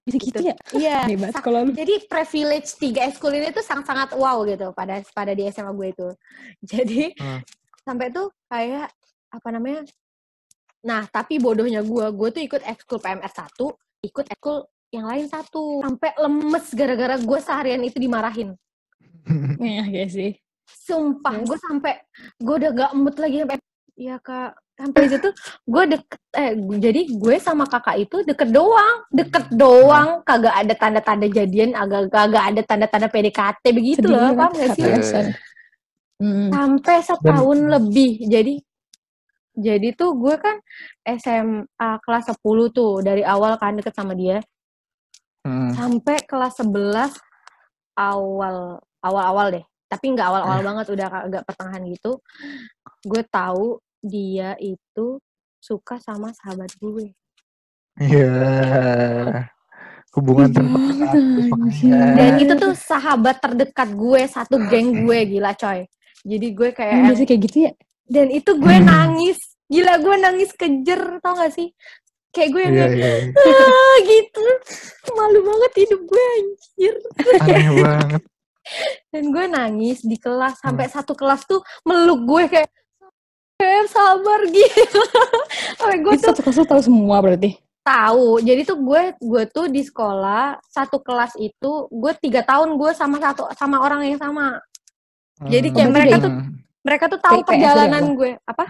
Bisa 0.07 0.19
gitu 0.23 0.39
ya? 0.41 0.55
iya 0.73 0.99
Hebat 1.11 1.35
kalau 1.37 1.67
lu. 1.67 1.75
jadi 1.75 2.07
privilege 2.07 2.79
tiga 2.79 3.03
ekskul 3.05 3.35
ini 3.35 3.51
tuh 3.51 3.61
sangat-sangat 3.61 4.15
wow 4.15 4.47
gitu 4.47 4.71
pada 4.71 5.03
pada 5.11 5.33
di 5.33 5.43
SMA 5.47 5.73
gue 5.73 5.89
itu 5.91 6.09
jadi 6.71 7.11
Hmm. 7.17 7.43
sampai 7.83 8.07
tuh 8.09 8.31
kayak 8.47 8.87
apa 9.29 9.49
namanya 9.51 9.83
nah 10.81 11.03
tapi 11.05 11.37
bodohnya 11.37 11.83
gue 11.83 12.07
gue 12.09 12.29
tuh 12.31 12.39
ikut 12.41 12.63
ekskul 12.63 12.97
PMR 12.97 13.27
satu 13.29 13.75
ikut 14.01 14.27
ekskul 14.29 14.63
yang 14.89 15.05
lain 15.05 15.27
satu 15.27 15.83
sampai 15.83 16.15
lemes 16.17 16.67
gara-gara 16.71 17.19
gue 17.19 17.39
seharian 17.41 17.83
itu 17.83 17.99
dimarahin 17.99 18.55
Iya 19.59 19.83
kayak 19.85 20.11
sih. 20.13 20.31
sumpah 20.65 21.35
Terus? 21.37 21.47
gue 21.49 21.59
sampai 21.61 21.93
gue 22.37 22.55
udah 22.57 22.71
gak 22.73 22.93
mood 22.95 23.17
lagi 23.17 23.43
sampai 23.43 23.59
ya 23.93 24.17
kak 24.19 24.55
sampai 24.77 25.09
situ 25.09 25.29
gue 25.65 25.85
deket 25.97 26.21
eh 26.37 26.53
jadi 26.77 27.01
gue 27.17 27.37
sama 27.41 27.65
kakak 27.65 27.97
itu 27.97 28.21
deket 28.29 28.53
doang. 28.53 29.09
Deket 29.09 29.49
doang. 29.57 30.21
Kagak 30.23 30.53
ada 30.53 30.75
tanda-tanda 30.77 31.27
jadian 31.33 31.73
agak 31.73 32.13
kagak 32.13 32.45
ada 32.53 32.61
tanda-tanda 32.63 33.09
PDKT 33.09 33.65
begitu 33.73 34.05
Sedih 34.05 34.21
loh 34.21 34.37
paham 34.37 34.53
gak 34.53 34.69
sih? 34.77 34.85
HTS-an. 34.85 35.27
Hmm. 36.17 36.49
sampai 36.49 36.97
setahun 37.05 37.59
lebih. 37.61 38.25
Jadi 38.29 38.55
jadi 39.57 39.89
tuh 39.97 40.17
gue 40.21 40.37
kan 40.37 40.61
SMA 41.17 41.91
kelas 42.05 42.29
10 42.37 42.77
tuh 42.77 43.01
dari 43.01 43.25
awal 43.25 43.57
kan 43.57 43.77
deket 43.77 43.97
sama 43.97 44.13
dia. 44.13 44.45
Hmm. 45.47 45.71
sampai 45.79 46.27
kelas 46.27 46.59
11 46.59 47.15
awal 47.97 48.83
awal-awal 49.01 49.47
deh. 49.55 49.65
Tapi 49.87 50.05
nggak 50.13 50.27
awal-awal 50.27 50.61
banget 50.67 50.87
udah 50.91 51.07
agak 51.31 51.43
pertengahan 51.47 51.83
gitu. 51.87 52.19
Gue 53.07 53.23
tahu 53.25 53.79
dia 54.07 54.55
itu 54.57 55.19
suka 55.59 55.99
sama 55.99 56.31
sahabat 56.33 56.71
gue 56.79 57.11
Iya. 57.97 59.49
Hubungan 60.13 60.49
Ih, 60.49 60.57
terdekat 60.57 61.13
dan 62.17 62.33
itu 62.41 62.53
tuh 62.57 62.73
sahabat 62.73 63.37
terdekat 63.37 63.89
gue 63.93 64.23
satu 64.25 64.57
geng 64.65 65.05
gue 65.05 65.19
gila 65.29 65.53
coy 65.53 65.85
jadi 66.25 66.47
gue 66.57 66.69
kayak 66.73 66.97
biasa 67.05 67.23
kayak 67.25 67.41
gitu 67.45 67.57
ya? 67.69 67.73
dan 68.07 68.33
itu 68.33 68.51
gue 68.57 68.77
nangis 68.81 69.39
gila 69.69 70.01
gue 70.01 70.15
nangis 70.17 70.51
kejer 70.57 71.21
tau 71.21 71.37
gak 71.37 71.53
sih 71.53 71.69
kayak 72.33 72.49
gue 72.49 72.63
yang 72.65 72.75
Iya, 72.75 72.87
kayak, 72.89 72.97
iya. 72.97 73.13
iya. 73.29 73.61
ah 73.61 73.97
gitu 74.05 74.45
malu 75.13 75.41
banget 75.45 75.73
hidup 75.85 76.01
gue 76.05 76.23
anjir 76.33 76.95
Aneh 77.45 77.69
banget. 77.77 78.23
dan 79.13 79.25
gue 79.29 79.45
nangis 79.47 79.99
di 80.01 80.17
kelas 80.17 80.61
sampai 80.61 80.87
satu 80.89 81.13
kelas 81.13 81.45
tuh 81.45 81.61
meluk 81.85 82.25
gue 82.25 82.45
kayak 82.51 82.69
kayak 83.57 83.89
sabar 83.89 84.41
gitu 84.47 85.01
sampai 85.75 85.99
gue 85.99 86.13
tuh 86.15 86.25
satu 86.31 86.41
kelas 86.43 86.61
tahu 86.63 86.83
semua 86.83 87.17
berarti? 87.19 87.57
tahu 87.81 88.43
jadi 88.43 88.63
tuh 88.63 88.79
gue 88.79 89.03
gue 89.17 89.43
tuh 89.47 89.67
di 89.67 89.81
sekolah 89.81 90.59
satu 90.67 90.99
kelas 90.99 91.35
itu 91.37 91.71
gue 91.87 92.13
tiga 92.19 92.43
tahun 92.43 92.75
gue 92.75 92.91
sama 92.93 93.17
satu 93.17 93.49
sama 93.53 93.81
orang 93.81 94.05
yang 94.05 94.19
sama 94.19 94.61
Jadi 95.39 95.69
kayak 95.69 95.85
Hmm. 95.85 95.95
mereka 95.95 96.17
tuh 96.19 96.33
Hmm. 96.33 96.49
mereka 96.81 97.05
tuh 97.07 97.21
tahu 97.21 97.35
IPS 97.37 97.47
perjalanan 97.47 98.03
ya, 98.03 98.13
gue 98.13 98.31
apa 98.43 98.65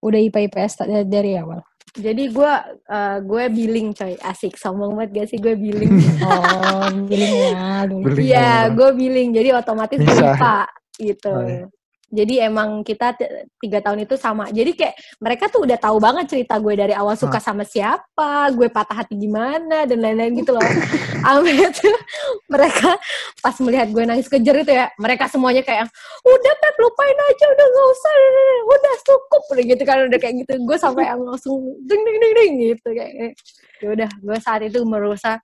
Udah 0.00 0.18
IPA 0.20 0.40
IPS 0.44 0.72
dari, 0.80 1.04
dari 1.04 1.32
awal. 1.34 1.62
jadi 1.92 2.24
gue 2.26 2.52
eh, 2.88 3.18
gue 3.20 3.44
billing 3.48 3.88
coy 3.92 4.14
asik 4.18 4.54
sombong 4.54 4.92
banget 4.94 5.10
gak 5.14 5.28
sih 5.28 5.38
gue 5.38 5.54
billing 5.54 5.92
Oh, 6.24 6.88
billing 7.02 7.34
ya 7.36 7.52
iya 8.18 8.36
ya. 8.36 8.52
gue 8.68 8.88
billing 8.92 9.30
jadi 9.30 9.48
otomatis 9.54 9.96
gue 9.96 10.08
Bisa. 10.08 10.34
IPA 10.34 10.56
gitu 11.00 11.30
Oh, 11.30 11.42
iya. 11.42 11.66
Jadi 12.12 12.44
emang 12.44 12.84
kita 12.84 13.16
tiga 13.56 13.80
tahun 13.80 14.04
itu 14.04 14.20
sama. 14.20 14.52
Jadi 14.52 14.76
kayak 14.76 15.00
mereka 15.16 15.48
tuh 15.48 15.64
udah 15.64 15.80
tahu 15.80 15.96
banget 15.96 16.28
cerita 16.28 16.60
gue 16.60 16.76
dari 16.76 16.92
awal 16.92 17.16
suka 17.16 17.40
sama 17.40 17.64
siapa, 17.64 18.52
gue 18.52 18.68
patah 18.68 19.00
hati 19.00 19.16
gimana 19.16 19.88
dan 19.88 19.96
lain-lain 19.96 20.36
gitu 20.44 20.52
loh. 20.52 20.60
Sampai 21.24 21.72
tuh 21.72 21.96
mereka 22.52 23.00
pas 23.40 23.56
melihat 23.64 23.88
gue 23.88 24.04
nangis 24.04 24.28
kejer 24.28 24.60
itu 24.60 24.72
ya, 24.76 24.92
mereka 25.00 25.24
semuanya 25.32 25.64
kayak 25.64 25.88
udah 26.20 26.54
Pep 26.60 26.76
lupain 26.76 27.16
aja, 27.16 27.44
udah 27.48 27.66
nggak 27.72 27.88
usah, 27.96 28.14
udah 28.68 28.94
cukup 29.08 29.42
udah 29.56 29.64
gitu 29.64 29.82
kan 29.88 29.96
udah 30.04 30.18
kayak 30.20 30.34
gitu. 30.44 30.52
Gue 30.68 30.76
sampai 30.76 31.08
yang 31.08 31.24
langsung 31.24 31.56
ding 31.88 32.02
ding 32.04 32.18
ding 32.20 32.34
ding 32.36 32.52
gitu 32.76 32.88
kayak. 32.92 33.32
Ya 33.82 33.88
udah, 33.90 34.10
gue 34.20 34.38
saat 34.38 34.62
itu 34.62 34.78
merasa 34.86 35.42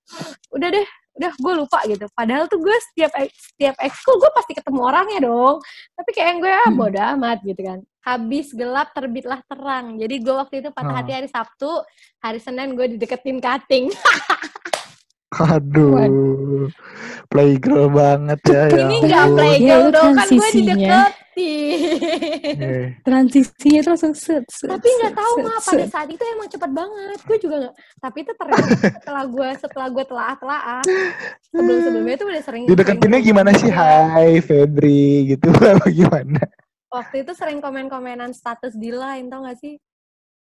udah 0.52 0.68
deh 0.70 0.86
udah 1.18 1.32
gue 1.34 1.52
lupa 1.54 1.78
gitu 1.84 2.06
padahal 2.10 2.46
tuh 2.46 2.58
gue 2.58 2.76
setiap 2.88 3.10
setiap 3.28 3.74
ekskul 3.78 4.16
gue 4.16 4.30
pasti 4.30 4.52
ketemu 4.54 4.80
orangnya 4.80 5.20
dong 5.20 5.56
tapi 5.92 6.10
kayak 6.12 6.28
yang 6.28 6.38
gue 6.38 6.52
ah, 6.52 6.64
Hmm. 6.64 6.78
bodo 6.78 7.00
amat 7.16 7.38
gitu 7.42 7.60
kan 7.60 7.78
habis 8.00 8.46
gelap 8.52 8.88
terbitlah 8.92 9.40
terang 9.44 9.98
jadi 9.98 10.14
gue 10.16 10.32
waktu 10.32 10.54
itu 10.60 10.68
patah 10.70 10.88
Ah. 10.88 10.96
hati 11.02 11.12
hari 11.12 11.28
Sabtu 11.28 11.70
hari 12.18 12.38
Senin 12.38 12.72
gue 12.72 12.86
dideketin 12.88 13.38
cutting 13.38 13.90
Aduh, 15.28 16.72
playgirl 17.28 17.92
banget 17.92 18.40
ya. 18.48 18.64
ya 18.64 18.80
ini 18.80 18.96
nggak 19.04 19.22
ampun. 19.22 19.36
playgirl 19.36 19.68
Ya, 19.68 19.76
lu 19.76 19.88
dong 19.92 19.92
kan 19.92 20.24
gue 20.24 20.24
transisinya. 20.24 20.98
Dideketin 21.39 22.59
Eh, 22.59 22.86
Transisinya 23.01 23.80
tuh 23.80 23.91
langsung 23.95 24.14
set, 24.14 24.43
set, 24.51 24.66
tapi 24.66 24.89
nggak 24.91 25.14
tahu 25.14 25.34
set, 25.34 25.45
mah 25.47 25.59
pada 25.59 25.84
set. 25.84 25.91
saat 25.91 26.09
itu 26.11 26.22
emang 26.26 26.49
cepet 26.51 26.70
banget. 26.70 27.18
Gue 27.22 27.39
juga 27.39 27.57
nggak. 27.62 27.74
Tapi 28.03 28.18
itu 28.20 28.32
ternyata 28.34 28.66
setelah 28.99 29.24
gue 29.24 29.49
setelah 29.57 29.89
gue 29.89 30.05
telah 30.05 30.26
telah 30.34 30.61
sebelum 31.49 31.78
sebelumnya 31.80 32.16
tuh 32.16 32.26
udah 32.26 32.43
sering 32.43 32.62
Dideketinnya 32.66 33.20
gimana 33.22 33.51
sih? 33.55 33.70
Hai 33.70 34.43
Febri 34.43 35.07
gitu. 35.30 35.47
Apa 35.72 35.86
gimana? 35.89 36.43
waktu 36.89 37.20
itu 37.20 37.36
sering 37.36 37.61
komen-komenan 37.61 38.32
status 38.32 38.72
di 38.72 38.89
line 38.89 39.28
tau 39.28 39.45
gak 39.45 39.61
sih? 39.61 39.76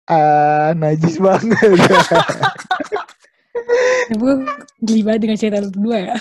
Ah, 0.09 0.73
najis 0.73 1.15
banget. 1.15 1.77
Gue 4.11 4.33
geli 4.79 5.01
banget 5.01 5.19
dengan 5.21 5.37
cerita 5.37 5.57
lu 5.59 5.69
berdua 5.69 5.97
ya. 6.03 6.15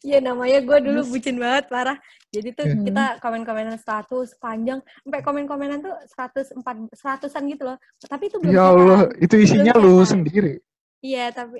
Iya 0.00 0.18
namanya 0.22 0.58
gue 0.60 0.78
dulu 0.80 1.00
bucin 1.06 1.36
banget 1.36 1.66
parah. 1.66 1.98
Jadi 2.30 2.48
tuh 2.52 2.64
Hmm. 2.64 2.86
kita 2.86 3.04
komen-komenan 3.18 3.76
status 3.76 4.32
panjang 4.36 4.78
sampai 5.00 5.20
komen-komenan 5.20 5.80
tuh 5.80 5.92
104 6.06 6.62
seratusan 6.94 7.42
gitu 7.48 7.66
loh. 7.66 7.76
Tapi 8.00 8.28
itu 8.28 8.38
belum 8.38 8.52
ya. 8.52 8.62
Allah, 8.62 9.00
itu 9.16 9.34
isinya 9.36 9.74
Belum 9.74 9.82
lu 9.82 9.94
chatan. 9.98 10.10
sendiri. 10.14 10.54
Iya 11.00 11.24
tapi 11.30 11.58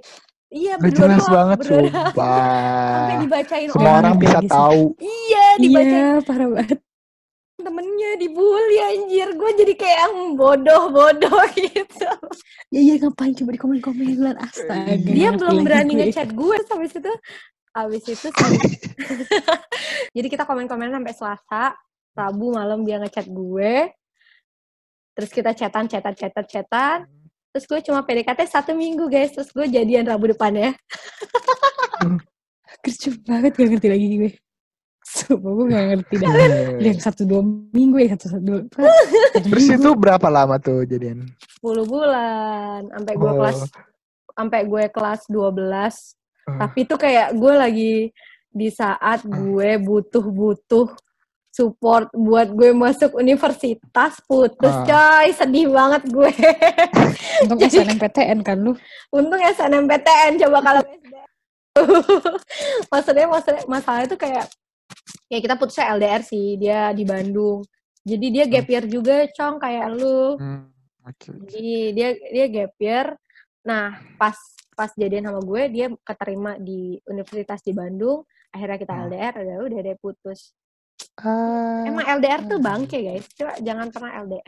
iya 0.49 0.75
Gak 0.75 0.83
berdua 0.83 1.01
jelas 1.03 1.19
doang, 1.21 1.33
banget, 1.35 1.57
berdua 1.59 1.79
doang. 1.81 1.91
Sampai 1.91 2.15
sumpah. 2.15 3.19
dibacain 3.19 3.69
Semua 3.69 3.83
orang. 3.83 3.99
orang 3.99 4.15
bisa 4.17 4.39
gitu. 4.39 4.53
tahu. 4.53 4.83
Iya 5.01 5.45
dibacain 5.59 5.91
Iya, 5.91 6.09
parah 6.23 6.49
banget. 6.51 6.79
Temennya 7.63 8.17
dibully 8.21 8.79
anjir. 8.81 9.29
Gue 9.37 9.51
jadi 9.55 9.75
kayak 9.77 9.99
yang 10.07 10.17
bodoh-bodoh 10.35 11.43
gitu. 11.59 12.11
Ya 12.71 12.81
iya 12.81 12.95
ngapain 12.99 13.35
coba 13.35 13.51
di 13.55 13.61
komen-komen 13.61 14.37
astaga. 14.39 14.97
Dia 15.01 15.35
belum 15.35 15.63
berani 15.63 16.01
ngechat 16.01 16.33
gue 16.33 16.57
sampai 16.67 16.89
situ. 16.89 17.13
Abis 17.71 18.03
itu 18.03 18.29
jadi 20.17 20.27
kita 20.27 20.43
komen-komen 20.43 20.91
sampai 20.91 21.15
Selasa, 21.15 21.79
Rabu 22.19 22.51
malam 22.51 22.83
dia 22.83 22.99
ngechat 22.99 23.31
gue. 23.31 23.95
Terus 25.15 25.31
kita 25.31 25.55
chatan, 25.55 25.87
chatan, 25.87 26.15
chatan, 26.19 26.45
chatan. 26.51 26.99
Terus 27.51 27.65
gue 27.67 27.79
cuma 27.87 28.03
PDKT 28.03 28.47
satu 28.51 28.75
minggu 28.75 29.07
guys. 29.07 29.31
Terus 29.35 29.55
gue 29.55 29.67
jadian 29.71 30.07
Rabu 30.07 30.35
depannya. 30.35 30.75
Kerja 32.85 33.13
banget 33.23 33.55
gak 33.55 33.69
ngerti 33.71 33.89
lagi 33.91 34.07
gue. 34.19 34.33
Sumpah 35.17 35.51
gue 35.51 35.67
gak 35.69 35.85
ngerti 35.89 36.15
dah. 36.17 36.31
Eh, 36.31 36.79
Yang 36.81 36.99
satu 37.03 37.23
dua 37.25 37.43
minggu 37.71 37.97
ya 37.99 38.15
satu 38.15 38.27
satu 38.31 38.45
dua. 38.45 38.61
satu 39.35 39.45
Terus 39.45 39.65
minggu. 39.65 39.81
itu 39.81 39.91
berapa 39.95 40.27
lama 40.29 40.57
tuh 40.57 40.83
jadian? 40.85 41.27
10 41.59 41.67
bulan. 41.85 42.81
Sampai 42.89 43.15
gue 43.15 43.27
Oh. 43.27 43.37
kelas 43.37 43.59
sampai 44.31 44.61
gue 44.65 44.85
kelas 44.89 45.21
12. 45.27 46.15
Oh. 46.47 46.57
Tapi 46.57 46.79
itu 46.81 46.95
kayak 46.97 47.29
gue 47.33 47.53
lagi 47.53 47.95
di 48.49 48.69
saat 48.69 49.23
gue 49.23 49.71
butuh-butuh 49.79 50.89
support 51.51 52.07
buat 52.13 52.47
gue 52.49 52.71
masuk 52.71 53.15
universitas 53.15 54.15
putus 54.25 54.71
Ah. 54.73 54.87
coy 54.87 55.29
sedih 55.31 55.67
banget 55.69 56.07
gue 56.07 56.31
Untung 57.43 57.59
Jadi- 57.59 57.83
SNMPTN 57.83 58.39
kan 58.41 58.57
lu. 58.57 58.73
untung 59.11 59.39
SNMPTN 59.41 60.39
coba 60.39 60.59
kalau 60.61 60.83
maksudnya 62.89 63.27
maksudnya 63.27 63.63
masalah 63.67 64.03
itu 64.03 64.15
kayak 64.15 64.47
ya 65.27 65.39
kita 65.39 65.55
putusnya 65.55 65.95
LDR 65.95 66.23
sih 66.23 66.57
dia 66.57 66.91
di 66.91 67.05
Bandung 67.05 67.63
jadi 68.01 68.27
dia 68.33 68.45
gap 68.49 68.67
year 68.67 68.85
juga 68.87 69.29
cong 69.31 69.57
kayak 69.59 69.87
lu 69.93 70.37
Hmm, 70.37 70.73
oke. 71.05 71.29
jadi 71.47 71.75
dia 71.93 72.09
dia 72.17 72.47
gap 72.49 72.75
year 72.79 73.07
nah 73.61 73.93
pas 74.17 74.37
pas 74.73 74.89
jadian 74.97 75.29
sama 75.29 75.41
gue 75.45 75.63
dia 75.69 75.87
keterima 76.01 76.57
di 76.57 76.97
universitas 77.05 77.61
di 77.61 77.73
Bandung 77.73 78.25
akhirnya 78.51 78.79
kita 78.81 78.93
Hmm. 78.93 79.03
LDR 79.07 79.35
udah 79.39 79.57
udah 79.69 79.79
deh 79.85 79.99
putus 80.01 80.53
Ah, 81.17 81.85
emang 81.85 82.05
LDR 82.21 82.45
tuh 82.45 82.61
bangke 82.61 83.01
guys 83.01 83.25
coba 83.33 83.57
jangan 83.61 83.89
pernah 83.89 84.21
LDR 84.21 84.47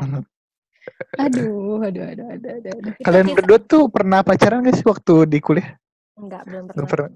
Aduh, 1.15 1.79
aduh, 1.79 2.03
aduh, 2.09 2.27
aduh, 2.27 2.53
aduh, 2.59 2.73
aduh. 2.73 2.93
Kalian 2.99 3.27
berdua 3.37 3.59
tuh 3.63 3.87
pernah 3.87 4.25
pacaran 4.25 4.65
gak 4.65 4.81
sih 4.81 4.87
waktu 4.89 5.29
di 5.29 5.39
kuliah? 5.39 5.77
Enggak 6.15 6.43
belum 6.45 6.65
pernah 6.67 6.87
pernah. 6.87 7.09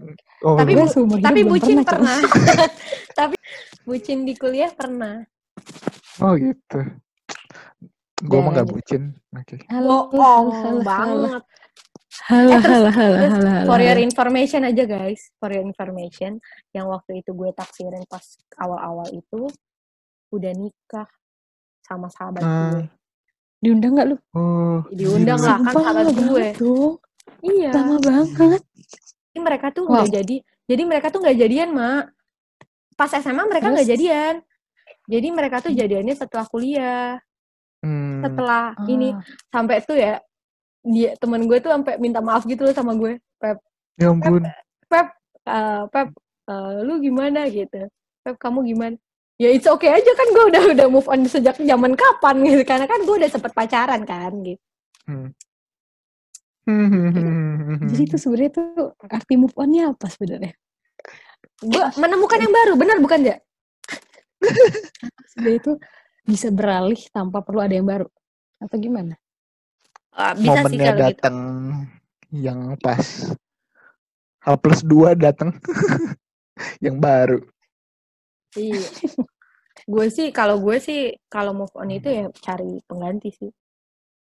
Oh, 0.43 0.57
Tapi 0.57 0.71
hidup 0.73 0.89
tapi 1.21 1.41
belum 1.41 1.51
bucin 1.53 1.77
Cok. 1.77 1.87
pernah, 1.87 2.17
tapi 3.19 3.37
bucin 3.83 4.19
di 4.23 4.35
kuliah 4.35 4.71
pernah 4.71 5.21
oh 6.19 6.33
gitu. 6.35 6.81
Gue 8.19 8.39
mah 8.39 8.53
gak 8.55 8.67
bucin. 8.67 9.13
Oke. 9.31 9.61
Halo, 9.69 10.09
bohong 10.09 10.49
halo, 10.49 10.81
halo, 10.81 10.81
banget 10.81 11.43
Halo, 12.27 12.49
Eh, 12.49 12.59
terus- 12.59 12.73
halo, 12.73 12.89
halo, 12.91 13.17
halo, 13.29 13.49
halo. 13.53 13.67
for 13.67 13.79
your 13.79 13.99
information 13.99 14.61
aja 14.63 14.83
guys 14.83 15.21
for 15.37 15.53
your 15.53 15.61
information 15.61 16.41
yang 16.73 16.89
waktu 16.89 17.21
itu 17.21 17.31
gue 17.31 17.53
taksirin 17.53 18.03
pas 18.07 18.25
awal-awal 18.57 19.05
itu 19.11 19.45
udah 20.31 20.53
nikah 20.53 21.05
sama 21.81 22.09
sahabat 22.09 22.41
Ah. 22.41 22.73
gue 22.73 22.89
Diundang 23.59 23.93
gak 23.95 24.07
lu? 24.07 24.17
Oh, 24.33 24.81
Diundang 24.91 25.37
lah. 25.39 25.57
kan 25.59 25.65
Sumpah, 25.67 25.83
sahabat 25.83 26.05
gue. 26.09 26.47
dong. 26.55 26.93
Iya 27.43 27.71
Lama 27.71 27.97
banget. 27.99 28.63
Jadi 29.29 29.39
mereka 29.39 29.67
tuh 29.69 29.85
Wow. 29.85 30.07
jadi 30.07 30.37
jadi 30.65 30.83
mereka 30.83 31.07
tuh 31.09 31.21
nggak 31.21 31.37
jadian 31.37 31.71
mak 31.71 32.11
pas 32.93 33.13
SMA 33.13 33.45
mereka 33.45 33.69
nggak 33.69 33.87
jadian 33.87 34.35
jadi 35.07 35.29
mereka 35.31 35.61
tuh 35.61 35.71
jadiannya 35.71 36.15
setelah 36.15 36.47
kuliah 36.47 37.21
Hmm. 37.79 38.19
setelah 38.19 38.73
ini 38.87 39.13
Ah. 39.13 39.21
sampai 39.53 39.79
tuh 39.81 39.95
ya 39.95 40.19
dia 40.83 41.13
teman 41.15 41.45
gue 41.45 41.59
tuh 41.59 41.71
sampai 41.71 41.99
minta 41.99 42.19
maaf 42.19 42.43
gitu 42.43 42.63
loh 42.63 42.73
sama 42.73 42.95
gue 42.95 43.21
Pep 43.37 43.61
Ya 43.95 44.09
ampun. 44.09 44.43
Pep 44.87 45.07
eh, 45.45 45.83
Pep 45.87 46.09
eh, 46.47 46.77
lu 46.83 46.99
gimana 46.99 47.47
gitu 47.47 47.87
Pep 48.23 48.35
kamu 48.37 48.65
gimana 48.65 48.97
ya 49.37 49.53
it's 49.53 49.69
okay 49.69 49.93
aja 49.93 50.09
kan 50.11 50.27
gue 50.27 50.45
udah 50.49 50.63
udah 50.73 50.87
move 50.89 51.07
on 51.07 51.21
sejak 51.27 51.55
zaman 51.55 51.93
kapan 51.93 52.41
gitu 52.43 52.65
karena 52.65 52.87
kan 52.87 52.99
gue 52.99 53.15
udah 53.15 53.29
sempet 53.29 53.53
pacaran 53.53 54.03
kan 54.03 54.33
gitu 54.41 54.63
Hmm. 55.05 55.31
Hmm, 56.67 56.91
hmm, 56.91 57.09
hmm, 57.15 57.15
hmm, 57.15 57.89
Jadi 57.89 58.03
hmm. 58.03 58.11
tuh 58.11 58.19
sebenarnya 58.19 58.51
tuh 58.59 58.91
arti 59.07 59.35
move 59.39 59.55
on-nya 59.55 59.95
apa 59.95 60.07
sebenarnya? 60.11 60.55
gue 61.57 61.85
menemukan 61.97 62.37
yang 62.37 62.53
baru 62.53 62.73
benar 62.77 63.01
bukan 63.01 63.33
ya 63.33 63.37
Sebenarnya 65.33 65.57
itu 65.57 65.73
bisa 66.27 66.53
beralih 66.53 67.01
tanpa 67.09 67.41
perlu 67.41 67.65
ada 67.65 67.73
yang 67.73 67.89
baru. 67.89 68.09
Atau 68.61 68.77
gimana? 68.77 69.17
Ah, 70.13 70.37
bisa 70.37 70.65
sih 70.69 70.77
momennya 70.77 70.85
kalau 70.85 71.01
gitu 71.01 71.05
datang 71.07 71.37
yang 72.33 72.61
pas 72.81 73.07
H 74.43 74.47
plus 74.59 74.81
dua 74.81 75.13
datang 75.13 75.53
yang 76.85 76.97
baru 76.99 77.45
Iya. 78.57 78.89
gue 79.85 80.07
sih 80.09 80.33
kalau 80.33 80.57
gue 80.65 80.81
sih 80.81 81.13
kalau 81.29 81.53
move 81.53 81.77
on 81.77 81.93
itu 81.93 82.09
ya 82.09 82.25
cari 82.41 82.81
pengganti 82.89 83.29
sih. 83.37 83.53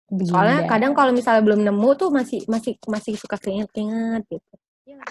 Soalnya 0.07 0.63
Begini 0.63 0.71
kadang 0.71 0.93
dah. 0.95 0.99
kalau 1.03 1.11
misalnya 1.11 1.43
belum 1.43 1.61
nemu 1.67 1.91
tuh 1.99 2.09
masih 2.15 2.41
masih 2.47 2.79
masih 2.87 3.19
suka 3.19 3.35
keinget-keinget 3.43 4.23
gitu. 4.31 4.53
Iya 4.87 5.03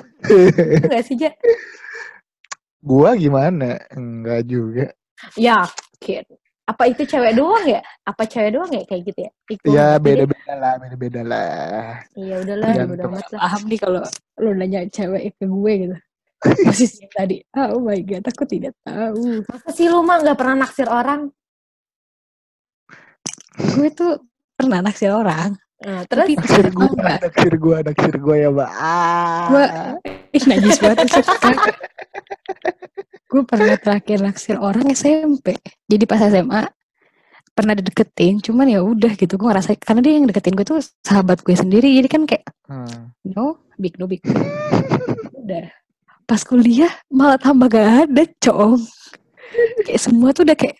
enggak 0.79 1.03
sih, 1.03 1.15
Ja? 1.19 1.31
gua 2.87 3.11
gimana 3.17 3.75
enggak 3.91 4.47
juga 4.47 4.87
Yakin. 5.35 6.23
Apa 6.65 6.89
itu 6.89 7.05
cewek 7.05 7.37
doang 7.37 7.61
ya? 7.67 7.77
Apa 8.07 8.25
cewek 8.25 8.55
doang 8.55 8.71
ya 8.73 8.81
kayak 8.87 9.01
gitu 9.05 9.19
ya? 9.21 9.31
Ikut. 9.51 9.67
ya 9.69 9.87
Jadi, 9.95 10.01
beda 10.01 10.23
beda 10.25 10.53
lah 10.57 10.73
beda 10.81 10.95
beda 10.97 11.21
lah 11.21 11.85
Iya 12.17 12.35
udahlah, 12.41 12.67
udah 12.89 13.05
amat 13.05 13.25
lah. 13.35 13.39
paham 13.43 13.61
nih 13.69 13.79
kalau 13.83 14.01
lu 14.41 14.51
nanya 14.55 14.79
cewek 14.89 15.35
ke 15.35 15.45
gue 15.45 15.73
gitu. 15.85 15.95
Masih 16.65 16.89
yang 17.03 17.11
tadi. 17.13 17.37
Oh 17.53 17.81
my 17.83 17.99
god, 18.01 18.23
aku 18.25 18.43
tidak 18.47 18.73
tahu. 18.81 19.43
Masa 19.45 19.69
sih 19.75 19.87
lu 19.91 20.01
mah 20.01 20.23
nggak 20.23 20.37
pernah 20.39 20.55
naksir 20.65 20.87
orang? 20.87 21.29
Gue 23.55 23.89
tuh 23.91 24.13
pernah 24.55 24.79
naksir 24.81 25.11
orang. 25.11 25.53
Nah, 25.77 26.01
terus 26.07 26.23
Tapi 26.25 26.33
naksir 26.35 26.65
nggak? 26.71 27.19
naksir 27.21 27.53
gua 27.55 27.77
naksir 27.81 28.15
gua 28.17 28.35
ya 28.35 28.49
mbak 28.49 28.69
ah 28.71 29.45
Gue 29.45 29.65
ih 30.31 30.43
najis 30.45 30.77
banget. 30.79 31.05
gue 31.05 31.21
gue 33.27 33.41
pernah 33.43 33.75
terakhir 33.75 34.17
naksir 34.21 34.55
orang 34.55 34.87
SMP. 34.89 35.59
Jadi 35.85 36.03
pas 36.03 36.23
SMA 36.23 36.63
pernah 37.51 37.71
dideketin, 37.71 38.39
cuman 38.41 38.67
ya 38.67 38.79
udah 38.79 39.11
gitu 39.13 39.35
gue 39.35 39.47
ngerasa 39.47 39.75
karena 39.77 40.01
dia 40.01 40.13
yang 40.13 40.27
deketin 40.27 40.55
gue 40.55 40.63
tuh 40.65 40.79
sahabat 41.01 41.39
gue 41.39 41.55
sendiri, 41.55 41.87
jadi 41.93 42.07
kan 42.07 42.23
kayak 42.25 42.43
Hmm. 42.65 43.13
no 43.23 43.61
big 43.77 43.95
no 43.95 44.09
big. 44.09 44.19
udah 45.37 45.69
pas 46.25 46.41
kuliah 46.41 46.89
malah 47.07 47.37
tambah 47.37 47.69
gak 47.69 47.87
ada 48.09 48.23
cong. 48.41 48.81
kayak 49.85 50.01
semua 50.01 50.33
tuh 50.33 50.43
udah 50.43 50.57
kayak 50.57 50.75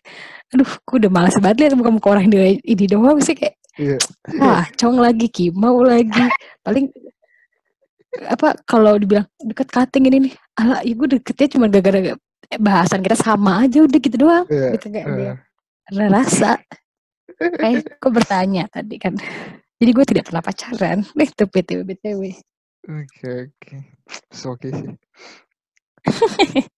aduh 0.50 0.66
gue 0.68 0.98
udah 1.00 1.12
malas 1.14 1.38
banget 1.38 1.58
liat 1.62 1.74
muka-muka 1.76 2.08
orang 2.10 2.28
di 2.28 2.58
ini 2.60 2.86
doang 2.86 3.22
sih 3.22 3.36
kayak 3.36 3.56
Iya. 3.76 3.98
ah 4.40 4.64
cong 4.74 4.98
lagi 4.98 5.28
kimau 5.28 5.84
lagi 5.84 6.24
paling 6.64 6.88
apa 8.32 8.56
kalau 8.64 8.96
dibilang 8.96 9.28
deket 9.44 9.68
cutting 9.68 10.08
ini 10.08 10.18
nih 10.30 10.34
ala 10.56 10.80
ya 10.80 10.96
gue 10.96 11.08
deketnya 11.20 11.48
cuma 11.52 11.68
gara-gara 11.68 12.16
eh, 12.16 12.60
bahasan 12.60 13.04
kita 13.04 13.20
sama 13.20 13.68
aja 13.68 13.84
udah 13.84 14.00
gitu 14.00 14.16
doang 14.16 14.48
Iya. 14.48 14.80
gitu 14.80 14.88
kayak 14.88 15.08
dia 15.20 15.34
ada 15.86 16.06
rasa 16.08 16.52
eh 17.60 17.84
kok 17.84 18.12
bertanya 18.16 18.72
tadi 18.72 18.96
kan 18.96 19.20
jadi 19.76 19.92
gue 19.92 20.06
tidak 20.08 20.24
pernah 20.32 20.40
pacaran 20.40 21.04
itu 21.20 21.44
btw 21.44 21.82
btw 21.84 22.22
Oke 22.86 23.50
oke. 23.50 23.76
So, 24.30 24.54
Oke 24.54 24.70
sih. 24.70 24.94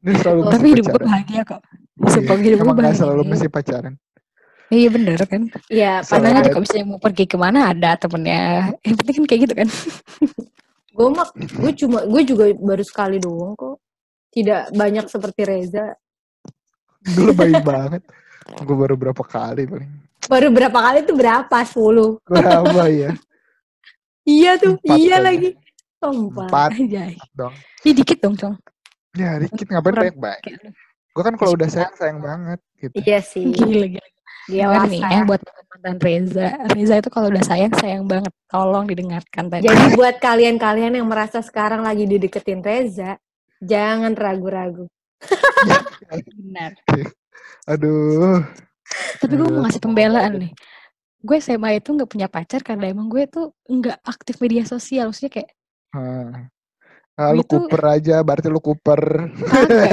Ini 0.00 0.14
selalu 0.16 0.40
Oh, 0.40 0.44
mesti 0.46 0.56
tapi 0.56 0.66
hidup 0.72 0.86
gue 0.88 1.00
bahagia 1.04 1.42
kok 1.44 1.60
Iya, 1.98 2.08
sumpah 2.14 2.36
hidup 2.38 2.58
gue 2.62 2.72
bahagia 2.72 2.96
selalu 2.96 3.22
mesti 3.28 3.48
pacaran. 3.50 3.94
Iya 4.70 4.88
bener 4.88 5.18
kan 5.22 5.42
Iya, 5.66 5.92
padahal 6.02 6.38
ada- 6.38 6.46
juga 6.46 6.58
misalnya 6.60 6.86
mau 6.86 6.98
pergi 6.98 7.24
ke 7.24 7.36
mana 7.36 7.68
ada 7.68 7.94
temennya 7.94 8.42
yang 8.80 8.96
penting 8.96 9.14
kan 9.14 9.24
kayak 9.24 9.40
gitu 9.42 9.54
kan 9.54 9.68
gue 10.96 11.08
mah 11.08 11.28
gue 11.30 11.72
cuma 11.76 11.98
gue 12.02 12.22
juga 12.24 12.44
baru 12.54 12.82
sekali 12.82 13.16
doang 13.16 13.54
kok. 13.54 13.78
Tidak 14.28 14.70
banyak 14.72 15.06
seperti 15.06 15.40
Reza. 15.42 15.94
Dulu 17.00 17.32
baik 17.32 17.62
banget. 17.62 18.02
Gue 18.58 18.76
baru 18.76 18.94
berapa 18.94 19.22
kali 19.22 19.64
paling. 19.64 19.88
Baru 20.26 20.50
berapa 20.50 20.74
kali 20.74 20.98
tuh 21.02 21.14
berapa? 21.14 21.56
10. 21.56 22.18
Berapa 22.24 22.82
ya? 22.88 23.10
Iya 24.28 24.60
tuh, 24.60 24.76
Empat 24.76 24.92
iya 24.94 25.16
kayaknya. 25.16 25.18
lagi. 25.24 25.48
Sumpah. 25.96 26.46
Empat 26.46 26.70
Anjay. 26.74 27.12
dong. 27.32 27.54
Ih 27.80 27.94
dikit 27.94 28.18
dong 28.18 28.34
cong 28.34 28.54
Ya 29.14 29.38
dikit 29.38 29.64
ngapain 29.64 29.88
Kurang 29.88 30.04
banyak 30.04 30.16
banyak. 30.18 30.40
kayak 30.44 30.60
Gue 31.08 31.22
kan 31.24 31.34
kalau 31.34 31.52
udah 31.54 31.68
sayang 31.68 31.94
sayang 31.94 32.20
banget 32.20 32.60
gitu. 32.76 32.94
Iya 33.00 33.18
sih. 33.20 33.48
gila 33.48 33.86
gila 33.88 34.08
Gila 34.48 34.88
nih 34.88 34.98
sayang. 34.98 35.12
ya 35.14 35.28
buat 35.28 35.40
mantan 35.68 35.96
Reza. 36.00 36.46
Reza 36.68 36.94
itu 36.96 37.08
kalau 37.08 37.28
udah 37.28 37.44
sayang 37.44 37.72
sayang 37.74 38.04
banget. 38.04 38.32
Tolong 38.46 38.84
didengarkan 38.84 39.44
tadi. 39.46 39.62
Jadi 39.62 39.84
buat 39.92 40.16
kalian-kalian 40.16 40.96
yang 40.96 41.06
merasa 41.06 41.38
sekarang 41.38 41.80
lagi 41.80 42.04
dideketin 42.04 42.58
Reza, 42.58 43.20
jangan 43.60 44.12
ragu-ragu. 44.12 44.88
benar. 46.34 46.72
Aduh. 47.70 48.40
Tapi 49.18 49.32
gue 49.34 49.46
mau 49.46 49.62
ngasih 49.62 49.78
pembelaan 49.78 50.32
nih. 50.38 50.52
Gue 51.18 51.36
SMA 51.38 51.76
itu 51.76 51.92
nggak 51.92 52.08
punya 52.08 52.26
pacar 52.26 52.62
karena 52.62 52.88
emang 52.88 53.06
gue 53.06 53.26
tuh 53.26 53.52
nggak 53.66 54.00
aktif 54.02 54.38
media 54.38 54.64
sosial. 54.64 55.10
Maksudnya 55.10 55.32
kayak 55.34 55.50
Ah. 55.88 56.48
Ah, 57.18 57.34
lu 57.34 57.42
tuh- 57.42 57.66
Cooper 57.66 57.82
aja, 57.90 58.22
berarti 58.22 58.46
lu 58.46 58.62
Cooper. 58.62 59.00
gue. 59.34 59.88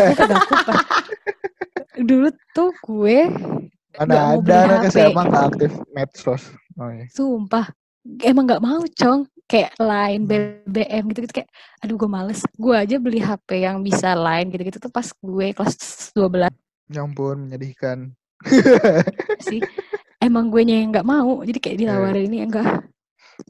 Dulu 2.06 2.28
tuh 2.54 2.70
gue 2.78 3.20
Mana 3.98 4.14
ada 4.36 4.56
anak. 4.78 4.82
SMA 4.90 5.22
nggak 5.24 5.46
aktif 5.50 5.72
medsos. 5.90 6.44
Oh, 6.76 6.90
iya. 6.90 7.08
sumpah 7.08 7.72
emang 8.22 8.44
nggak 8.44 8.60
mau 8.60 8.84
cong 8.86 9.26
kayak 9.46 9.72
line 9.78 10.22
Hmm. 10.22 10.32
BBM 10.68 11.04
gitu-gitu 11.08 11.34
kayak 11.34 11.50
aduh 11.80 11.96
gue 11.96 12.10
males 12.10 12.42
gue 12.52 12.76
aja 12.76 12.96
beli 12.98 13.18
HP 13.18 13.62
yang 13.62 13.80
bisa 13.80 14.12
line 14.12 14.50
gitu-gitu 14.50 14.78
tuh 14.80 14.90
pas 14.90 15.08
gue 15.08 15.48
kelas 15.52 15.76
12 16.12 16.52
Ya 16.88 17.02
ampun, 17.02 17.48
menyedihkan. 17.48 18.12
sih 19.40 19.64
emang 20.18 20.50
gue 20.50 20.62
yang 20.62 20.92
nggak 20.92 21.04
mau 21.04 21.42
jadi 21.42 21.58
kayak 21.58 21.78
ditawarin 21.80 22.28
ini 22.28 22.38
enggak 22.44 22.84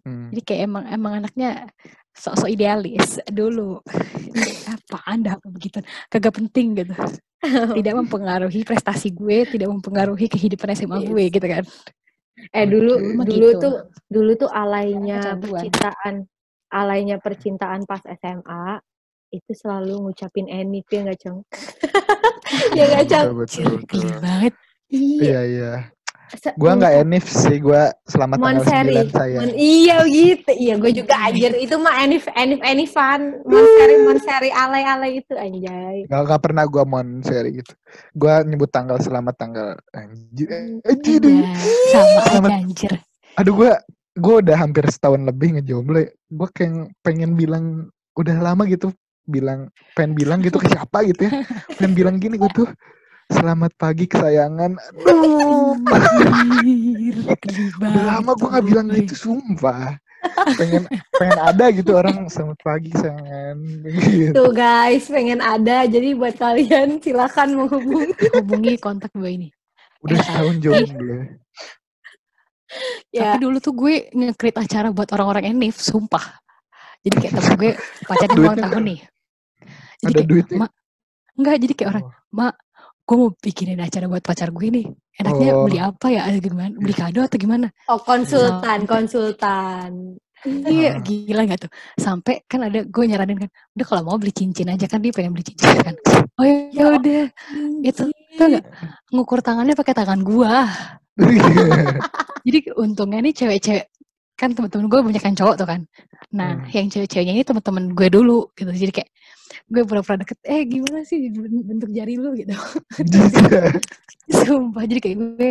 Hmm. 0.02 0.30
jadi 0.30 0.42
kayak 0.42 0.62
emang 0.64 0.84
emang 0.88 1.14
anaknya 1.16 1.70
sok-sok 2.16 2.50
idealis 2.50 3.20
dulu. 3.28 3.84
Apa 4.76 4.98
anda 5.06 5.36
begitu? 5.44 5.84
Kagak 6.08 6.40
penting 6.40 6.80
gitu. 6.80 6.96
Tidak 7.46 7.94
mempengaruhi 7.94 8.66
prestasi 8.66 9.14
gue 9.14 9.46
tidak 9.46 9.70
mempengaruhi 9.70 10.26
kehidupan 10.26 10.74
SMA 10.74 11.06
gue 11.06 11.24
gitu 11.30 11.46
kan. 11.46 11.64
Eh 12.52 12.66
dulu 12.66 12.98
Dulu 12.98 13.22
dulu 13.24 13.48
gitu. 13.54 13.60
tuh 13.62 13.76
dulu 14.10 14.32
tuh 14.36 14.50
alainya 14.50 15.38
percintaan, 15.38 16.26
alainya 16.74 17.18
percintaan 17.22 17.86
pas 17.86 18.02
SMA 18.02 18.80
itu 19.34 19.52
selalu 19.52 20.10
ngucapin 20.10 20.48
Enif 20.48 20.88
ya 20.90 21.00
nggak 21.06 21.20
Cong? 21.22 21.40
ya 22.78 22.84
nggak 22.88 23.36
betul. 23.36 23.84
geli 23.86 24.10
banget. 24.24 24.54
Iya. 24.90 25.42
Iya, 25.44 25.72
Gua 26.56 26.72
nggak 26.74 26.94
enif 27.00 27.26
sih, 27.26 27.58
gua 27.58 27.94
selamat 28.04 28.38
tanggal 28.38 28.56
Monseri. 28.60 28.96
9 29.06 29.12
saya. 29.12 29.38
Mon- 29.40 29.56
iya 29.56 29.98
gitu. 30.04 30.50
Iya 30.50 30.74
gue 30.76 30.92
juga 30.94 31.16
anjir. 31.20 31.52
Itu 31.56 31.76
mah 31.78 31.96
Enif 32.00 32.26
Enif 32.32 32.60
Enifan. 32.60 33.22
Monseri 33.44 33.96
Monseri 34.02 34.50
alay-alay 34.50 35.12
itu 35.20 35.34
anjay. 35.34 36.06
Gak, 36.06 36.22
gak 36.26 36.42
pernah 36.42 36.64
gua 36.66 36.84
monseri 36.84 37.62
gitu. 37.62 37.74
Gua 38.12 38.42
nyebut 38.42 38.68
tanggal 38.68 38.98
selamat 38.98 39.36
tanggal 39.36 39.68
anjir. 39.92 40.80
Anjir. 40.82 41.22
Iya, 41.22 41.50
sama 41.92 42.20
Selamat- 42.24 42.52
aja 42.52 42.62
anjir 42.62 42.92
Aduh 43.36 43.54
gua 43.54 43.72
gua 44.16 44.36
udah 44.40 44.58
hampir 44.58 44.84
setahun 44.88 45.22
lebih 45.22 45.60
ngejomblo. 45.60 46.00
ya. 46.00 46.10
Gua 46.28 46.48
kayak 46.50 46.74
pengen 47.00 47.36
bilang 47.36 47.88
udah 48.14 48.38
lama 48.40 48.64
gitu 48.66 48.96
bilang 49.26 49.68
pengen 49.94 50.14
bilang 50.14 50.40
gitu 50.40 50.56
ke 50.56 50.70
siapa 50.70 51.02
gitu 51.04 51.28
ya. 51.28 51.42
Pengen 51.76 51.94
bilang 51.94 52.16
gini 52.16 52.38
gue 52.38 52.46
tuh 52.54 52.70
selamat 53.30 53.72
pagi 53.76 54.06
kesayangan. 54.06 54.78
Aduh, 54.78 55.76
udah 55.82 57.70
banget 57.82 58.04
lama 58.06 58.32
gua 58.38 58.48
nggak 58.58 58.66
bilang 58.66 58.88
gue. 58.90 58.98
gitu 59.04 59.16
sumpah. 59.16 59.98
Pengen 60.58 60.90
pengen 61.16 61.40
ada 61.40 61.66
gitu 61.70 61.92
orang 61.94 62.26
selamat 62.30 62.60
pagi 62.62 62.90
kesayangan. 62.94 63.56
Gitu. 63.86 64.32
Tuh 64.34 64.52
guys, 64.54 65.06
pengen 65.10 65.42
ada. 65.42 65.86
Jadi 65.86 66.14
buat 66.18 66.36
kalian 66.38 67.02
silakan 67.02 67.66
menghubungi. 67.66 68.14
hubungi 68.42 68.74
kontak 68.78 69.10
gue 69.14 69.30
ini 69.30 69.50
Udah 70.06 70.18
setahun 70.22 70.56
jomblo. 70.62 71.18
Ya, 73.10 73.38
tapi 73.38 73.48
dulu 73.48 73.58
tuh 73.64 73.74
gue 73.74 74.10
nge-create 74.12 74.60
acara 74.60 74.92
buat 74.92 75.08
orang-orang 75.16 75.56
enif 75.56 75.80
sumpah 75.80 76.44
jadi 77.06 77.16
kayak 77.22 77.34
temen 77.38 77.54
gue 77.62 77.72
pacarnya 78.04 78.36
ulang 78.36 78.58
tahun 78.60 78.84
nih 78.84 79.00
jadi 80.02 80.04
Ada 80.04 80.12
kayak 80.12 80.28
duitnya? 80.28 80.58
mak 80.60 80.72
enggak 81.40 81.56
jadi 81.62 81.74
kayak 81.78 81.90
orang 81.96 82.04
Oh. 82.04 82.14
mak 82.36 82.54
gue 83.06 83.16
mau 83.16 83.30
bikinin 83.32 83.78
acara 83.78 84.10
buat 84.10 84.26
pacar 84.26 84.50
gue 84.50 84.68
nih 84.68 84.86
enaknya 85.16 85.50
Oh. 85.54 85.64
beli 85.70 85.78
apa 85.78 86.08
ya 86.10 86.26
Atau 86.26 86.42
gimana 86.42 86.74
beli 86.74 86.94
kado 86.94 87.20
atau 87.22 87.38
gimana 87.38 87.68
oh 87.88 88.02
konsultan, 88.02 88.80
konsultan. 88.86 90.18
Iya, 90.46 90.98
Ah. 90.98 91.02
gila 91.02 91.42
gak 91.50 91.66
tuh? 91.66 91.72
Sampai 91.98 92.46
kan 92.46 92.62
ada 92.62 92.86
gue 92.86 93.04
nyaranin 93.06 93.46
kan, 93.46 93.50
udah 93.74 93.86
kalau 93.86 94.02
mau 94.06 94.18
beli 94.22 94.30
cincin 94.30 94.70
aja 94.70 94.86
kan 94.86 95.02
dia 95.02 95.10
pengen 95.10 95.34
beli 95.34 95.42
cincin 95.42 95.74
kan. 95.82 95.96
Oh 96.38 96.46
ya 96.46 96.70
Ya 96.70 96.86
udah, 96.94 97.26
itu 97.82 98.04
tuh 98.38 98.46
nggak 98.46 98.66
ngukur 99.10 99.42
tangannya 99.42 99.74
pakai 99.74 99.98
tangan 99.98 100.22
gua. 100.22 100.70
Jadi 102.46 102.60
untungnya 102.78 103.26
nih 103.26 103.34
cewek-cewek 103.34 103.86
kan 104.36 104.52
teman-teman 104.52 104.86
gue 104.86 105.00
banyak 105.02 105.24
yang 105.24 105.38
cowok 105.40 105.56
tuh 105.56 105.68
kan. 105.68 105.82
Nah, 106.36 106.60
Hmm. 106.60 106.68
yang 106.70 106.88
cewek-ceweknya 106.92 107.34
ini 107.34 107.44
teman-teman 107.48 107.84
gue 107.96 108.08
dulu 108.12 108.52
gitu. 108.54 108.70
Jadi 108.70 108.92
kayak 108.92 109.10
gue 109.66 109.84
pura-pura 109.84 110.18
deket, 110.18 110.38
eh 110.44 110.62
gimana 110.64 111.02
sih 111.02 111.30
bentuk 111.62 111.90
jari 111.90 112.16
lu 112.16 112.34
gitu. 112.34 112.52
Sumpah, 114.46 114.84
jadi 114.84 115.00
kayak 115.02 115.18
gue, 115.18 115.50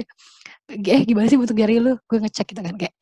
eh 0.90 1.00
gimana 1.02 1.26
sih 1.26 1.38
bentuk 1.38 1.54
jari 1.54 1.78
lu? 1.78 1.94
Gue 2.04 2.18
ngecek 2.18 2.46
gitu 2.50 2.60
kan 2.60 2.74
kayak, 2.74 2.94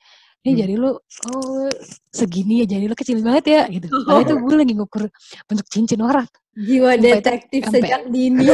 ini 0.42 0.50
Hmm. 0.52 0.60
jari 0.60 0.74
lu, 0.76 0.90
oh 1.32 1.68
segini 2.10 2.60
ya 2.60 2.76
jari 2.76 2.84
lu 2.86 2.94
kecil 2.94 3.22
banget 3.22 3.44
ya 3.48 3.62
gitu. 3.70 3.86
Padahal 3.88 4.22
itu 4.22 4.34
gue 4.44 4.54
lagi 4.58 4.72
ngukur 4.76 5.02
bentuk 5.46 5.66
cincin 5.70 6.00
orang, 6.02 6.26
Jiwa 6.52 6.92
Sampai 6.92 7.04
detektif 7.08 7.60
sampai- 7.64 7.80
sejak 7.88 8.02
dini. 8.10 8.46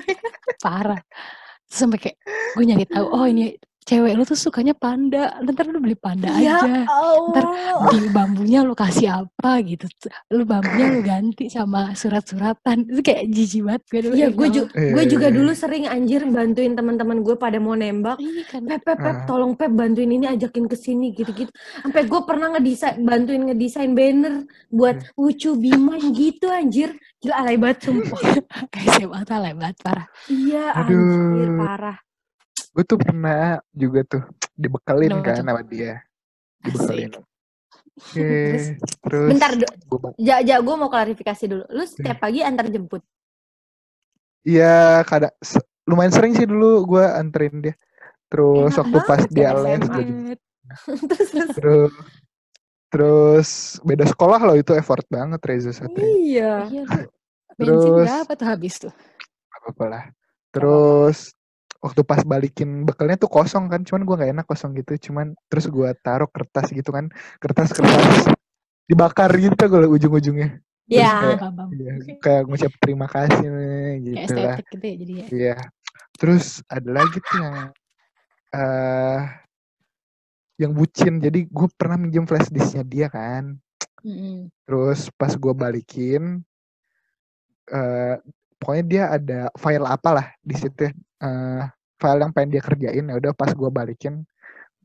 parah. 0.64 1.00
Terus 1.68 1.78
sampai 1.80 1.98
kayak 2.00 2.16
gue 2.54 2.64
nyari 2.64 2.86
tahu, 2.86 3.06
oh 3.06 3.26
ini 3.26 3.52
cewek 3.84 4.12
lu 4.12 4.24
tuh 4.24 4.34
sukanya 4.34 4.72
panda, 4.72 5.36
ntar 5.40 5.68
lu 5.68 5.76
beli 5.76 5.92
panda 5.92 6.32
ya 6.36 6.56
aja. 6.56 6.88
Allah. 6.88 7.92
Di 7.92 8.08
bambunya 8.08 8.60
lu 8.60 8.72
kasih 8.72 9.22
apa 9.22 9.60
gitu, 9.60 9.84
lu 10.30 10.42
bambunya 10.42 10.88
lu 10.88 11.00
ganti 11.00 11.46
sama 11.46 11.92
surat-suratan. 11.92 12.88
Itu 12.88 13.00
kayak 13.00 13.28
jijik 13.28 13.62
banget 13.62 13.82
gue 13.86 14.00
dulu. 14.00 14.14
Iya, 14.14 14.24
ya 14.24 14.28
gue 14.32 14.48
juga, 14.50 14.68
Eh. 14.72 14.90
gue 14.90 15.04
juga 15.06 15.28
dulu 15.28 15.50
sering 15.52 15.84
anjir 15.84 16.24
bantuin 16.24 16.72
teman-teman 16.72 17.20
gue 17.20 17.36
pada 17.36 17.60
mau 17.60 17.72
nembak. 17.72 18.16
Iya 18.16 18.42
kan. 18.48 18.62
Pep, 18.64 18.80
Pep, 18.82 18.98
Pep, 18.98 19.16
Ah. 19.20 19.24
tolong 19.24 19.52
Pep 19.52 19.70
bantuin 19.70 20.08
ini 20.08 20.26
ajakin 20.26 20.64
ke 20.64 20.74
sini 20.74 21.12
gitu-gitu. 21.12 21.52
Sampai 21.78 22.04
gue 22.04 22.20
pernah 22.24 22.48
ngedesain 22.50 22.96
bantuin 22.98 23.44
ngedesain 23.44 23.92
banner 23.92 24.42
buat 24.68 24.96
Ucu 25.14 25.54
Bima 25.54 26.00
gitu 26.00 26.48
anjir. 26.48 26.96
Gila 27.20 27.36
alay 27.36 27.56
banget 27.56 27.84
sumpah. 27.84 28.20
Kayak 28.72 28.96
SMA 28.98 29.20
tuh 29.22 29.38
lebat 29.38 29.76
parah. 29.78 30.06
iya 30.26 30.72
Aduh. 30.72 30.96
anjir 30.96 31.50
parah. 31.54 31.96
Gue 32.74 32.82
tuh 32.82 32.98
pernah 32.98 33.62
juga 33.70 34.02
tuh 34.02 34.22
dibekelin 34.58 35.10
Kenapa 35.14 35.30
kan 35.30 35.46
sama 35.46 35.62
dia 35.62 36.02
dibekelin 36.58 37.10
oke 37.14 37.30
Terus? 38.04 38.64
terus 39.06 39.28
Bentar, 39.30 39.50
gua 39.86 40.10
Ja, 40.18 40.42
ja 40.42 40.58
gue 40.58 40.74
mau 40.74 40.90
klarifikasi 40.90 41.44
dulu. 41.46 41.64
Lu 41.70 41.84
setiap 41.86 42.18
pagi 42.22 42.42
antar 42.42 42.66
jemput. 42.66 43.02
Iya, 44.42 45.00
kadang 45.06 45.30
se- 45.38 45.62
lumayan 45.86 46.10
sering 46.10 46.34
sih 46.34 46.46
dulu 46.46 46.84
gue 46.90 47.04
anterin 47.06 47.62
dia. 47.62 47.74
Terus 48.26 48.74
Enak 48.74 48.80
waktu 48.82 48.98
pas 49.06 49.22
dia 49.30 49.48
kan 49.54 49.62
les 49.62 49.82
terus, 51.08 51.28
terus. 51.30 51.50
Terus 51.54 51.92
terus 52.90 53.50
beda 53.82 54.04
sekolah 54.06 54.40
loh 54.42 54.56
itu 54.58 54.70
effort 54.74 55.06
banget 55.10 55.40
Reza 55.42 55.70
Satria. 55.74 56.02
Iya. 56.02 56.52
Iya 56.70 56.82
lu 56.88 57.06
bensin 57.58 57.90
Terus 57.94 58.08
berapa 58.10 58.32
tuh 58.34 58.46
habis 58.50 58.74
tuh? 58.82 58.92
Gak 59.50 59.58
apa-apa 59.62 59.84
lah. 59.86 60.04
Terus 60.50 61.18
waktu 61.84 62.00
pas 62.00 62.24
balikin 62.24 62.88
bekalnya 62.88 63.20
tuh 63.20 63.28
kosong 63.28 63.68
kan, 63.68 63.84
cuman 63.84 64.08
gua 64.08 64.16
nggak 64.16 64.32
enak 64.40 64.46
kosong 64.48 64.72
gitu, 64.80 64.96
cuman 65.12 65.36
terus 65.52 65.68
gua 65.68 65.92
taruh 65.92 66.28
kertas 66.32 66.72
gitu 66.72 66.88
kan, 66.88 67.12
kertas-kertas 67.36 68.32
dibakar 68.88 69.32
gitu 69.36 69.64
gue 69.68 69.88
ujung-ujungnya. 69.92 70.60
Terus 70.84 71.00
Ya. 71.00 71.16
kayak 71.40 71.40
ya, 71.72 71.92
kayak 72.20 72.42
ngucap 72.44 72.72
terima 72.76 73.08
kasih 73.08 73.46
nih, 73.48 73.64
Kayak 73.64 73.96
gitu 74.04 74.32
lah. 74.36 74.56
gitu 74.60 74.84
ya 74.84 74.94
jadinya. 75.00 75.24
Iya. 75.32 75.56
Terus 76.20 76.44
ada 76.68 76.90
lagi 76.92 77.18
tuh 77.24 77.36
yang 77.40 77.56
eh 78.54 79.20
yang 80.60 80.72
bucin. 80.76 81.18
Jadi 81.24 81.48
gue 81.48 81.68
pernah 81.72 81.96
minjem 81.96 82.28
flash 82.28 82.52
disknya 82.52 82.84
dia 82.84 83.08
kan. 83.08 83.56
Mm-mm. 84.04 84.52
Terus 84.68 85.08
pas 85.16 85.32
gue 85.32 85.54
balikin, 85.56 86.44
eh 87.72 88.16
pokoknya 88.64 88.84
dia 88.88 89.04
ada 89.12 89.40
file 89.60 89.84
apa 89.84 90.10
lah 90.10 90.26
di 90.40 90.56
situ. 90.56 90.88
ya. 90.88 90.92
Eh, 91.20 91.62
file 92.00 92.20
yang 92.24 92.32
pengen 92.32 92.50
dia 92.56 92.62
kerjain 92.64 93.04
ya 93.04 93.14
udah 93.14 93.32
pas 93.36 93.52
gue 93.52 93.68
balikin, 93.68 94.24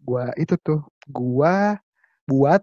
gua 0.03 0.35
itu 0.35 0.59
tuh 0.59 0.83
gua 1.07 1.79
buat 2.27 2.59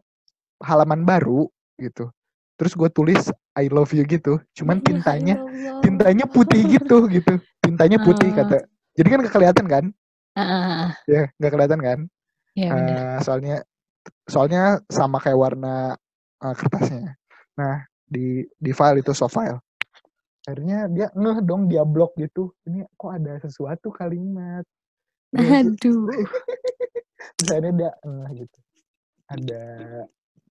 halaman 0.60 1.02
baru 1.02 1.48
gitu. 1.76 2.12
Terus 2.56 2.72
gue 2.72 2.88
tulis 2.88 3.20
I 3.52 3.68
love 3.68 3.92
you 3.92 4.04
gitu. 4.04 4.40
Cuman 4.52 4.80
Ya 4.80 4.84
tintanya 4.86 5.34
Allah. 5.40 5.80
tintanya 5.80 6.24
putih 6.24 6.60
gitu 6.76 7.08
gitu. 7.08 7.36
Tintanya 7.60 7.96
putih 8.00 8.32
Ah. 8.32 8.44
kata. 8.44 8.56
Jadi 8.96 9.08
kan 9.08 9.18
gak 9.24 9.34
kelihatan 9.34 9.66
kan? 9.68 9.84
Ah. 10.36 10.92
Ya 11.04 11.28
nggak 11.36 11.52
kelihatan 11.52 11.80
kan? 11.80 11.98
Iya 12.56 12.68
benar. 12.72 12.96
Eh, 12.96 13.18
soalnya 13.20 13.56
soalnya 14.24 14.62
sama 14.88 15.20
kayak 15.20 15.36
warna 15.36 15.96
eh, 16.40 16.54
kertasnya. 16.56 17.16
Nah 17.60 17.84
di 18.06 18.44
di 18.56 18.70
file 18.72 19.04
itu 19.04 19.12
soft 19.12 19.36
file. 19.36 19.60
Akhirnya 20.46 20.86
dia 20.86 21.10
ngeh 21.10 21.38
dong 21.42 21.66
dia 21.66 21.82
blok 21.82 22.14
gitu. 22.14 22.54
Ini 22.70 22.86
kok 22.94 23.10
ada 23.10 23.42
sesuatu 23.42 23.90
kalimat. 23.90 24.62
Terus, 25.34 25.74
Aduh. 25.74 26.06
akhirnya 27.50 27.72
dia 27.74 27.90
ngeh 28.06 28.30
gitu. 28.46 28.58
Ada 29.26 29.62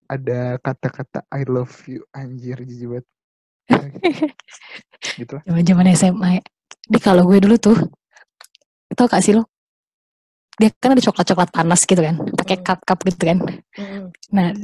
ada 0.05 0.39
kata-kata 0.61 1.23
I 1.33 1.47
love 1.47 1.73
you 1.87 2.03
anjir 2.11 2.59
jijik 2.61 3.01
banget. 3.01 3.03
gitu 5.19 5.31
lah. 5.39 5.43
Zaman 5.47 5.87
SMA. 5.95 6.43
Di 6.85 6.99
kalau 7.01 7.25
gue 7.25 7.41
dulu 7.41 7.57
tuh, 7.57 7.77
tau 8.93 9.09
gak 9.09 9.23
sih 9.25 9.33
lo? 9.33 9.49
Dia 10.55 10.71
kan 10.77 10.93
ada 10.95 11.03
coklat-coklat 11.03 11.49
panas 11.51 11.83
gitu 11.83 11.99
kan, 11.99 12.15
pakai 12.37 12.61
Hmm. 12.61 12.65
cup-cup 12.67 12.99
gitu 13.09 13.23
kan. 13.27 13.39
Mm-mm. 13.75 14.07
Nah, 14.31 14.55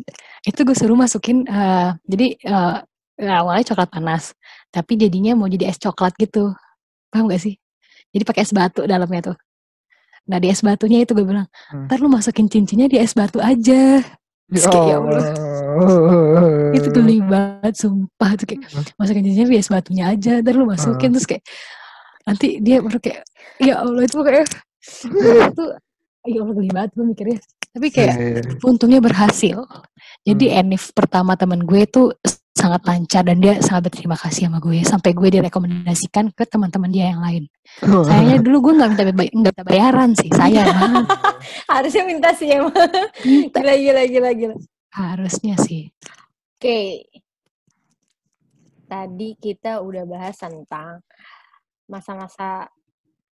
itu 0.47 0.59
gue 0.63 0.75
suruh 0.77 0.95
masukin, 0.95 1.43
eh, 1.43 1.89
jadi 2.07 2.27
eh, 2.39 2.77
awalnya 3.27 3.65
coklat 3.73 3.89
panas, 3.93 4.33
tapi 4.73 4.97
jadinya 4.97 5.37
mau 5.37 5.45
jadi 5.45 5.69
es 5.69 5.77
coklat 5.77 6.17
gitu. 6.17 6.53
Paham 7.11 7.27
gak 7.29 7.43
sih? 7.43 7.59
Jadi 8.11 8.23
pakai 8.25 8.41
es 8.43 8.51
batu 8.51 8.83
dalamnya 8.87 9.33
tuh. 9.33 9.37
Nah, 10.29 10.37
di 10.37 10.47
es 10.49 10.61
batunya 10.61 11.01
itu 11.01 11.11
gue 11.11 11.25
bilang, 11.25 11.49
Hmm. 11.73 11.85
ntar 11.89 11.97
lu 11.99 12.07
masukin 12.07 12.45
cincinnya 12.47 12.85
di 12.87 12.97
es 13.01 13.11
batu 13.11 13.41
aja. 13.41 13.99
Terus 14.51 14.67
kayak, 14.67 14.85
ya 14.85 14.95
Allah, 14.99 15.25
itu 16.75 16.87
geli 16.91 17.17
banget, 17.23 17.73
sumpah. 17.73 18.35
Tuh 18.35 18.45
kayak, 18.45 18.61
masukin 18.99 19.23
cincinnya 19.25 19.49
di 19.49 19.57
es 19.59 19.69
batunya 19.71 20.11
aja, 20.11 20.43
ntar 20.43 20.53
lu 20.53 20.67
masukin, 20.67 21.09
terus 21.15 21.25
kayak, 21.25 21.43
nanti 22.27 22.59
dia 22.59 22.83
baru 22.83 22.99
kayak, 22.99 23.21
ya 23.59 23.79
Allah, 23.79 24.01
itu 24.03 24.17
kayak, 24.19 24.45
itu, 25.51 25.63
ya 26.27 26.37
Allah 26.43 26.53
geli 26.53 26.69
banget 26.69 26.91
gue 26.95 27.05
mikirnya. 27.07 27.39
Tapi 27.71 27.87
kayak, 27.87 28.15
Iya, 28.19 28.41
untungnya 28.67 28.99
berhasil. 28.99 29.57
Jadi 30.27 30.45
Hmm. 30.51 30.59
enif 30.67 30.91
pertama 30.91 31.39
teman 31.39 31.63
gue 31.63 31.81
itu 31.81 32.11
sangat 32.51 32.83
lancar 32.83 33.23
dan 33.23 33.39
dia 33.39 33.57
sangat 33.63 33.87
berterima 33.87 34.19
kasih 34.19 34.51
sama 34.51 34.59
gue 34.59 34.83
sampai 34.83 35.11
gue 35.15 35.29
direkomendasikan 35.39 36.35
ke 36.35 36.43
teman-teman 36.43 36.91
dia 36.91 37.15
yang 37.15 37.23
lain. 37.23 37.43
Kayaknya 37.79 38.37
dulu 38.43 38.57
gue 38.69 38.73
nggak 38.75 38.89
minta 38.91 39.03
nggak 39.07 39.31
minta 39.31 39.61
bayaran 39.63 40.11
sih, 40.13 40.27
saya 40.35 40.67
Harusnya 41.71 42.03
minta 42.03 42.29
sih 42.35 42.51
emang. 42.51 42.75
minta 43.23 43.59
Gila, 43.63 43.73
gila, 43.79 44.03
gila, 44.07 44.29
gila. 44.35 44.55
harusnya 44.91 45.55
sih. 45.63 45.87
Oke. 46.59 47.07
Tadi 48.91 49.29
kita 49.39 49.79
udah 49.79 50.03
bahas 50.03 50.35
tentang 50.35 50.99
masa-masa 51.87 52.67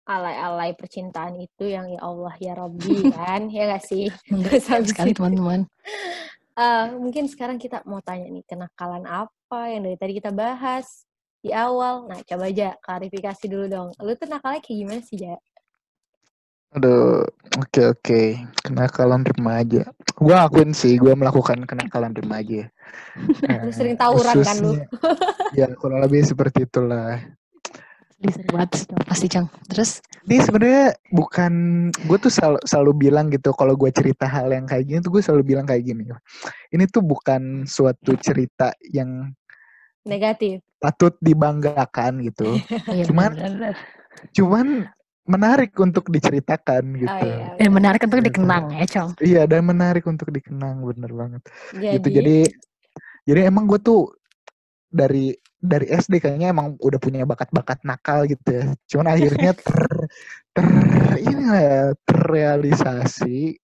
alay-alay 0.08 0.72
percintaan 0.78 1.36
itu 1.36 1.68
yang 1.68 1.90
ya 1.90 2.00
Allah 2.00 2.32
ya 2.38 2.54
Robbi 2.54 3.02
kan, 3.18 3.50
ya 3.50 3.74
gak 3.76 3.84
sih? 3.84 4.06
Enggak 4.30 4.62
sekali 4.62 5.10
teman-teman. 5.10 5.66
Eh, 6.58 6.86
mungkin 6.98 7.24
sekarang 7.24 7.56
kita 7.56 7.86
mau 7.86 8.02
tanya 8.02 8.26
nih, 8.26 8.42
kenakalan 8.44 9.06
apa 9.06 9.70
yang 9.70 9.86
dari 9.86 9.96
tadi 9.96 10.12
kita 10.18 10.30
bahas 10.30 11.06
di 11.38 11.54
awal? 11.54 12.10
Nah, 12.10 12.18
coba 12.20 12.50
aja 12.50 12.74
klarifikasi 12.82 13.44
dulu 13.46 13.66
dong. 13.66 13.88
Lu 14.02 14.12
tuh 14.12 14.26
nakalnya 14.26 14.58
kayak 14.58 14.78
gimana 14.82 15.00
sih, 15.00 15.16
Ja? 15.16 15.38
Aduh, 16.68 17.24
oke 17.56 17.80
oke. 17.96 18.22
Kenakalan 18.60 19.24
remaja. 19.24 19.88
Gua 20.20 20.44
akuin 20.44 20.76
sih, 20.76 21.00
gua 21.00 21.16
melakukan 21.16 21.64
kenakalan 21.64 22.12
remaja. 22.12 22.68
Lu 23.64 23.72
sering 23.72 23.96
tawuran 23.96 24.36
kan 24.44 24.56
lu? 24.60 24.76
khususnya- 24.76 24.88
Ya 25.56 25.64
kurang 25.72 26.04
lebih 26.04 26.20
seperti 26.28 26.68
itulah. 26.68 27.24
Sedih 28.18 28.34
sedih 28.34 28.50
banget 28.50 28.70
sih, 28.74 28.84
Cang. 28.84 29.02
pasti 29.06 29.26
Cang. 29.26 29.46
Terus 29.66 29.90
Ini 30.26 30.36
sebenarnya 30.42 30.84
bukan, 31.08 31.52
gue 31.94 32.18
tuh 32.18 32.28
selalu, 32.28 32.58
selalu 32.62 32.92
bilang 32.98 33.30
gitu. 33.30 33.54
Kalau 33.54 33.72
gue 33.72 33.88
cerita 33.88 34.26
hal 34.26 34.50
yang 34.50 34.66
kayak 34.66 34.84
gini 34.84 34.98
tuh 34.98 35.10
gue 35.10 35.22
selalu 35.22 35.42
bilang 35.46 35.64
kayak 35.64 35.86
gini. 35.86 36.02
Ini 36.68 36.84
tuh 36.86 37.00
bukan 37.00 37.62
suatu 37.64 38.12
cerita 38.18 38.74
yang 38.84 39.30
Negatif. 40.02 40.60
patut 40.76 41.14
dibanggakan 41.18 42.20
gitu. 42.22 42.58
iya 42.90 43.06
Cuman- 43.06 43.32
benar-benar. 43.32 43.74
Cuman 44.34 44.66
menarik 45.24 45.72
untuk 45.76 46.08
diceritakan 46.08 46.82
Oh 46.88 46.98
gitu. 46.98 47.24
iya. 47.24 47.54
Dan 47.54 47.70
menarik 47.70 48.00
untuk 48.02 48.18
Gitu. 48.18 48.28
dikenang 48.28 48.64
ya, 48.74 48.84
Cong. 48.88 49.10
Iya 49.20 49.42
dan 49.44 49.62
menarik 49.62 50.04
untuk 50.04 50.28
dikenang 50.28 50.82
bener 50.82 51.12
banget. 51.12 51.42
Jadi, 51.70 51.94
gitu 51.94 52.08
jadi 52.10 52.38
jadi 53.24 53.40
emang 53.46 53.64
gue 53.64 53.78
tuh 53.78 54.12
dari 54.88 55.36
dari 55.58 55.90
SD 55.90 56.22
kayaknya 56.22 56.54
emang 56.54 56.78
udah 56.78 56.98
punya 57.02 57.26
bakat-bakat 57.26 57.82
nakal 57.82 58.24
gitu 58.30 58.62
ya 58.62 58.64
cuman 58.90 59.14
akhirnya 59.14 59.52
ter 59.66 59.78
ter 60.54 60.66
ini 61.18 61.44
lah, 61.44 61.92
terrealisasi 62.06 63.58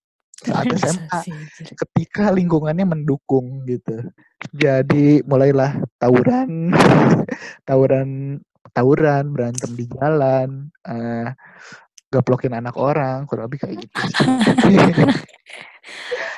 saat 0.44 0.66
SMA 0.76 1.20
ketika 1.72 2.34
lingkungannya 2.34 2.84
mendukung 2.84 3.62
gitu 3.64 4.10
jadi 4.52 5.22
mulailah 5.24 5.78
tawuran 5.96 6.74
tawuran 7.68 8.38
tawuran 8.74 9.24
berantem 9.30 9.70
di 9.78 9.86
jalan 9.86 10.68
eh 10.84 11.30
gaplokin 12.14 12.54
anak 12.54 12.78
orang 12.78 13.26
kurang 13.26 13.50
lebih 13.50 13.66
kayak 13.66 13.76
gitu. 13.82 13.98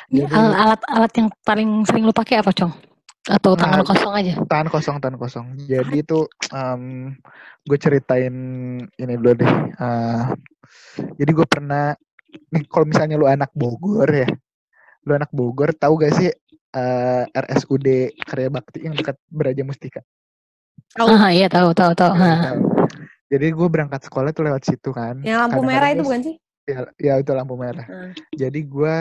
Ini 0.07 0.23
alat-alat 0.33 1.13
yang 1.19 1.29
paling 1.45 1.85
sering 1.85 2.09
lu 2.09 2.15
pakai 2.15 2.41
apa, 2.41 2.55
Cong? 2.55 2.73
Atau 3.27 3.59
tangan 3.59 3.77
Nah, 3.77 3.83
lu 3.83 3.87
kosong 3.87 4.15
aja? 4.15 4.33
tahan 4.47 4.69
kosong 4.71 4.97
tahan 5.03 5.17
kosong 5.17 5.47
jadi 5.67 5.95
itu 5.99 6.31
gue 7.67 7.79
ceritain 7.79 8.35
ini 8.87 9.15
dulu 9.17 9.35
deh 9.35 9.53
Eh, 9.77 10.23
jadi 11.17 11.31
gue 11.33 11.47
pernah 11.47 11.91
nih 12.49 12.63
kalau 12.67 12.87
misalnya 12.87 13.19
lu 13.19 13.27
anak 13.27 13.51
Bogor 13.53 14.07
ya 14.09 14.29
lu 15.03 15.13
anak 15.13 15.31
Bogor 15.31 15.71
tahu 15.73 15.99
gak 15.99 16.15
sih 16.15 16.31
eh, 16.73 17.23
RSUD 17.27 17.87
Karya 18.21 18.49
Bakti 18.49 18.87
yang 18.87 18.95
dekat 18.95 19.19
Beraja 19.27 19.63
Mustika 19.63 20.03
Tahu. 20.93 21.09
Ah, 21.09 21.29
iya 21.29 21.45
tahu 21.47 21.77
tahu 21.77 21.93
tahu. 21.93 22.15
Ya, 22.17 22.57
jadi 23.29 23.53
gue 23.53 23.69
berangkat 23.69 24.07
sekolah 24.07 24.31
tuh 24.31 24.47
lewat 24.47 24.65
situ 24.65 24.95
kan 24.95 25.19
yang 25.21 25.43
lampu 25.45 25.61
merah 25.61 25.91
itu 25.91 26.01
gua- 26.01 26.07
bukan 26.09 26.21
sih? 26.23 26.35
ya, 26.65 26.79
ya 26.97 27.13
itu 27.19 27.31
lampu 27.31 27.55
merah 27.55 27.85
Hmm. 27.85 28.15
jadi 28.33 28.61
gue 28.63 28.97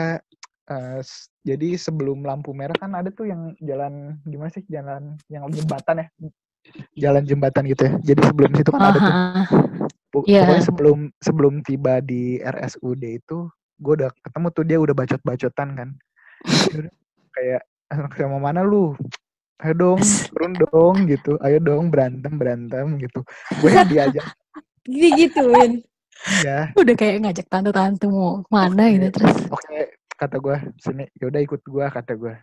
eh, 0.66 1.00
jadi 1.42 1.68
sebelum 1.74 2.22
lampu 2.22 2.50
merah 2.50 2.74
kan 2.74 2.90
ada 2.92 3.08
tuh 3.08 3.26
yang 3.26 3.54
jalan 3.58 4.18
gimana 4.22 4.50
sih 4.50 4.66
jalan 4.66 5.14
yang 5.26 5.46
jembatan 5.48 6.02
ya 6.02 6.06
jalan 6.92 7.22
jembatan 7.22 7.62
gitu 7.66 7.82
ya 7.86 7.92
jadi 8.04 8.20
sebelum 8.26 8.50
situ 8.52 8.70
kan 8.70 8.82
ada 8.84 8.98
tuh 8.98 9.14
Ah, 9.14 9.44
Pok- 10.06 10.26
Iya. 10.26 10.40
Pokoknya 10.42 10.64
sebelum 10.64 10.98
sebelum 11.18 11.54
tiba 11.60 11.98
di 12.00 12.38
RSUD 12.38 13.02
itu 13.04 13.46
gue 13.76 13.92
udah 13.94 14.10
ketemu 14.16 14.48
tuh 14.50 14.64
dia 14.64 14.78
udah 14.80 14.94
bacot-bacotan 14.96 15.68
kan. 15.76 15.88
Kayak 17.30 17.62
anak 17.92 18.16
sama 18.16 18.38
mana 18.40 18.64
lu? 18.64 18.96
Ayo 19.60 19.74
dong, 19.74 20.00
turun 20.32 20.52
dong 20.72 20.96
gitu. 21.04 21.36
Ayo 21.44 21.60
dong 21.60 21.92
berantem 21.92 22.32
berantem 22.32 22.96
gitu. 22.96 23.20
Gue 23.60 23.70
yang 23.70 23.86
diajak 23.86 24.24
Digituin. 24.82 25.84
ya. 26.40 26.72
udah 26.72 26.94
kayak 26.96 27.20
ngajak 27.22 27.46
tante-tante 27.46 28.08
mau 28.08 28.40
mana 28.48 28.88
gitu 28.88 29.12
terus. 29.12 29.36
Oke 29.52 29.92
kata 30.16 30.36
gue 30.36 30.56
sini. 30.76 31.04
Yaudah 31.16 31.40
ikut 31.40 31.60
gue 31.62 31.86
kata 31.86 32.12
gue. 32.12 32.34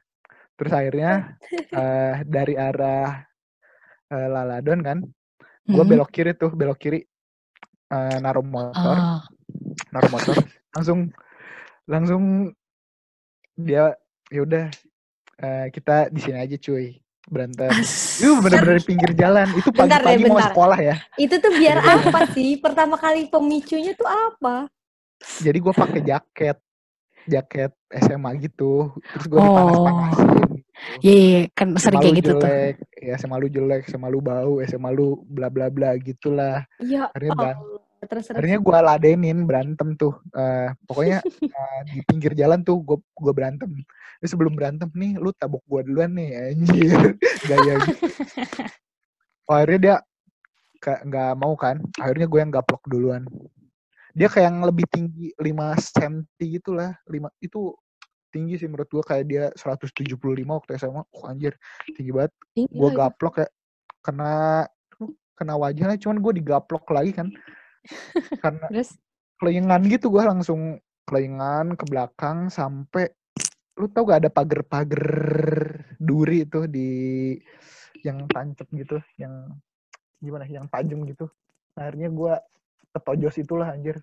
Terus 0.54 0.72
akhirnya 0.72 1.34
eh, 1.82 2.16
dari 2.24 2.54
arah 2.54 3.26
eh, 4.08 4.28
Laladon 4.30 4.82
kan 4.82 5.00
gue 5.64 5.80
Hmm. 5.80 5.88
belok 5.88 6.12
kiri 6.12 6.36
tuh 6.36 6.52
belok 6.52 6.76
kiri 6.78 7.00
eh, 7.90 8.18
naruh 8.20 8.44
motor 8.44 8.94
Ah. 8.94 9.24
naruh 9.90 10.12
motor 10.12 10.36
langsung 10.70 11.08
langsung 11.86 12.52
dia 13.54 13.96
ya 14.28 14.42
udah 14.44 14.66
eh, 15.40 15.66
kita 15.72 16.10
di 16.10 16.20
sini 16.20 16.38
aja 16.38 16.58
cuy 16.58 17.00
berantem 17.24 17.72
itu 18.20 18.36
bener-bener 18.44 18.76
di 18.76 18.86
pinggir 18.86 19.12
jalan 19.16 19.48
itu 19.56 19.72
pagi-pagi 19.72 20.28
mau 20.28 20.44
sekolah 20.44 20.76
ya 20.76 20.96
Itu 21.16 21.40
tuh 21.40 21.56
biar 21.56 21.80
apa 21.80 22.28
sih? 22.36 22.60
Pertama 22.60 23.00
kali 23.00 23.32
pemicunya 23.32 23.96
tuh 23.96 24.06
apa? 24.06 24.68
jadi 25.40 25.56
gue 25.56 25.72
pakai 25.74 26.02
jaket 26.04 26.58
jaket 27.26 27.72
SMA 27.94 28.32
gitu 28.42 28.92
terus 29.14 29.26
gue 29.28 29.38
Oh. 29.38 29.48
dipanas-panasin 29.48 30.30
gitu. 30.44 30.60
Iya, 31.06 31.14
iya, 31.16 31.42
kan 31.54 31.68
sering 31.78 32.02
SMA 32.02 32.04
kayak 32.04 32.16
gitu 32.18 32.32
tuh. 32.34 32.42
jelek, 32.44 32.76
ya 32.98 33.14
SMA 33.16 33.36
lu 33.38 33.48
jelek, 33.48 33.82
SMA 33.88 34.08
lu 34.10 34.20
bau, 34.20 34.54
SMA 34.66 34.90
lu 34.90 35.08
bla 35.30 35.48
bla 35.48 35.70
bla 35.70 35.96
gitulah. 35.96 36.66
Ya 36.82 37.08
Akhirnya. 37.14 37.56
Allah. 37.56 37.56
Terus 38.04 38.26
terus. 38.28 38.36
Akhirnya 38.36 38.60
gue 38.60 38.78
ladenin 38.84 39.40
berantem 39.48 39.96
tuh. 39.96 40.18
Eh, 40.34 40.70
pokoknya 40.84 41.24
eh, 41.56 41.80
di 41.88 42.04
pinggir 42.04 42.34
jalan 42.36 42.66
tuh 42.66 42.84
gue 42.84 42.98
gue 43.00 43.34
berantem. 43.38 43.70
Terus 44.20 44.30
sebelum 44.34 44.58
berantem 44.58 44.90
nih, 44.92 45.16
lu 45.22 45.32
tabok 45.32 45.64
gue 45.64 45.82
duluan 45.88 46.12
nih, 46.12 46.52
anjir. 46.52 47.16
Gaya 47.50 47.74
gitu. 47.88 48.06
Oh, 49.44 49.60
akhirnya 49.60 49.80
dia 49.80 49.96
kayak 50.80 51.02
nggak 51.04 51.32
mau 51.36 51.54
kan. 51.60 51.84
Akhirnya 52.00 52.28
gue 52.32 52.40
yang 52.40 52.52
gaplok 52.52 52.80
duluan. 52.88 53.28
Dia 54.14 54.30
kayak 54.30 54.46
yang 54.46 54.60
lebih 54.62 54.86
tinggi 54.90 55.34
5 55.36 55.94
cm 55.94 56.14
gitu 56.38 56.78
lah. 56.78 56.94
5, 57.10 57.34
itu 57.42 57.74
tinggi 58.34 58.58
sih 58.58 58.70
menurut 58.70 58.90
gue 58.90 59.04
kayak 59.06 59.26
dia 59.26 59.46
175 59.58 60.18
waktu 60.46 60.72
SMA. 60.78 61.02
Oh, 61.02 61.24
anjir, 61.26 61.58
tinggi 61.98 62.14
banget. 62.14 62.34
Gue 62.54 62.90
lagi. 62.90 62.98
gaplok 62.98 63.36
ya 63.42 63.48
kena 64.04 64.68
kena 65.34 65.58
wajahnya 65.58 65.98
cuman 65.98 66.22
gue 66.22 66.34
digaplok 66.44 66.86
lagi 66.94 67.12
kan 67.16 67.28
karena 68.44 68.68
kelingan 69.42 69.82
gitu 69.90 70.14
gue 70.14 70.24
langsung 70.24 70.78
kelingan 71.10 71.74
ke 71.74 71.84
belakang 71.90 72.48
sampai 72.54 73.10
lu 73.76 73.90
tau 73.90 74.06
gak 74.06 74.24
ada 74.24 74.30
pagar-pagar 74.30 75.04
duri 75.98 76.46
itu 76.46 76.70
di 76.70 76.92
yang 78.06 78.30
tancap 78.30 78.70
gitu 78.72 79.02
yang 79.18 79.50
gimana 80.22 80.46
yang 80.46 80.70
tajam 80.70 81.02
gitu 81.10 81.26
akhirnya 81.74 82.14
gue 82.14 82.34
ketojos 82.94 83.36
itulah 83.38 83.74
anjir 83.74 83.98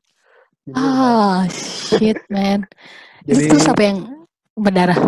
jadi, 0.66 0.76
Ah, 0.76 1.48
shit, 1.50 2.18
man. 2.28 2.66
jadi 3.26 3.48
Itu 3.48 3.56
siapa 3.58 3.82
yang 3.82 3.98
berdarah? 4.54 4.98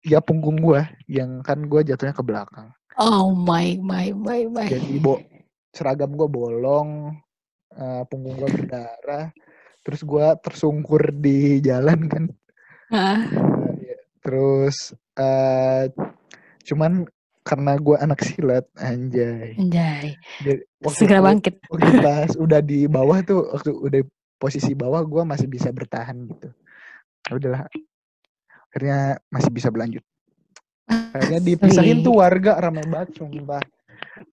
ya 0.00 0.18
punggung 0.24 0.56
gue 0.58 0.80
yang 1.06 1.44
kan 1.44 1.60
gue 1.68 1.84
jatuhnya 1.84 2.16
ke 2.16 2.24
belakang 2.24 2.72
Oh 2.96 3.36
my, 3.36 3.76
my, 3.80 4.16
my, 4.16 4.48
my. 4.48 4.66
jadi 4.66 4.96
bo 4.96 5.20
seragam 5.70 6.16
gue 6.16 6.24
bolong 6.24 7.14
eh, 7.76 8.02
punggung 8.08 8.40
gue 8.40 8.48
berdarah 8.48 9.28
terus 9.84 10.00
gue 10.00 10.26
tersungkur 10.40 11.12
di 11.12 11.60
jalan 11.60 12.08
kan 12.08 12.24
Ah, 12.90 13.22
Eh, 13.22 13.92
ya. 13.92 13.98
terus 14.18 14.96
eh 15.14 15.92
cuman 16.64 17.04
karena 17.50 17.74
gue 17.74 17.96
anak 17.98 18.22
silat 18.22 18.62
anjay 18.78 19.58
anjay. 19.58 20.14
jadi, 20.38 20.62
waktu 20.78 20.98
Segera 21.02 21.18
bangkit. 21.18 21.54
waktu 21.66 21.98
pas 21.98 22.30
udah 22.38 22.60
di 22.62 22.86
bawah 22.86 23.18
tuh 23.26 23.42
waktu 23.50 23.70
udah 23.74 24.00
posisi 24.38 24.78
bawah 24.78 25.02
gue 25.02 25.22
masih 25.26 25.50
bisa 25.50 25.74
bertahan 25.74 26.30
gitu 26.30 26.48
Ya 27.26 27.32
udahlah 27.34 27.62
akhirnya 28.70 29.18
masih 29.28 29.50
bisa 29.50 29.66
berlanjut 29.68 30.06
akhirnya 30.86 31.42
dipisahin 31.42 32.00
Asli. 32.00 32.06
tuh 32.06 32.14
warga 32.18 32.52
ramai 32.58 32.86
banget 32.86 33.18
sumpah 33.18 33.62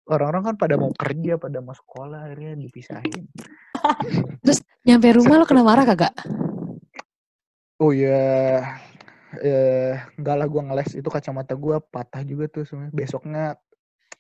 orang-orang 0.07 0.43
kan 0.51 0.57
pada 0.59 0.75
mau 0.75 0.91
kerja 0.91 1.39
pada 1.39 1.59
mau 1.63 1.75
sekolah 1.75 2.27
akhirnya 2.27 2.59
dipisahin 2.59 3.31
Nyampe 4.87 5.17
rumah 5.17 5.41
lo 5.41 5.47
kena 5.49 5.65
marah 5.65 5.87
kagak? 5.87 6.13
oh 7.79 7.91
ya 7.91 8.61
eh 9.41 9.95
enggak 10.15 10.37
lah 10.37 10.47
gue 10.47 10.63
ngeles 10.63 10.91
itu 10.95 11.09
kacamata 11.09 11.55
gue 11.55 11.77
patah 11.83 12.23
juga 12.23 12.47
tuh 12.47 12.63
sebenarnya 12.63 12.93
besoknya 12.93 13.45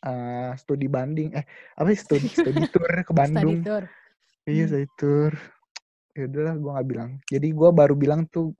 eh, 0.00 0.50
studi 0.54 0.86
banding 0.86 1.32
eh 1.32 1.44
apa 1.74 1.88
sih 1.90 2.00
studi 2.00 2.28
studi 2.28 2.62
tour 2.72 2.88
ke 3.00 3.12
Bandung 3.12 3.60
Study 3.60 3.62
tour. 3.62 3.84
Iya 4.44 4.64
Hmm. 4.64 4.70
saya 4.70 4.86
tur. 4.94 5.32
Ya 6.12 6.24
udahlah 6.24 6.54
gue 6.54 6.70
nggak 6.72 6.88
bilang. 6.88 7.10
Jadi 7.24 7.48
gue 7.50 7.70
baru 7.70 7.94
bilang 7.94 8.20
tuh 8.26 8.52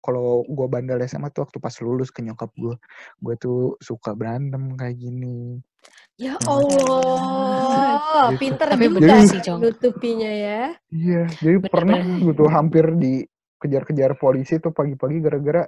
kalau 0.00 0.44
gue 0.44 0.66
bandel 0.66 1.00
SMA 1.04 1.28
tuh 1.28 1.44
waktu 1.44 1.58
pas 1.58 1.72
lulus 1.80 2.08
ke 2.08 2.20
nyokap 2.20 2.52
gue. 2.54 2.76
Gue 3.16 3.34
tuh 3.34 3.58
suka 3.78 4.12
berantem 4.12 4.72
kayak 4.74 4.96
gini. 4.96 5.58
Ya 6.14 6.36
Yang- 6.36 6.44
Allah, 6.44 8.28
Gitu. 8.28 8.38
pinter 8.38 8.68
Tapi 8.68 8.84
juga 8.86 8.96
bener 9.00 9.18
sih, 9.24 9.40
Cong. 9.40 9.58
nutupinya 9.58 10.28
ya. 10.30 10.60
Iya. 10.88 11.22
Jadi 11.32 11.56
Bener-bener. 11.56 11.72
pernah 11.72 11.98
gitu 12.20 12.44
hampir 12.46 12.84
dikejar-kejar 12.92 14.10
polisi 14.16 14.54
tuh 14.56 14.70
pagi-pagi 14.70 15.18
gara-gara 15.18 15.64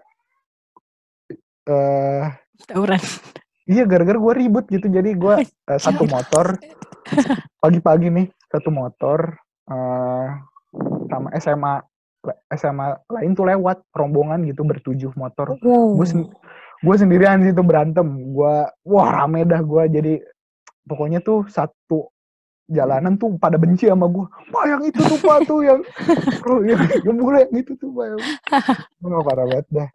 eh 1.69 2.27
Tawuran. 2.67 3.01
iya 3.67 3.85
gara-gara 3.87 4.19
gue 4.19 4.35
ribut 4.39 4.65
gitu. 4.71 4.87
Jadi 4.87 5.15
gue 5.15 5.35
eh, 5.47 5.81
satu 5.81 6.07
motor 6.07 6.59
pagi-pagi 7.63 8.09
nih 8.11 8.27
satu 8.51 8.71
motor 8.71 9.37
eh 9.71 10.29
sama 11.13 11.29
SMA 11.37 11.75
SMA 12.55 12.87
lain 13.11 13.35
tuh 13.35 13.51
lewat 13.51 13.83
rombongan 13.93 14.47
gitu 14.47 14.63
bertujuh 14.63 15.13
motor. 15.19 15.59
Wow. 15.59 15.99
gue 15.99 16.07
sen 16.07 16.21
gue 16.83 16.95
sendirian 16.99 17.39
di 17.39 17.55
situ 17.55 17.63
berantem 17.63 18.07
gue 18.35 18.55
wah 18.67 19.09
rame 19.15 19.47
dah 19.47 19.63
gue 19.63 19.83
jadi 19.87 20.15
pokoknya 20.83 21.23
tuh 21.23 21.47
satu 21.47 22.11
jalanan 22.67 23.15
tuh 23.15 23.39
pada 23.39 23.55
benci 23.55 23.87
sama 23.87 24.11
gue 24.11 24.27
pak 24.51 24.65
yang 24.67 24.83
itu 24.83 24.99
tuh 24.99 25.19
pak 25.23 25.39
tuh 25.47 25.61
yang 25.63 25.81
yang, 26.71 26.81
yang 27.07 27.17
mulai 27.19 27.47
yang 27.47 27.55
itu 27.63 27.73
tuh 27.79 27.91
pak 27.95 28.05
yang 28.11 28.21
gue 28.99 29.23
parah 29.23 29.47
banget 29.47 29.67
dah 29.71 29.89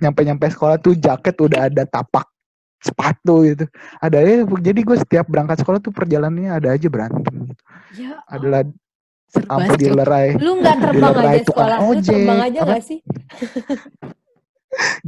nyampe 0.00 0.20
nyampe 0.24 0.46
sekolah 0.52 0.76
tuh 0.76 0.94
jaket 0.96 1.36
udah 1.40 1.72
ada 1.72 1.82
tapak 1.88 2.28
sepatu 2.76 3.42
gitu 3.48 3.64
ada 3.98 4.20
aja 4.20 4.44
jadi 4.44 4.80
gue 4.84 4.96
setiap 5.00 5.26
berangkat 5.26 5.64
sekolah 5.64 5.80
tuh 5.80 5.90
perjalanannya 5.90 6.52
ada 6.52 6.68
aja 6.76 6.86
berantem 6.92 7.50
gitu. 7.50 7.62
Ya, 7.96 8.20
adalah 8.28 8.62
banget, 8.62 8.76
Cong. 9.48 9.80
dilerai 9.80 10.28
lu 10.36 10.52
nggak 10.60 10.76
terbang 10.84 11.14
aja 11.16 11.44
sekolah, 11.48 11.76
lu 11.80 11.86
ojek, 11.96 12.12
terbang 12.12 12.40
aja 12.44 12.58
apa? 12.60 12.68
nggak 12.68 12.84
sih? 12.84 12.98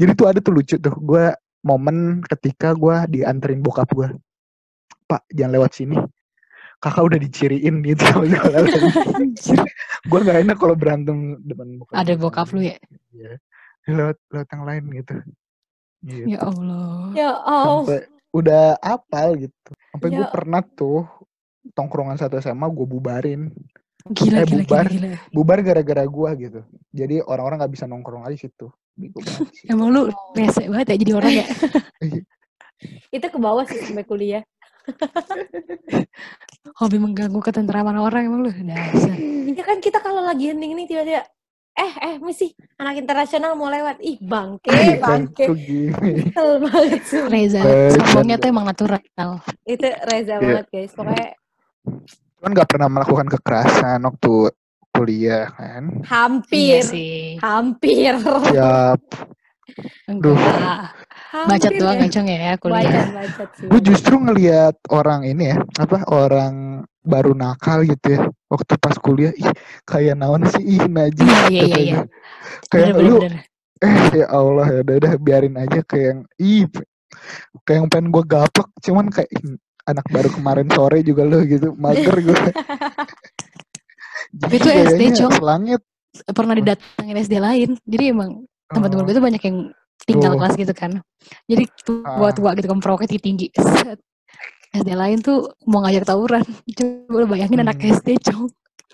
jadi 0.01 0.13
tuh 0.17 0.27
ada 0.27 0.39
tuh 0.41 0.53
lucu 0.57 0.77
tuh 0.81 0.95
gue 0.97 1.25
momen 1.63 2.25
ketika 2.25 2.73
gue 2.73 2.97
dianterin 3.13 3.61
bokap 3.61 3.89
gue 3.93 4.09
pak 5.05 5.23
jangan 5.33 5.61
lewat 5.61 5.73
sini 5.77 5.97
kakak 6.79 7.05
udah 7.05 7.19
diciriin 7.21 7.83
gitu 7.83 8.07
gue 10.09 10.19
gak 10.23 10.39
enak 10.47 10.57
kalau 10.57 10.75
berantem 10.79 11.37
depan 11.43 11.77
bokap 11.77 11.95
Ada 11.95 12.13
bokap 12.15 12.49
lu 12.55 12.63
ya? 12.65 12.79
Iya. 13.11 13.43
Lewat 13.91 14.17
lewat 14.29 14.49
yang 14.49 14.65
lain 14.65 14.85
gitu 14.95 15.17
Gitu. 15.99 16.31
Ya 16.31 16.39
Allah. 16.41 17.11
Ya 17.13 17.31
Allah. 17.35 17.83
sampai 17.83 18.01
udah 18.31 18.65
apal 18.79 19.29
gitu 19.37 19.71
sampai 19.91 20.09
gue 20.11 20.21
Ya. 20.21 20.31
pernah 20.31 20.63
tuh 20.63 21.03
tongkrongan 21.73 22.15
satu 22.15 22.39
SMA 22.39 22.67
gue 22.69 22.87
bubarin 22.87 23.51
Gila, 24.09 24.41
Eh, 24.41 24.47
gila, 24.47 24.63
bubar. 24.63 24.87
gila, 24.87 25.07
gila. 25.11 25.19
bubar 25.29 25.59
gara-gara 25.61 26.05
gue 26.07 26.31
gitu 26.39 26.61
jadi 26.89 27.21
orang-orang 27.21 27.59
nggak 27.59 27.75
bisa 27.75 27.85
nongkrong 27.85 28.23
lagi 28.23 28.39
situ. 28.41 28.71
Emang 29.67 29.91
lu 29.91 30.07
rese 30.33 30.65
banget 30.67 30.87
ya 30.89 30.97
jadi 30.99 31.13
orang 31.15 31.33
ya? 31.35 31.47
Itu 33.11 33.27
ke 33.27 33.37
bawah 33.37 33.63
sih 33.63 33.79
sampai 33.81 34.03
kuliah. 34.03 34.43
Hobi 36.75 36.97
mengganggu 36.97 37.39
ketentraman 37.39 37.97
orang 37.97 38.23
emang 38.25 38.41
lu. 38.43 38.51
Dasar. 38.51 39.15
Ya 39.49 39.63
kan 39.63 39.79
kita 39.79 39.99
kalau 39.99 40.23
lagi 40.23 40.51
hening 40.51 40.73
nih 40.75 40.87
tiba-tiba 40.87 41.23
eh 41.79 41.93
eh 41.97 42.15
misi 42.19 42.51
anak 42.75 42.99
internasional 42.99 43.55
mau 43.55 43.67
lewat 43.67 44.03
ih 44.03 44.19
bangke 44.19 44.67
Iya, 44.69 44.99
bangke 44.99 45.45
Tuh 45.45 45.55
gini. 45.55 46.27
Kesel 46.27 46.51
banget 46.61 47.03
sih 47.03 47.21
Reza, 47.25 47.61
Eh, 47.61 47.95
sombongnya 47.95 48.37
tuh 48.37 48.49
emang 48.49 48.67
natural. 48.67 48.99
itu 49.65 49.87
Reza 50.05 50.35
Iya. 50.35 50.43
banget 50.59 50.67
guys 50.69 50.93
pokoknya 50.93 51.29
Cuman 52.35 52.51
nggak 52.53 52.69
pernah 52.69 52.89
melakukan 52.89 53.27
kekerasan 53.29 53.99
waktu 54.01 54.35
kuliah 54.91 55.47
kan. 55.49 56.03
hampir 56.05 56.59
Iya 56.59 56.81
sih. 56.83 57.39
hampir 57.39 58.13
Siap. 58.19 58.99
Enggak. 60.09 60.37
Hampir 61.29 61.73
doang 61.77 61.99
ya. 62.01 62.09
ya, 62.09 62.37
ya 62.41 62.55
kuliah. 62.57 63.05
Gue 63.69 63.81
justru 63.85 64.15
ngelihat 64.17 64.75
orang 64.89 65.29
ini 65.29 65.53
ya, 65.53 65.57
apa 65.77 66.09
orang 66.09 66.83
baru 67.05 67.33
nakal 67.37 67.85
gitu 67.85 68.17
ya. 68.17 68.23
Waktu 68.49 68.75
pas 68.81 68.97
kuliah, 68.97 69.33
ih 69.37 69.53
kayak 69.85 70.17
naon 70.17 70.49
sih, 70.49 70.65
ih 70.65 70.85
najis. 70.89 71.29
Iya, 71.29 71.37
iya, 71.37 71.45
iya, 71.49 71.65
katanya. 71.69 71.85
iya. 71.85 71.99
Kayak 72.73 72.89
Bener, 72.97 73.05
lu, 73.05 73.17
bener. 73.21 73.35
eh 73.79 73.97
ya 74.25 74.27
Allah 74.33 74.67
ya 74.73 74.81
udah, 74.83 74.95
udah 74.99 75.13
biarin 75.21 75.55
aja 75.61 75.81
kayak 75.85 76.07
yang, 76.11 76.21
ih 76.41 76.65
kayak 77.63 77.77
yang 77.85 77.89
pengen 77.93 78.09
gue 78.11 78.25
gaplek, 78.25 78.69
cuman 78.83 79.07
kayak 79.13 79.31
ih, 79.31 79.57
anak 79.89 80.05
baru 80.09 80.29
kemarin 80.33 80.69
sore 80.73 80.99
juga 81.05 81.23
lo 81.29 81.41
gitu, 81.45 81.77
mager 81.77 82.17
gue. 82.21 82.41
Tapi 84.29 84.55
itu 84.61 84.69
SD, 84.69 85.03
Cong. 85.25 85.33
Selangit. 85.41 85.81
Pernah 86.29 86.55
didatengin 86.57 87.17
SD 87.17 87.35
lain. 87.41 87.71
Jadi 87.89 88.05
emang 88.13 88.45
teman-teman 88.69 89.03
Oh. 89.03 89.07
gue 89.09 89.15
tuh 89.17 89.25
banyak 89.25 89.43
yang 89.43 89.59
tinggal 90.05 90.33
Tuh. 90.35 90.39
kelas 90.39 90.55
gitu 90.57 90.73
kan. 90.73 90.91
Jadi 91.47 91.65
Ah. 92.05 92.17
tua-tua 92.17 92.51
gitu 92.55 92.67
kan 92.67 92.79
tinggi-tinggi. 92.79 93.47
Set. 93.55 93.99
SD 94.69 94.93
lain 94.93 95.19
tuh 95.19 95.49
mau 95.65 95.81
ngajak 95.81 96.05
tawuran. 96.05 96.45
Coba 96.77 97.17
lu 97.17 97.27
bayangin 97.27 97.61
anak 97.61 97.81
Hmm. 97.81 97.97
SD, 97.97 98.21
Cong. 98.21 98.49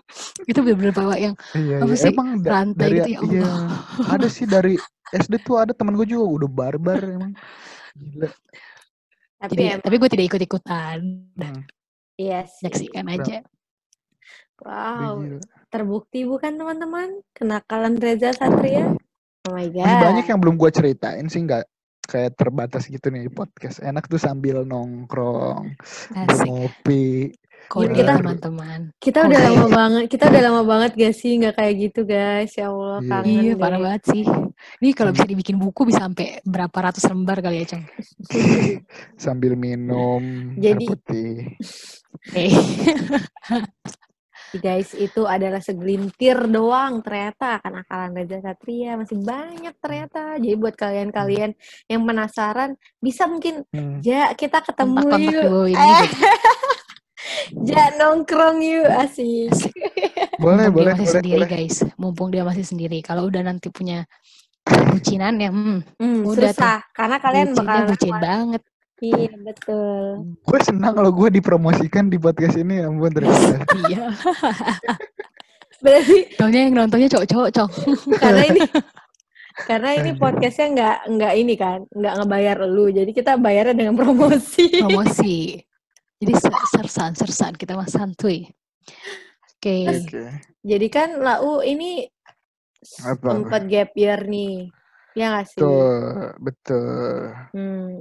itu 0.50 0.58
bener-bener 0.60 0.92
bawa 0.92 1.14
yang 1.16 1.34
Iya, 1.52 1.80
apa 1.82 1.90
iya. 1.90 1.98
sih 1.98 2.12
Emang 2.12 2.28
rantai 2.38 2.86
dari 2.86 2.96
gitu 3.00 3.08
ya 3.08 3.18
iya, 3.26 3.42
Allah. 3.42 4.14
ada 4.14 4.26
sih 4.36 4.46
dari 4.46 4.74
SD 5.10 5.34
tuh 5.42 5.56
ada 5.58 5.72
temen 5.72 5.94
gue 5.94 6.06
juga 6.06 6.24
udah 6.24 6.48
barbar 6.48 7.00
emang. 7.02 7.32
Gila. 7.94 8.28
Tapi 9.40 9.52
Jadi, 9.54 9.64
tapi 9.82 9.94
gue 9.98 10.08
tidak 10.08 10.26
ikut-ikutan. 10.28 10.98
Hmm, 11.34 11.60
iya 12.16 12.46
sih. 12.46 12.64
Menyaksikan 12.64 13.04
Bro. 13.04 13.14
aja. 13.16 13.36
Wow, 14.56 15.12
gila. 15.18 15.40
terbukti 15.68 16.22
bukan 16.22 16.54
teman-teman 16.54 17.08
kenakalan 17.32 17.98
Reza 17.98 18.30
Satria? 18.30 18.94
Oh 19.44 19.52
my 19.52 19.68
god. 19.68 19.84
Masih 19.84 20.00
banyak 20.00 20.24
yang 20.24 20.40
belum 20.40 20.56
gue 20.56 20.70
ceritain 20.72 21.26
sih 21.28 21.44
nggak 21.44 21.64
kayak 22.04 22.32
terbatas 22.32 22.88
gitu 22.88 23.08
nih 23.08 23.28
di 23.28 23.32
podcast. 23.32 23.80
Enak 23.80 24.08
tuh 24.08 24.16
sambil 24.16 24.64
nongkrong, 24.64 25.76
Asik. 26.16 26.48
ngopi. 26.48 27.32
Kode 27.64 27.96
kita- 27.96 28.20
teman-teman. 28.20 28.92
Kita 29.00 29.24
udah 29.24 29.40
lama 29.40 29.66
banget, 29.68 30.04
kita 30.08 30.28
udah 30.28 30.42
lama 30.44 30.62
banget 30.64 30.90
gak 30.96 31.14
sih 31.16 31.40
nggak 31.40 31.56
kayak 31.56 31.74
gitu 31.80 32.00
guys? 32.04 32.52
Ya 32.56 32.68
Allah, 32.68 33.00
Iya. 33.00 33.08
kangen 33.08 33.24
Iya, 33.24 33.40
deh. 33.40 33.56
parah 33.56 33.80
banget 33.80 34.02
sih. 34.12 34.22
Ini 34.80 34.88
kalau 34.92 35.10
bisa 35.12 35.24
dibikin 35.24 35.56
buku 35.56 35.80
bisa 35.88 36.04
sampai 36.04 36.44
berapa 36.44 36.76
ratus 36.76 37.08
lembar 37.08 37.40
kali 37.40 37.64
ya, 37.64 37.72
Cong. 37.72 37.84
sambil 39.24 39.56
minum 39.56 40.20
Jadi- 40.56 40.84
air 40.84 40.88
putih. 40.92 41.32
Eh. 42.36 42.52
Guys, 44.56 44.94
itu 44.94 45.24
adalah 45.24 45.58
segelintir 45.58 46.46
doang 46.46 47.00
ternyata 47.00 47.58
kenakalan 47.58 48.14
Reza 48.14 48.38
Satria 48.38 48.94
masih 48.94 49.18
banyak 49.18 49.74
ternyata. 49.78 50.38
Jadi 50.38 50.54
buat 50.54 50.74
kalian-kalian 50.74 51.50
yang 51.86 52.02
penasaran 52.02 52.74
bisa 52.98 53.26
mungkin 53.26 53.66
Hmm. 53.70 53.98
Ja 54.00 54.30
kita 54.32 54.62
ketemu 54.62 54.98
di 55.12 55.24
yuk. 55.28 55.42
bawah 55.42 55.66
ini. 55.66 55.78
Eh, 55.78 56.06
ja 57.68 57.82
nongkrong 57.96 58.58
yuk 58.60 58.86
asik. 58.86 59.50
Asik. 59.50 59.74
Boleh, 60.42 60.66
Mumpung 60.66 60.74
boleh, 60.74 60.84
dia 60.84 60.94
masih 60.94 61.06
boleh, 61.06 61.14
sendiri, 61.14 61.38
boleh. 61.38 61.48
guys. 61.48 61.76
Mumpung 61.94 62.28
dia 62.28 62.42
masih 62.42 62.64
sendiri. 62.66 62.98
Kalau 63.00 63.22
udah 63.26 63.42
nanti 63.42 63.70
punya 63.70 64.02
bucinan 64.90 65.34
ya, 65.38 65.50
hmm, 65.52 65.78
Hmm, 65.96 66.20
Udah 66.26 66.50
susah 66.50 66.78
karena 66.90 67.16
kalian 67.18 67.46
bucinnya 67.52 67.62
bakal 67.64 67.82
bucin 67.88 68.14
banget. 68.18 68.62
Iya, 69.02 69.34
betul. 69.42 70.36
Gue 70.46 70.60
senang 70.62 70.94
kalau 70.94 71.10
gue 71.10 71.28
dipromosikan 71.34 72.06
di 72.06 72.16
podcast 72.16 72.54
ini, 72.54 72.78
ya 72.78 72.86
ampun 72.86 73.10
terima 73.10 73.34
kasih. 73.34 73.58
iya. 73.90 74.04
Berarti 75.84 76.18
Soalnya 76.38 76.60
yang 76.64 76.74
nontonnya 76.78 77.08
cowok-cowok, 77.10 77.50
Cong. 77.52 77.70
karena 78.22 78.42
ini 78.48 78.60
karena 79.54 79.88
ini 79.94 80.10
podcastnya 80.18 80.66
nggak 80.74 80.96
nggak 81.14 81.32
ini 81.38 81.54
kan 81.54 81.78
nggak 81.94 82.14
ngebayar 82.18 82.56
lu 82.66 82.90
jadi 82.90 83.06
kita 83.14 83.38
bayarnya 83.38 83.74
dengan 83.76 83.94
promosi 83.94 84.66
Promosi. 84.82 85.60
Jadi 86.18 86.32
se- 86.34 86.66
sersan-sersan 86.74 87.54
kita 87.54 87.76
mah 87.78 87.86
santuy. 87.86 88.48
Oke. 89.54 89.88
Oke. 89.88 90.24
jadi 90.60 90.86
kan 90.92 91.08
lau 91.24 91.64
ini 91.64 92.04
Apa, 93.00 93.32
sempat 93.32 93.64
gap 93.64 93.96
year 93.96 94.20
nih 94.28 94.68
ya 95.16 95.32
nggak 95.32 95.46
sih 95.48 95.56
Betul, 95.56 96.04
betul. 96.36 97.16
Hmm. 97.56 97.92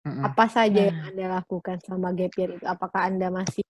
Mm-mm. 0.00 0.24
apa 0.24 0.44
saja 0.48 0.88
yang 0.88 0.96
Nah. 0.96 1.08
anda 1.12 1.26
lakukan 1.40 1.76
selama 1.84 2.08
gap 2.16 2.32
year 2.40 2.50
itu 2.56 2.64
apakah 2.64 3.00
anda 3.04 3.28
masih 3.28 3.66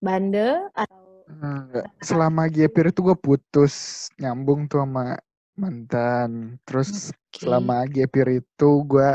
bandel 0.00 0.72
atau 0.72 1.20
Enggak. 1.30 1.86
Selama 2.02 2.50
gapir 2.50 2.90
itu 2.90 3.00
gue 3.06 3.14
putus 3.14 3.74
nyambung 4.18 4.66
tuh 4.66 4.82
sama 4.82 5.14
mantan. 5.54 6.58
Terus 6.66 7.14
Oke. 7.14 7.46
selama 7.46 7.86
gapir 7.86 8.42
itu 8.42 8.70
gue 8.82 9.14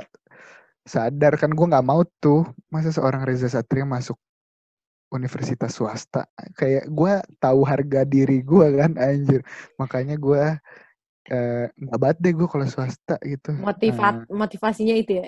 sadar 0.88 1.36
kan 1.36 1.52
gue 1.52 1.66
nggak 1.66 1.84
mau 1.84 2.08
tuh 2.24 2.48
masa 2.72 2.96
seorang 2.96 3.26
Reza 3.28 3.52
Satria 3.52 3.84
masuk 3.84 4.16
universitas 5.12 5.76
swasta. 5.76 6.24
Kayak 6.56 6.88
gue 6.88 7.14
tahu 7.43 7.62
harga 7.68 8.08
diri 8.08 8.39
gue 8.39 8.68
kan 8.80 8.96
anjir. 8.96 9.43
Makanya 9.76 10.16
gue 10.16 10.43
eh, 11.36 11.66
nggak 11.68 12.00
banget 12.00 12.18
deh 12.24 12.34
gue 12.38 12.48
kalau 12.48 12.68
swasta 12.70 13.20
gitu. 13.28 13.52
motivat 13.60 14.24
motivasinya 14.32 14.96
itu 14.96 15.20
ya 15.20 15.28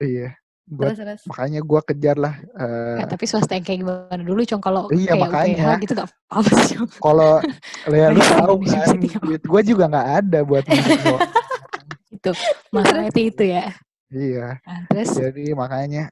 Iya. 0.00 0.28
Gua, 0.70 0.94
terus 0.94 1.02
terus 1.02 1.22
makanya 1.26 1.60
gue 1.66 1.80
kejar 1.82 2.14
lah. 2.14 2.34
eh, 2.38 3.02
Ya, 3.02 3.04
tapi 3.10 3.26
swasta 3.26 3.58
yang 3.58 3.66
kayak 3.66 3.78
gimana 3.82 4.22
dulu, 4.22 4.40
Cong? 4.46 4.62
Kalau 4.62 4.86
Iya, 4.94 5.18
kayak 5.18 5.22
makanya. 5.26 5.54
UPH 5.58 5.82
gitu 5.82 5.92
gak 5.98 6.08
apa 6.30 6.50
sih, 6.62 6.76
kalau 7.02 7.32
ya 7.90 8.06
lu 8.14 8.20
tahu 8.22 8.54
kan 8.62 8.94
duit 9.26 9.42
gue 9.42 9.60
juga 9.66 9.84
nggak 9.90 10.08
ada 10.22 10.38
buat. 10.46 10.62
Itu. 12.14 12.30
Masalah 12.70 13.10
itu, 13.10 13.42
ya. 13.42 13.70
iya 14.10 14.58
Nah, 14.66 14.82
terus, 14.90 15.14
jadi 15.14 15.54
makanya 15.54 16.10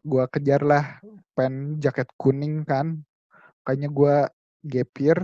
gua 0.00 0.28
kejar 0.28 0.60
lah 0.60 1.00
pen 1.32 1.76
jaket 1.76 2.08
kuning 2.16 2.64
kan 2.64 3.00
makanya 3.60 3.88
gua 3.88 4.16
gapir 4.60 5.16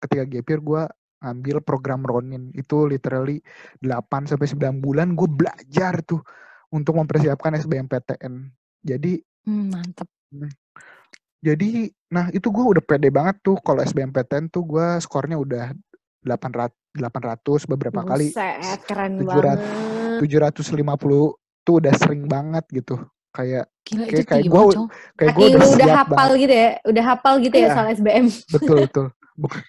ketika 0.00 0.24
gapir 0.24 0.58
gua 0.60 0.88
ngambil 1.20 1.60
program 1.60 2.00
Ronin 2.04 2.48
itu 2.56 2.88
literally 2.88 3.44
8 3.84 4.24
sampai 4.24 4.48
9 4.48 4.78
bulan 4.78 5.12
gue 5.12 5.28
belajar 5.28 5.98
tuh 6.06 6.22
untuk 6.68 6.94
mempersiapkan 6.96 7.56
SBMPTN 7.56 8.52
jadi 8.80 9.12
hmm, 9.44 9.64
mantep. 9.72 10.08
jadi 11.38 11.68
nah 12.08 12.28
itu 12.30 12.48
gue 12.48 12.64
udah 12.76 12.82
pede 12.82 13.08
banget 13.08 13.36
tuh 13.40 13.56
kalau 13.60 13.80
SBMPTN 13.80 14.50
tuh 14.50 14.64
gua 14.64 14.98
skornya 14.98 15.38
udah 15.38 15.72
800 16.24 16.72
800 16.98 17.70
beberapa 17.70 18.02
kali. 18.02 18.34
Buset, 18.34 18.80
keren 18.84 19.22
700 19.22 19.22
banget. 19.22 19.58
750 20.18 21.38
tuh 21.62 21.74
udah 21.78 21.92
sering 21.94 22.26
banget 22.26 22.64
gitu. 22.74 22.98
Kayak 23.30 23.70
Gila, 23.86 24.04
Kayak- 24.04 24.26
kayak 24.28 24.44
Cong. 24.50 24.88
kayak 25.16 25.32
gue 25.32 25.46
udah 25.48 25.68
udah 25.68 25.88
hafal 25.94 26.16
banget. 26.28 26.42
gitu 26.42 26.52
ya 26.52 26.68
udah 26.84 27.04
hafal 27.06 27.34
gitu 27.40 27.54
ya 27.56 27.60
Iya. 27.64 27.72
soal 27.72 27.86
SBM 27.94 28.26
betul 28.52 28.76
betul. 28.84 29.06
Bukan- 29.38 29.64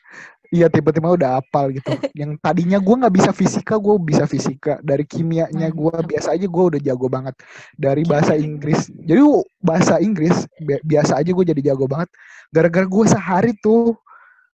iya 0.49 0.65
tiba-tiba 0.67 1.13
udah 1.13 1.29
hafal 1.37 1.69
gitu. 1.69 1.89
Yang 2.19 2.41
tadinya 2.41 2.77
gue 2.77 2.95
nggak 2.99 3.15
bisa 3.15 3.31
fisika 3.31 3.77
gue 3.77 3.95
bisa 4.01 4.25
fisika. 4.25 4.77
Dari 4.81 5.05
kimianya 5.05 5.69
gue 5.69 5.91
Mantap. 5.93 6.09
biasa 6.09 6.27
aja 6.33 6.45
gue 6.49 6.63
udah 6.75 6.81
jago 6.81 7.07
banget. 7.07 7.35
Dari 7.77 8.01
bahasa 8.05 8.33
Inggris 8.33 8.89
jadi 8.91 9.21
uh, 9.21 9.45
bahasa 9.61 10.01
Inggris 10.01 10.45
bi- 10.57 10.81
biasa 10.81 11.21
aja 11.21 11.29
gue 11.29 11.45
jadi 11.45 11.61
jago 11.73 11.85
banget. 11.85 12.09
Gara-gara 12.49 12.85
gue 12.85 13.05
sehari 13.05 13.53
tuh 13.61 13.93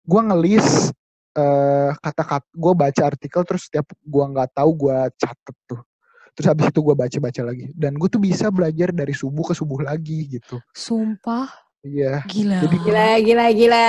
gue 0.05 0.21
ngelis 0.21 0.91
eh 1.35 1.91
kata-kata 1.99 2.47
gue 2.55 2.73
baca 2.79 3.03
artikel 3.11 3.43
terus 3.43 3.67
setiap 3.67 3.91
gue 3.91 4.25
nggak 4.35 4.55
tahu 4.55 4.71
gue 4.87 4.97
catet 5.19 5.57
tuh. 5.67 5.83
Terus 6.35 6.47
habis 6.51 6.67
itu 6.71 6.83
gue 6.83 6.95
baca-baca 6.99 7.43
lagi. 7.47 7.71
Dan 7.75 7.95
gue 7.95 8.11
tuh 8.11 8.19
bisa 8.19 8.51
belajar 8.51 8.91
dari 8.91 9.15
subuh 9.15 9.47
ke 9.47 9.55
subuh 9.55 9.87
lagi 9.87 10.27
gitu. 10.39 10.59
Sumpah, 10.75 11.47
iya. 11.87 12.27
Gila. 12.27 12.59
Jadi- 12.67 12.81
gila 12.83 13.07
gila 13.23 13.47
gila 13.55 13.83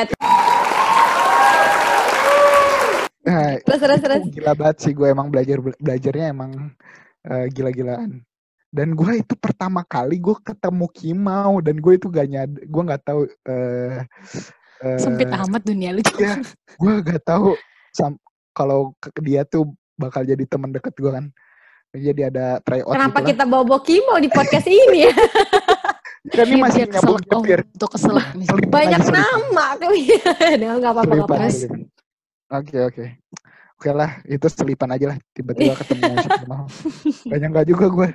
nah 3.26 3.58
terus 3.66 3.80
terus 3.82 4.00
terus. 4.06 4.22
gila 4.30 4.54
banget 4.54 4.78
sih 4.86 4.94
gue 4.94 5.08
emang 5.10 5.28
belajar 5.34 5.58
belajarnya 5.82 6.26
emang 6.30 6.52
eh, 7.26 7.46
gila-gilaan. 7.50 8.22
Dan 8.76 8.92
gue 8.92 9.24
itu 9.24 9.40
pertama 9.40 9.88
kali 9.88 10.20
gue 10.20 10.36
ketemu 10.44 10.86
Kimau 10.92 11.64
dan 11.64 11.80
gue 11.80 11.94
itu 11.96 12.12
gak 12.12 12.28
nyad 12.28 12.52
gue 12.60 12.82
nggak 12.92 13.04
tahu 13.08 13.24
eh 13.48 14.04
eh, 14.84 15.00
Sempit 15.00 15.32
amat 15.32 15.64
dunia 15.64 15.96
lu. 15.96 16.04
Iya, 16.20 16.44
gue 16.76 16.94
gak 17.08 17.24
tahu 17.24 17.56
sam- 17.96 18.20
kalau 18.52 18.92
dia 19.24 19.48
tuh 19.48 19.72
bakal 19.96 20.28
jadi 20.28 20.44
teman 20.44 20.76
deket 20.76 20.92
gue 21.00 21.08
kan. 21.08 21.26
Jadi 21.96 22.28
ada 22.28 22.60
tryout 22.60 22.92
kenapa 22.92 23.24
gitu 23.24 23.30
kita 23.32 23.44
bawa 23.48 23.64
bawa 23.64 23.80
Kimo 23.80 24.20
di 24.20 24.28
podcast 24.28 24.68
ini 24.68 25.08
ya? 25.08 25.16
Kan 26.36 26.46
ini 26.52 26.60
Dia- 26.60 26.64
masih 26.68 26.84
dia 26.84 26.92
nyambung 27.00 27.24
banyak 28.68 29.02
nama 29.08 29.66
Nah, 30.60 30.76
nggak 30.84 30.92
apa-apa 30.92 31.48
apa-apa. 32.48 32.66
selipan. 32.66 32.78
Oke 32.78 32.78
oke. 32.82 33.06
Oke 33.76 33.92
lah, 33.92 34.24
itu 34.24 34.48
selipan 34.48 34.88
aja 34.88 35.12
lah. 35.12 35.18
Tiba-tiba 35.36 35.76
ketemu 35.76 36.16
si 36.16 36.30
Kemal. 36.32 36.64
Banyak 37.36 37.50
nggak 37.52 37.68
juga 37.68 37.86
gue. 37.92 38.08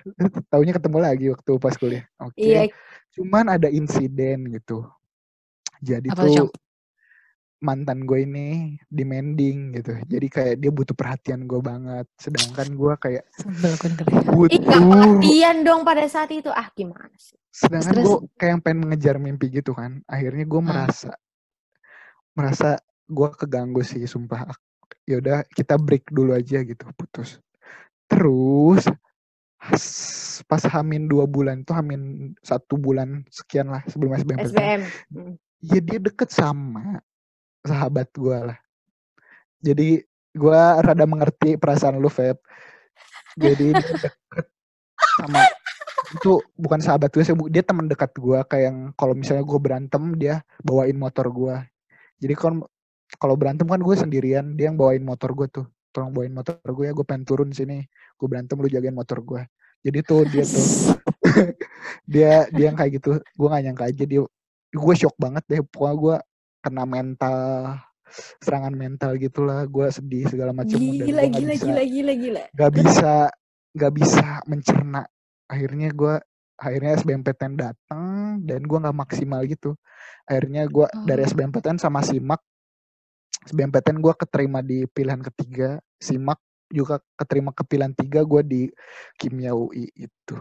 Taunya 0.48 0.72
ketemu 0.72 0.98
lagi 0.98 1.26
waktu 1.28 1.52
pas 1.60 1.74
kuliah. 1.76 2.04
Oke. 2.16 2.40
iya 2.40 2.64
Cuman 3.12 3.44
ada 3.52 3.68
insiden 3.68 4.48
gitu. 4.48 4.88
Jadi 5.80 6.08
Apa 6.08 6.24
tuh, 6.24 6.32
Cong? 6.32 6.50
mantan 7.60 8.08
gue 8.08 8.24
ini 8.24 8.48
demanding 8.88 9.76
gitu. 9.76 10.00
Jadi 10.08 10.26
kayak 10.32 10.54
dia 10.64 10.72
butuh 10.72 10.96
perhatian 10.96 11.44
gue 11.44 11.60
banget. 11.60 12.08
Sedangkan 12.16 12.72
gue 12.72 12.92
kayak 12.96 13.24
dengernya. 13.36 14.16
Ih, 14.16 14.32
butuh. 14.32 14.64
perhatian 14.64 15.56
dong 15.60 15.84
pada 15.84 16.08
saat 16.08 16.32
itu. 16.32 16.48
Ah, 16.48 16.72
gimana 16.72 17.12
sih? 17.20 17.36
Sedangkan 17.52 18.00
gue 18.00 18.16
kayak 18.40 18.50
yang 18.56 18.62
pengen 18.64 18.80
mengejar 18.88 19.20
mimpi 19.20 19.52
gitu 19.52 19.76
kan. 19.76 20.00
Akhirnya 20.08 20.48
gue 20.48 20.60
Hmm. 20.64 20.72
merasa 20.72 21.12
merasa 22.32 22.80
gue 23.10 23.28
keganggu 23.34 23.82
sih 23.82 24.06
sumpah. 24.06 24.46
Ya 25.04 25.18
udah 25.18 25.42
kita 25.50 25.74
break 25.74 26.06
dulu 26.14 26.38
aja 26.38 26.62
gitu, 26.62 26.86
putus. 26.94 27.42
Terus 28.06 28.86
pas 30.48 30.62
hamin 30.72 31.04
dua 31.04 31.28
bulan 31.28 31.66
tuh 31.68 31.76
hamin 31.76 32.32
satu 32.40 32.80
bulan 32.80 33.26
sekian 33.28 33.68
lah 33.68 33.82
sebelum 33.90 34.16
SBM. 34.16 34.38
SBM. 34.46 34.80
Hmm. 35.12 35.34
Ya 35.60 35.78
dia 35.82 35.98
deket 36.00 36.32
sama 36.32 37.02
sahabat 37.66 38.08
gue 38.16 38.38
lah. 38.54 38.58
Jadi 39.60 40.00
gue 40.30 40.62
rada 40.80 41.04
mengerti 41.04 41.58
perasaan 41.60 42.00
lu 42.00 42.08
Feb. 42.08 42.40
Jadi 43.36 43.76
dia 43.76 43.84
deket 43.84 44.14
sama 45.20 45.42
itu 46.10 46.42
bukan 46.58 46.80
sahabat 46.82 47.14
gue 47.14 47.22
sih 47.22 47.36
dia 47.54 47.62
teman 47.62 47.86
dekat 47.86 48.10
gue 48.18 48.38
kayak 48.50 48.64
yang 48.66 48.78
kalau 48.98 49.14
misalnya 49.14 49.46
gue 49.46 49.58
berantem 49.62 50.02
dia 50.18 50.42
bawain 50.58 50.98
motor 50.98 51.30
gue 51.30 51.56
jadi 52.18 52.34
kalau 52.34 52.66
kalau 53.18 53.34
berantem 53.34 53.66
kan 53.66 53.80
gue 53.80 53.96
sendirian 53.96 54.54
dia 54.54 54.70
yang 54.70 54.76
bawain 54.78 55.02
motor 55.02 55.32
gue 55.34 55.48
tuh. 55.50 55.66
Tolong 55.90 56.14
bawain 56.14 56.30
motor 56.30 56.54
gue 56.62 56.84
ya 56.86 56.92
gue 56.94 57.02
pengen 57.02 57.24
turun 57.26 57.50
sini. 57.50 57.82
Gue 58.14 58.26
berantem 58.30 58.54
lu 58.60 58.70
jagain 58.70 58.94
motor 58.94 59.18
gue. 59.24 59.42
Jadi 59.80 59.98
tuh 60.04 60.22
dia 60.28 60.44
tuh 60.44 60.66
dia 62.12 62.46
dia 62.52 62.64
yang 62.70 62.76
kayak 62.78 63.00
gitu. 63.02 63.18
Gue 63.34 63.46
gak 63.50 63.62
nyangka 63.64 63.84
aja 63.90 64.04
dia 64.06 64.22
gue 64.70 64.94
shock 64.94 65.16
banget 65.18 65.42
deh. 65.50 65.60
Pokoknya 65.66 65.96
gue 65.98 66.16
kena 66.60 66.84
mental 66.86 67.36
serangan 68.38 68.74
mental 68.74 69.16
gitulah. 69.18 69.66
Gue 69.66 69.90
sedih 69.90 70.28
segala 70.30 70.54
macam 70.54 70.78
Gila, 70.78 71.26
gila, 71.26 71.54
bisa 71.54 71.64
gila, 71.66 71.82
gila, 71.86 72.12
gila. 72.14 72.42
nggak 72.54 72.72
bisa 72.76 73.12
nggak 73.74 73.92
bisa 73.94 74.26
mencerna. 74.46 75.02
Akhirnya 75.50 75.88
gue 75.90 76.14
akhirnya 76.60 76.92
SBMPTN 77.00 77.54
datang 77.56 78.44
dan 78.44 78.60
gue 78.62 78.78
nggak 78.78 78.94
maksimal 78.94 79.40
gitu. 79.48 79.74
Akhirnya 80.28 80.68
gue 80.68 80.86
dari 81.08 81.24
Oh. 81.24 81.28
SBMPTN 81.32 81.80
sama 81.80 82.04
SIMAK 82.04 82.40
SBMPTN 83.46 83.98
gue 83.98 84.12
keterima 84.14 84.60
di 84.60 84.84
pilihan 84.84 85.20
ketiga 85.24 85.80
SIMAK 85.96 86.38
juga 86.70 87.00
keterima 87.16 87.50
ke 87.50 87.64
pilihan 87.64 87.92
tiga 87.92 88.20
gue 88.22 88.42
di 88.44 88.62
kimia 89.16 89.50
UI 89.52 89.88
itu 89.92 90.36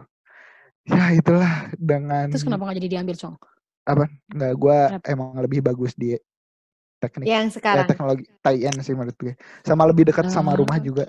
ya 0.86 1.14
itulah 1.14 1.70
dengan 1.74 2.30
Terus 2.30 2.46
kenapa 2.46 2.70
gak 2.70 2.78
jadi 2.82 2.90
diambil, 3.00 3.16
Cong? 3.16 3.36
nggak 4.30 4.54
gue 4.54 4.78
emang 5.10 5.34
lebih 5.42 5.66
bagus 5.66 5.98
di 5.98 6.14
teknik 7.00 7.26
Yang 7.26 7.46
ya 7.46 7.54
sekarang. 7.58 7.88
teknologi 7.90 8.24
TIN 8.44 8.76
sih 8.84 8.94
menurut 8.94 9.18
gue 9.18 9.34
sama 9.66 9.88
lebih 9.90 10.14
dekat 10.14 10.30
sama 10.30 10.54
rumah 10.54 10.78
Ah. 10.78 10.84
juga 10.84 11.06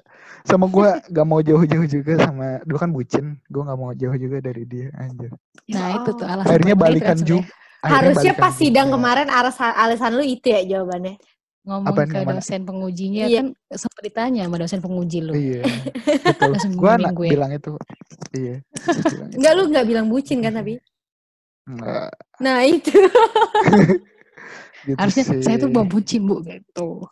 sama 0.48 0.64
gue 0.64 0.88
gak 1.12 1.26
mau 1.28 1.44
jauh-jauh 1.44 1.84
juga 1.84 2.12
sama 2.16 2.62
dulu 2.64 2.78
kan 2.78 2.90
bucin 2.94 3.26
gue 3.44 3.62
gak 3.66 3.76
mau 3.76 3.92
jauh 3.92 4.16
juga 4.16 4.38
dari 4.40 4.64
dia 4.64 4.88
anjir 4.96 5.34
Ya 5.68 5.76
Nah, 5.76 5.88
itu 6.00 6.10
tuh 6.16 6.24
alasan 6.24 6.46
akhirnya 6.48 6.74
balikan 6.74 7.18
kan 7.18 7.26
juga 7.26 7.50
Harusnya 7.80 8.32
pas 8.36 8.52
sidang 8.52 8.88
juga. 8.88 8.96
kemarin 8.96 9.28
alasan, 9.28 9.72
alasan 9.72 10.12
lu 10.12 10.20
itu 10.20 10.52
ya 10.52 10.60
jawabannya. 10.64 11.16
Ngomong 11.70 11.86
Apaan 11.86 12.08
ke 12.08 12.16
yang 12.16 12.26
mana? 12.26 12.36
dosen 12.36 12.60
pengujinya 12.64 13.24
Iya. 13.24 13.38
kan 13.38 13.46
sempat 13.70 14.02
ditanya 14.02 14.42
sama 14.42 14.56
dosen 14.58 14.80
penguji 14.80 15.18
lu. 15.22 15.32
iya 15.32 15.62
betul 16.26 16.50
gue 16.52 16.90
bimbing 16.90 17.14
gue. 17.14 17.28
bilang 17.30 17.52
itu 17.52 17.72
iya 18.32 18.56
bilang 19.06 19.28
itu. 19.30 19.36
Enggak 19.38 19.52
lu 19.54 19.62
nggak 19.70 19.86
bilang 19.86 20.06
bucin 20.06 20.38
kan 20.40 20.52
tapi. 20.52 20.82
Nggak, 21.62 22.10
Nah 22.40 22.58
itu. 22.64 22.90
gitu 24.82 24.96
Harusnya 24.96 25.24
sih. 25.24 25.38
saya 25.40 25.56
tuh 25.56 25.68
mau 25.68 25.84
bucin, 25.84 26.24
Bu, 26.24 26.42
gitu. 26.42 27.06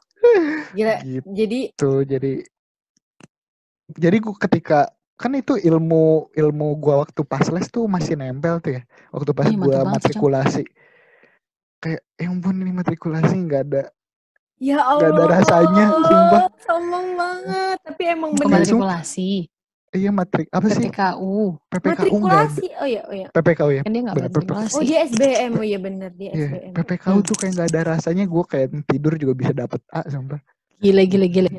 Gila. 0.72 0.96
gitu 1.00 1.28
Jadi 1.30 1.60
jadi 2.04 2.32
jadi 3.88 4.16
gue 4.18 4.34
ketika 4.38 4.90
kan 5.14 5.32
itu 5.32 5.54
ilmu 5.56 6.04
ilmu 6.30 6.66
gua 6.76 7.02
waktu 7.02 7.22
pas 7.22 7.42
les 7.48 7.66
tuh 7.66 7.86
masih 7.86 8.14
nempel 8.14 8.58
tuh 8.58 8.78
ya 8.78 8.82
waktu 9.10 9.30
pas 9.32 9.46
Iya, 9.46 9.54
mantep 9.54 9.64
gua 9.64 9.78
banget 9.80 9.92
matrikulasi 9.94 10.62
kayak 11.78 12.02
ya 12.14 12.26
ampun 12.28 12.54
ini 12.56 12.72
matrikulasi 12.72 13.34
nggak 13.40 13.62
ada 13.64 13.82
ya 14.58 14.74
Nggak 14.76 14.88
Allah. 14.88 15.08
ada 15.08 15.24
rasanya, 15.32 15.84
sumpah. 15.94 16.42
Sombong 16.60 17.06
banget. 17.14 17.76
Tapi 17.80 18.02
emang. 18.04 18.30
Langsung- 18.32 18.50
matrikulasi, 18.82 19.30
iya 19.90 20.10
matrik 20.10 20.46
apa 20.48 20.66
sih 20.68 20.84
PPKU. 20.84 21.56
PPKU 21.64 22.16
Matrikulasi. 22.20 22.66
Oh 22.76 22.84
iya, 22.84 23.02
oh 23.02 23.14
iya. 23.14 23.28
PPKU 23.30 23.70
ya 23.70 23.82
Kan 23.82 23.90
dia 23.90 24.02
nggak 24.04 24.16
Bener, 24.16 24.28
matrikulasi. 24.28 24.74
Oh 24.74 24.82
dia 24.82 24.98
SBM. 25.02 25.52
Oh 25.54 25.64
iya 25.64 25.78
bener 25.78 26.10
dia 26.12 26.30
Iya, 26.30 26.46
SBM. 26.46 26.72
PPKU 26.74 27.14
Hmm. 27.14 27.24
tuh 27.24 27.34
kayak 27.34 27.52
nggak 27.54 27.68
ada 27.68 27.80
rasanya 27.88 28.24
gue 28.24 28.44
kayak 28.44 28.68
tidur 28.84 29.12
juga 29.14 29.32
bisa 29.34 29.52
dapet 29.52 29.80
A 29.88 30.04
sumpah 30.04 30.40
Gila, 30.78 31.02
gila, 31.04 31.26
gila. 31.26 31.50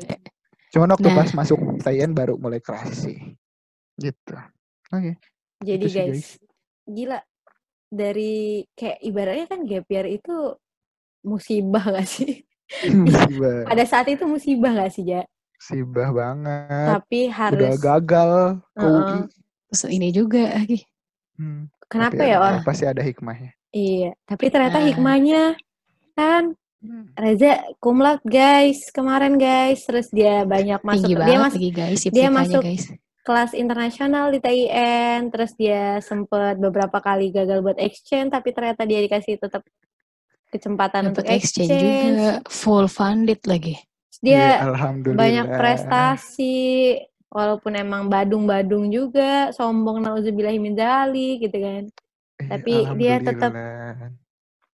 cuman 0.70 0.88
waktu 0.90 1.08
Nah. 1.10 1.16
pas 1.18 1.30
masuk 1.34 1.58
TIN 1.78 2.10
baru 2.10 2.34
mulai 2.36 2.56
keras 2.56 3.04
sih 3.04 3.18
gitu 3.96 4.32
oke 4.88 5.12
Jadi 5.60 5.84
Itu 5.84 5.90
sih, 5.90 6.00
guys, 6.00 6.26
gila 6.86 7.18
dari 7.86 8.32
kayak 8.70 8.96
ibaratnya 9.00 9.46
kan 9.46 9.60
gap 9.62 9.84
year 9.84 10.06
itu 10.08 10.54
musibah 11.20 11.84
gak 11.90 12.06
sih? 12.06 12.46
Musibah 12.92 13.58
Pada 13.70 13.84
saat 13.84 14.06
itu 14.06 14.24
musibah 14.24 14.72
gak 14.76 14.92
sih, 14.92 15.04
Ja? 15.04 15.22
musibah 15.56 16.08
banget 16.10 16.86
Tapi 16.88 17.20
udah 17.26 17.36
harus 17.36 17.76
gagal 17.78 18.30
ke 18.70 18.80
Heeh. 18.80 18.96
UI 18.96 19.18
Terus 19.68 19.82
ini 19.86 20.08
juga 20.10 20.44
lagi. 20.50 20.82
Hmm, 21.34 21.70
kenapa 21.84 22.16
tapi 22.16 22.26
ya 22.26 22.36
orang? 22.38 22.62
pasti 22.62 22.84
ada 22.84 23.00
hikmahnya 23.00 23.50
Iya, 23.70 24.10
tapi 24.24 24.44
ternyata 24.48 24.78
Nah. 24.78 24.86
hikmahnya 24.86 25.42
kan 26.12 26.58
Reza 27.12 27.60
kumlat 27.76 28.18
guys 28.22 28.88
kemarin 28.88 29.36
guys, 29.36 29.84
terus 29.84 30.08
dia 30.08 30.42
banyak 30.42 30.80
masuk 30.80 31.06
Tinggi 31.06 31.22
dia 31.22 31.38
masuk 31.38 31.60
guys, 31.70 32.00
dia 32.08 32.28
masuk 32.28 32.62
guys. 32.64 32.84
kelas 33.20 33.52
internasional 33.52 34.26
di 34.28 34.40
TIN, 34.40 35.28
terus 35.28 35.52
dia 35.54 36.00
sempet 36.00 36.56
beberapa 36.56 36.98
kali 36.98 37.28
gagal 37.28 37.60
buat 37.60 37.76
exchange, 37.76 38.32
tapi 38.32 38.50
ternyata 38.50 38.82
dia 38.82 38.96
dikasih 38.98 39.36
tetap 39.36 39.60
kesempatan 40.50 41.14
untuk 41.14 41.24
Dapat 41.24 41.36
exchange 41.38 41.70
juga, 41.70 42.42
exchange. 42.42 42.50
full 42.50 42.86
funded 42.90 43.40
lagi. 43.46 43.78
Dia 44.20 44.60
alhamdulillah 44.60 45.16
banyak 45.16 45.46
prestasi, 45.56 46.58
walaupun 47.32 47.72
emang 47.78 48.10
badung-badung 48.10 48.90
juga, 48.92 49.54
sombong 49.56 50.04
nauzubillahimin 50.04 50.76
dzalik 50.76 51.48
gitu 51.48 51.56
kan. 51.56 51.82
Iya, 52.36 52.48
tapi 52.50 52.74
dia 52.98 53.14
tetap-. 53.22 53.56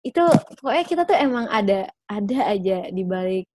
Itu 0.03 0.23
pokoknya 0.59 0.85
kita 0.89 1.03
tuh 1.07 1.19
emang 1.19 1.47
ada 1.51 1.91
ada 2.07 2.39
aja 2.51 2.91
di 2.91 3.03
balik 3.07 3.47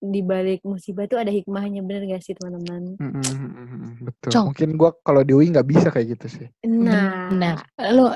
di 0.00 0.24
balik 0.24 0.64
musibah 0.64 1.04
tuh 1.04 1.20
ada 1.20 1.28
hikmahnya 1.28 1.84
bener 1.84 2.08
gak 2.08 2.24
sih 2.24 2.32
teman-teman? 2.32 2.96
Mm, 2.96 3.12
mm, 3.12 3.20
mm, 3.20 3.66
mm, 3.68 3.92
betul 4.08 4.30
Cong. 4.32 4.44
mungkin 4.48 4.68
gua 4.80 4.90
kalau 5.04 5.20
di 5.20 5.36
UI 5.36 5.52
nggak 5.52 5.68
bisa 5.68 5.92
kayak 5.92 6.16
gitu 6.16 6.26
sih 6.40 6.46
Nah, 6.64 7.28
Benar. 7.28 7.60
Lu 7.92 8.08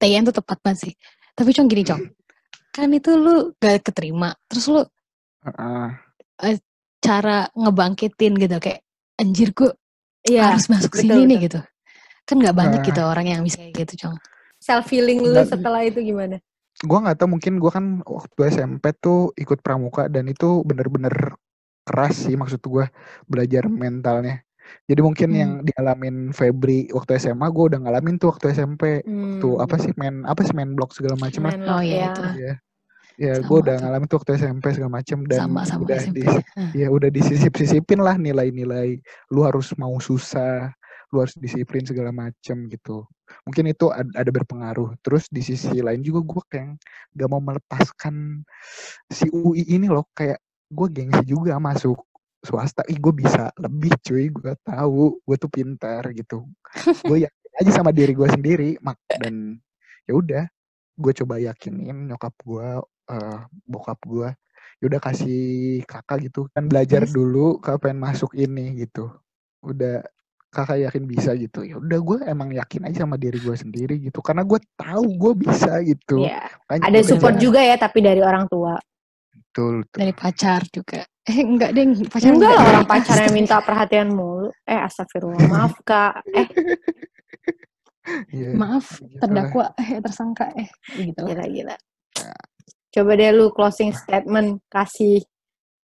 TIN 0.00 0.26
tuh 0.26 0.34
tepat 0.34 0.58
banget 0.64 0.90
sih. 0.90 0.92
Tapi 1.36 1.54
Cong 1.54 1.68
gini, 1.70 1.86
Cong. 1.86 2.02
Kan 2.80 2.96
itu 2.96 3.12
lu 3.12 3.52
gak 3.60 3.84
keterima. 3.84 4.32
Terus 4.48 4.64
lu 4.66 4.80
Heeh. 5.44 5.88
cara 7.00 7.48
ngebangkitin 7.52 8.36
gitu 8.36 8.56
kayak 8.56 8.80
anjir 9.16 9.52
gue 9.52 9.72
iya 10.22 10.52
harus 10.52 10.68
masuk 10.68 10.92
betul, 10.92 11.00
sini 11.00 11.12
betul. 11.12 11.28
nih 11.28 11.38
gitu. 11.44 11.60
Kan 12.24 12.36
gak 12.40 12.56
banyak 12.56 12.80
Ah. 12.80 12.86
gitu 12.88 13.00
orang 13.02 13.26
yang 13.28 13.40
bisa 13.40 13.56
kayak 13.58 13.84
gitu, 13.84 14.08
Cong. 14.08 14.16
self 14.56 14.88
feeling 14.88 15.20
lu 15.20 15.32
Nggak- 15.32 15.48
setelah 15.50 15.80
itu 15.82 16.00
gimana? 16.00 16.36
gua 16.80 16.96
nggak 17.00 17.16
tahu 17.16 17.36
mungkin 17.36 17.60
gua 17.60 17.68
kan 17.70 17.84
waktu 18.00 18.40
SMP 18.48 18.96
tuh 18.96 19.32
ikut 19.34 19.60
pramuka 19.60 20.08
dan 20.08 20.24
itu 20.24 20.64
bener-bener 20.64 21.12
keras 21.82 22.24
sih 22.24 22.36
maksud 22.36 22.60
gua 22.64 22.88
belajar 23.24 23.68
mentalnya 23.68 24.40
jadi 24.84 25.00
mungkin 25.00 25.28
Hmm. 25.28 25.36
yang 25.36 25.52
dialamin 25.60 26.16
Febri 26.32 26.88
waktu 26.88 27.16
SMA 27.16 27.48
gua 27.48 27.68
udah 27.68 27.84
ngalamin 27.84 28.16
tuh 28.16 28.32
waktu 28.32 28.52
SMP 28.54 29.04
tuh 29.36 29.56
Hmm, 29.56 29.64
apa 29.64 29.76
sih 29.76 29.92
main 29.92 30.24
apa 30.24 30.40
sih 30.40 30.52
main 30.52 30.72
blok 30.72 30.92
segala 30.92 31.16
macem 31.16 31.40
lah 31.42 31.52
Oh, 31.68 31.80
iya, 31.80 32.16
ya. 32.32 32.54
Ya 33.20 33.36
gue 33.36 33.56
udah 33.60 33.76
ngalamin 33.76 34.08
tuh 34.08 34.16
waktu 34.16 34.40
SMP 34.40 34.72
segala 34.72 34.96
macem 34.96 35.20
dan 35.28 35.44
Sama 35.44 35.68
sama 35.68 35.84
udah 35.84 36.00
SMP. 36.00 36.24
di 36.24 36.80
ya 36.80 36.88
udah 36.88 37.12
disisip-sisipin 37.12 38.00
lah 38.00 38.16
nilai-nilai. 38.16 38.96
Lu 39.28 39.44
harus 39.44 39.76
mau 39.76 39.92
susah 40.00 40.72
lu 41.10 41.18
harus 41.18 41.34
disiplin 41.36 41.82
segala 41.82 42.14
macem 42.14 42.70
gitu. 42.70 43.02
Mungkin 43.42 43.66
itu 43.66 43.90
ad- 43.90 44.14
ada 44.14 44.30
berpengaruh. 44.30 44.94
Terus 45.02 45.26
di 45.26 45.42
sisi 45.42 45.82
lain 45.82 46.00
juga 46.00 46.22
gue 46.22 46.42
kayak 46.46 46.68
gak 47.18 47.28
mau 47.28 47.42
melepaskan 47.42 48.46
si 49.10 49.26
UI 49.28 49.66
ini 49.68 49.90
loh. 49.90 50.06
Kayak 50.14 50.38
gue 50.70 50.86
gengsi 50.86 51.26
juga 51.26 51.58
masuk 51.58 51.98
swasta. 52.46 52.86
Ih 52.86 53.02
gue 53.02 53.10
bisa 53.10 53.50
lebih 53.58 53.90
cuy. 54.06 54.30
Gue 54.30 54.54
tahu. 54.62 55.18
Gue 55.26 55.34
tuh 55.34 55.50
pintar 55.50 56.14
gitu. 56.14 56.46
Gue 57.02 57.18
yakin 57.26 57.52
aja 57.58 57.70
sama 57.74 57.90
diri 57.90 58.14
gue 58.14 58.28
sendiri. 58.30 58.70
Mak 58.78 58.98
dan 59.18 59.58
ya 60.06 60.14
udah 60.14 60.44
gue 60.94 61.12
coba 61.16 61.42
yakinin 61.42 62.06
nyokap 62.06 62.38
gue 62.38 62.68
eh, 63.10 63.38
bokap 63.66 63.98
gue 64.06 64.30
yaudah 64.80 65.00
kasih 65.02 65.42
kakak 65.84 66.30
gitu 66.30 66.48
kan 66.54 66.64
belajar 66.64 67.04
Yes. 67.04 67.12
dulu 67.12 67.60
kapan 67.60 67.98
masuk 67.98 68.32
ini 68.32 68.80
gitu 68.80 69.12
udah 69.60 70.00
kakak 70.48 70.82
yakin 70.82 71.04
bisa 71.04 71.30
gitu 71.36 71.62
ya 71.62 71.76
udah 71.76 71.98
gue 72.00 72.18
emang 72.26 72.50
yakin 72.50 72.88
aja 72.88 73.04
sama 73.04 73.14
diri 73.14 73.38
gue 73.38 73.54
sendiri 73.54 74.00
gitu 74.00 74.18
karena 74.18 74.42
gue 74.42 74.58
tahu 74.74 75.04
gue 75.14 75.32
bisa 75.36 75.78
gitu. 75.84 76.26
Makanya 76.66 76.82
Ada 76.90 77.00
support 77.04 77.36
juga 77.38 77.60
ya 77.60 77.76
tapi 77.76 78.02
dari 78.02 78.18
orang 78.18 78.50
tua. 78.50 78.74
betul, 79.30 79.86
betul. 79.86 79.98
Dari 80.00 80.10
pacar 80.10 80.60
juga. 80.70 81.06
Eh 81.22 81.38
enggak 81.38 81.70
deh, 81.70 81.86
pacar 82.08 82.30
Enggak 82.34 82.50
lah 82.50 82.64
orang 82.66 82.86
pacarnya 82.88 83.30
minta 83.30 83.56
perhatian 83.62 84.10
mulu. 84.10 84.50
Eh 84.66 84.74
astagfirullah, 84.74 85.44
maaf 85.46 85.74
Kak. 85.84 86.24
Eh 86.34 86.46
Iya, 88.32 88.58
Maaf, 88.58 88.98
gitu 88.98 89.06
lah. 89.06 89.20
terdakwa 89.22 89.64
eh 89.78 90.02
tersangka 90.02 90.50
eh 90.58 90.66
gitu. 90.98 91.20
gila 91.20 91.46
gila. 91.46 91.76
Coba 92.90 93.10
deh 93.14 93.30
lu 93.30 93.50
closing 93.50 93.90
statement 93.90 94.58
kasih 94.66 95.22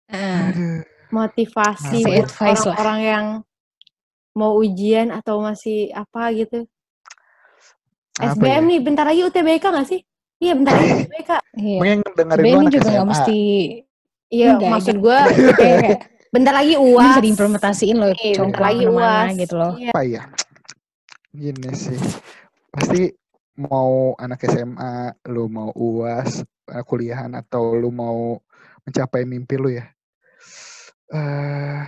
Aduh. 0.08 0.82
motivasi 1.10 2.00
Kasih 2.00 2.04
buat 2.04 2.26
advice 2.26 2.42
lah. 2.60 2.74
orang-orang 2.74 3.00
yang 3.02 3.26
mau 4.34 4.54
ujian 4.56 5.08
atau 5.10 5.40
masih 5.40 5.90
apa 5.92 6.30
gitu. 6.32 6.66
Apa 8.18 8.34
SBM 8.34 8.50
ya? 8.60 8.68
nih, 8.68 8.80
bentar 8.82 9.06
lagi 9.06 9.22
UTBK 9.24 9.64
gak 9.64 9.88
sih? 9.88 10.02
Iya, 10.38 10.54
bentar 10.54 10.74
lagi 10.74 10.90
UTBK. 11.00 11.32
iya. 11.56 11.78
Yang 11.84 12.00
dengerin 12.16 12.42
lu 12.42 12.48
SBM 12.48 12.58
anak 12.60 12.72
juga 12.72 12.90
SMA. 12.92 13.06
mesti 13.06 13.40
Iya, 14.28 14.48
Enggak, 14.52 14.70
maksud 14.70 14.96
gue 14.98 15.18
kayak 15.54 15.82
bentar 16.36 16.52
lagi 16.52 16.74
ini 16.74 16.84
UAS. 16.84 17.06
bisa 17.08 17.22
diimplementasiin 17.24 17.96
loh, 17.96 18.12
Iya, 18.12 18.36
bentar 18.42 18.62
lagi 18.62 18.84
UAS. 18.86 19.30
gitu 19.38 19.56
loh. 19.56 19.72
Iya. 19.74 19.90
apa 19.90 20.02
ya 20.04 20.24
gini 21.30 21.70
sih 21.72 22.00
pasti 22.68 23.14
mau 23.56 23.92
anak 24.16 24.42
SMA 24.44 24.94
lu 25.30 25.46
mau 25.48 25.70
uas 25.72 26.42
eh, 26.72 26.84
kuliahan 26.84 27.34
atau 27.36 27.76
lu 27.76 27.90
mau 27.92 28.40
mencapai 28.88 29.24
mimpi 29.28 29.56
lu 29.60 29.70
ya? 29.74 29.86
Eh 31.12 31.82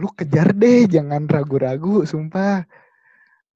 lu 0.00 0.08
kejar 0.16 0.56
deh 0.56 0.88
jangan 0.88 1.28
ragu-ragu 1.28 2.08
sumpah. 2.08 2.64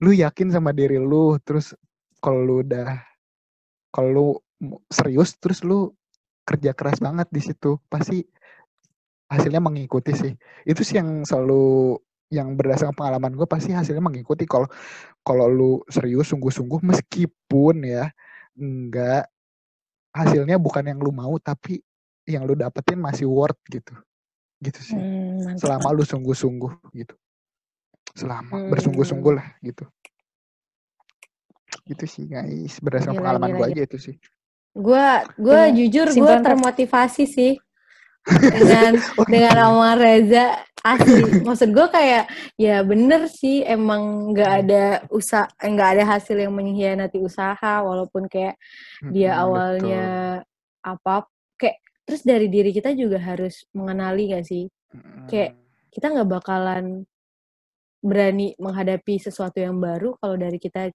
Lu 0.04 0.12
yakin 0.12 0.52
sama 0.52 0.76
diri 0.76 1.00
lu 1.00 1.40
terus 1.40 1.72
kalau 2.20 2.40
lu 2.44 2.54
udah 2.66 3.00
kalau 3.94 4.08
lu 4.10 4.28
serius 4.92 5.36
terus 5.40 5.64
lu 5.64 5.92
kerja 6.44 6.76
keras 6.76 7.00
banget 7.00 7.28
di 7.32 7.40
situ 7.40 7.80
pasti 7.88 8.20
hasilnya 9.32 9.60
mengikuti 9.64 10.12
sih. 10.12 10.32
Itu 10.68 10.84
sih 10.84 11.00
yang 11.00 11.24
selalu 11.24 11.96
yang 12.32 12.58
berdasarkan 12.58 12.96
pengalaman 12.96 13.32
gue 13.38 13.48
pasti 13.48 13.72
hasilnya 13.72 14.04
mengikuti. 14.04 14.44
Kalau 14.44 14.68
kalau 15.24 15.46
lu 15.48 15.72
serius 15.88 16.28
sungguh-sungguh 16.32 16.84
meskipun 16.84 17.84
ya 17.88 18.12
enggak 18.54 19.33
hasilnya 20.14 20.56
bukan 20.56 20.86
yang 20.86 20.98
lu 21.02 21.10
mau 21.10 21.34
tapi 21.36 21.82
yang 22.24 22.46
lu 22.46 22.54
dapetin 22.54 22.96
masih 22.96 23.26
worth 23.26 23.58
gitu. 23.68 23.92
Gitu 24.62 24.80
sih. 24.80 24.96
Hmm, 24.96 25.44
mantap. 25.44 25.60
selama 25.60 25.88
lu 25.92 26.02
sungguh-sungguh 26.06 26.72
gitu. 26.94 27.14
Selama 28.14 28.54
Hmm. 28.56 28.70
bersungguh-sungguh 28.70 29.32
lah 29.34 29.48
gitu. 29.60 29.84
Gitu 31.84 32.04
sih 32.06 32.24
guys. 32.24 32.78
Berdasarkan 32.80 33.12
Gila, 33.12 33.20
pengalaman 33.20 33.50
gue 33.52 33.66
aja 33.66 33.82
itu 33.84 33.98
sih. 34.00 34.16
Gue 34.72 35.04
gue 35.36 35.60
Iya, 35.60 35.74
jujur 35.74 36.06
gue 36.10 36.34
Kak. 36.34 36.42
termotivasi 36.42 37.24
sih 37.26 37.52
dengan 38.56 38.96
Oh, 39.20 39.26
dengan 39.28 39.54
iya. 39.54 39.64
omongan 39.68 39.98
Reza 40.00 40.46
asli. 40.84 41.40
Maksud 41.48 41.72
gue 41.72 41.86
kayak 41.88 42.28
ya 42.60 42.84
bener 42.84 43.24
sih 43.32 43.64
emang 43.64 44.30
nggak 44.36 44.50
ada 44.64 44.84
usaha 45.08 45.48
nggak 45.56 45.88
ada 45.96 46.04
hasil 46.04 46.36
yang 46.36 46.52
mengkhianati 46.52 47.18
usaha 47.24 47.80
walaupun 47.80 48.28
kayak 48.28 48.60
dia 49.08 49.32
Mm-mm, 49.32 49.42
awalnya 49.48 50.06
apa 50.84 51.24
kayak 51.56 51.80
terus 52.04 52.20
dari 52.20 52.52
diri 52.52 52.68
kita 52.70 52.92
juga 52.92 53.16
harus 53.16 53.64
mengenali 53.72 54.36
gak 54.36 54.44
sih? 54.44 54.68
Betul. 54.92 55.26
kayak 55.26 55.50
kita 55.90 56.06
nggak 56.12 56.30
bakalan 56.30 56.84
berani 58.04 58.52
menghadapi 58.60 59.16
sesuatu 59.16 59.58
yang 59.58 59.80
baru 59.80 60.12
kalau 60.20 60.36
dari 60.36 60.60
kita 60.60 60.92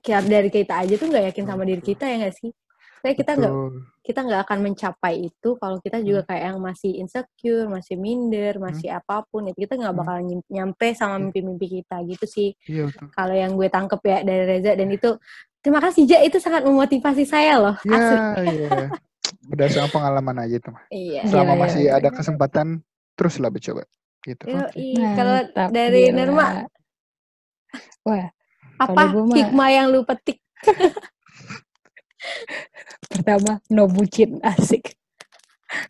kayak 0.00 0.22
dari 0.30 0.50
kita 0.54 0.78
aja 0.78 0.94
tuh 0.94 1.10
nggak 1.10 1.34
yakin 1.34 1.44
sama 1.50 1.62
diri 1.66 1.82
kita 1.82 2.06
ya 2.06 2.16
nggak 2.22 2.36
sih 2.38 2.50
kayak 2.98 3.16
kita 3.16 3.32
nggak 3.34 3.54
kita 4.02 4.20
nggak 4.24 4.40
akan 4.42 4.58
mencapai 4.62 5.14
itu 5.22 5.48
kalau 5.56 5.76
kita 5.78 6.00
juga 6.00 6.24
Hmm. 6.24 6.28
kayak 6.28 6.42
yang 6.44 6.58
masih 6.58 6.92
insecure 6.96 7.66
masih 7.66 7.94
minder 7.94 8.56
masih 8.56 8.88
apa 8.88 9.20
pun 9.24 9.44
itu 9.44 9.58
kita 9.58 9.76
nggak 9.76 9.90
Hmm. 9.90 10.00
bakalan 10.00 10.24
nyim- 10.24 10.48
nyampe 10.48 10.88
sama 10.92 11.14
Hmm. 11.14 11.28
mimpi-mimpi 11.28 11.66
kita 11.78 11.96
gitu 12.04 12.24
sih. 12.24 12.48
Iya 12.64 12.88
kalau 13.10 13.32
yang 13.32 13.52
gue 13.52 13.68
tangkep 13.68 14.00
ya 14.02 14.18
dari 14.22 14.44
Reza 14.46 14.72
dan 14.72 14.88
itu 14.88 15.10
terima 15.58 15.78
kasih 15.78 16.02
Ja 16.04 16.18
itu 16.20 16.38
sangat 16.38 16.62
memotivasi 16.62 17.22
saya 17.22 17.58
loh 17.58 17.76
ya 17.82 17.94
asli. 17.94 18.18
iya. 18.56 18.88
Berdasarkan 19.44 19.90
pengalaman 19.90 20.36
aja 20.40 20.56
itu 20.56 20.68
mah. 20.68 20.84
Iya. 20.88 21.22
Selama 21.24 21.52
Gila, 21.52 21.62
masih 21.62 21.82
gila, 21.84 21.96
ada 21.96 22.08
kesempatan 22.10 22.66
teruslah 23.12 23.48
mencoba 23.48 23.84
gitu 24.20 24.44
Yoi. 24.46 24.88
Nah, 24.94 25.12
kalau 25.14 25.36
dari 25.68 26.02
gila. 26.06 26.16
Nirma 26.16 26.48
Wah, 28.00 28.32
apa 28.78 29.02
hikmah 29.12 29.68
yang 29.68 29.92
lu 29.92 30.00
petik 30.02 30.40
pertama 33.08 33.60
no 33.70 33.86
bucin 33.88 34.38
asik. 34.42 34.94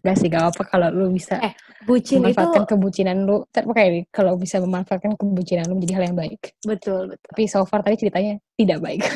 Gak 0.03 0.17
sih, 0.19 0.27
gak 0.27 0.51
apa 0.51 0.63
kalau 0.67 0.91
lu 0.91 1.07
bisa 1.15 1.39
Eh, 1.39 1.55
bucin 1.87 2.19
itu 2.19 2.35
memanfaatkan 2.35 2.67
kebucinan 2.67 3.17
lu. 3.23 3.47
Ini, 3.55 4.11
kalau 4.11 4.35
bisa 4.35 4.59
memanfaatkan 4.59 5.15
kebucinan 5.15 5.71
lu 5.71 5.79
menjadi 5.79 5.95
hal 6.03 6.05
yang 6.11 6.19
baik. 6.19 6.59
betul 6.67 7.07
betul 7.15 7.29
Tapi 7.31 7.43
so 7.47 7.63
far 7.63 7.87
tadi 7.87 7.95
ceritanya 7.95 8.43
tidak 8.59 8.79
baik. 8.83 9.03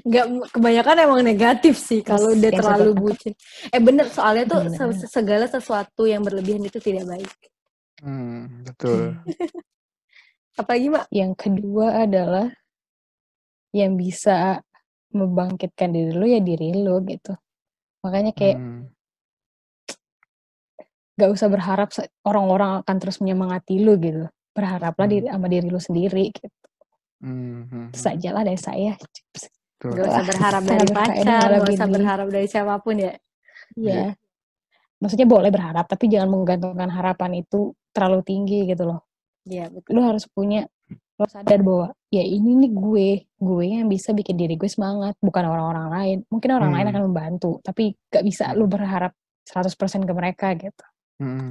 nggak 0.00 0.48
kebanyakan 0.56 0.96
emang 1.04 1.20
negatif 1.20 1.76
sih 1.76 2.00
kalau 2.00 2.32
udah 2.32 2.50
terlalu 2.52 2.90
bucin 2.96 3.36
eh 3.68 3.76
bener 3.76 4.08
soalnya 4.08 4.44
tuh 4.48 4.60
Bener. 4.64 4.96
se- 4.96 5.10
segala 5.12 5.44
sesuatu 5.44 6.08
yang 6.08 6.24
berlebihan 6.24 6.64
itu 6.64 6.80
tidak 6.80 7.04
baik 7.04 7.28
hmm, 8.00 8.64
betul 8.64 9.12
apalagi 10.60 10.88
mak 10.88 11.04
yang 11.12 11.36
kedua 11.36 12.08
adalah 12.08 12.48
yang 13.76 13.92
bisa 14.00 14.64
membangkitkan 15.12 15.88
diri 15.90 16.12
lu 16.12 16.26
ya 16.28 16.40
diri 16.40 16.72
lu 16.76 17.00
gitu. 17.04 17.32
Makanya 18.04 18.32
kayak 18.36 18.56
Hmm, 18.60 18.82
gak 21.18 21.30
usah 21.34 21.48
berharap 21.50 21.90
orang-orang 22.22 22.84
akan 22.84 22.96
terus 23.02 23.18
menyemangati 23.18 23.82
lu 23.82 23.98
gitu. 23.98 24.30
Berharaplah 24.54 25.06
Hmm. 25.06 25.14
diri 25.18 25.26
sama 25.26 25.46
diri 25.50 25.66
lu 25.66 25.80
sendiri 25.80 26.24
gitu. 26.30 26.48
hmm, 27.18 27.34
hmm, 27.34 27.62
hmm, 27.66 27.86
saja 27.98 28.30
lah 28.30 28.46
dari 28.46 28.60
saya. 28.60 28.94
betul. 28.94 29.90
Gak 29.98 30.06
usah 30.06 30.24
berharap 30.26 30.62
dari 30.62 30.86
pacar, 30.90 31.46
gak 31.50 31.70
usah 31.74 31.88
berharap 31.90 32.26
dari 32.30 32.46
siapa 32.46 32.74
pun 32.78 32.94
ya. 32.98 33.14
Iya. 33.74 34.14
Maksudnya 34.98 35.26
boleh 35.30 35.50
berharap, 35.50 35.86
tapi 35.86 36.10
jangan 36.10 36.30
menggantungkan 36.30 36.90
harapan 36.90 37.42
itu 37.42 37.70
terlalu 37.94 38.22
tinggi 38.26 38.66
gitu 38.66 38.86
loh. 38.86 39.06
Iya 39.46 39.70
betul. 39.70 39.94
Lu 39.94 40.02
harus 40.02 40.26
punya, 40.26 40.66
lo 41.18 41.26
sadar 41.26 41.58
bahwa 41.66 41.90
ya 42.08 42.22
ini 42.22 42.54
nih 42.54 42.70
gue, 42.70 43.08
gue 43.26 43.64
yang 43.66 43.90
bisa 43.90 44.14
bikin 44.14 44.38
diri 44.38 44.54
gue 44.54 44.70
semangat, 44.70 45.18
bukan 45.18 45.44
orang-orang 45.50 45.86
lain. 45.90 46.18
Mungkin 46.30 46.50
orang 46.54 46.70
lain 46.70 46.86
Hmm. 46.86 46.92
akan 46.94 47.02
membantu, 47.10 47.50
tapi 47.60 47.98
gak 48.06 48.22
bisa 48.22 48.54
lu 48.54 48.70
Hmm. 48.70 48.78
berharap 48.78 49.12
100% 49.42 50.06
ke 50.06 50.12
mereka 50.14 50.54
gitu. 50.54 50.84
Hmm, 51.18 51.50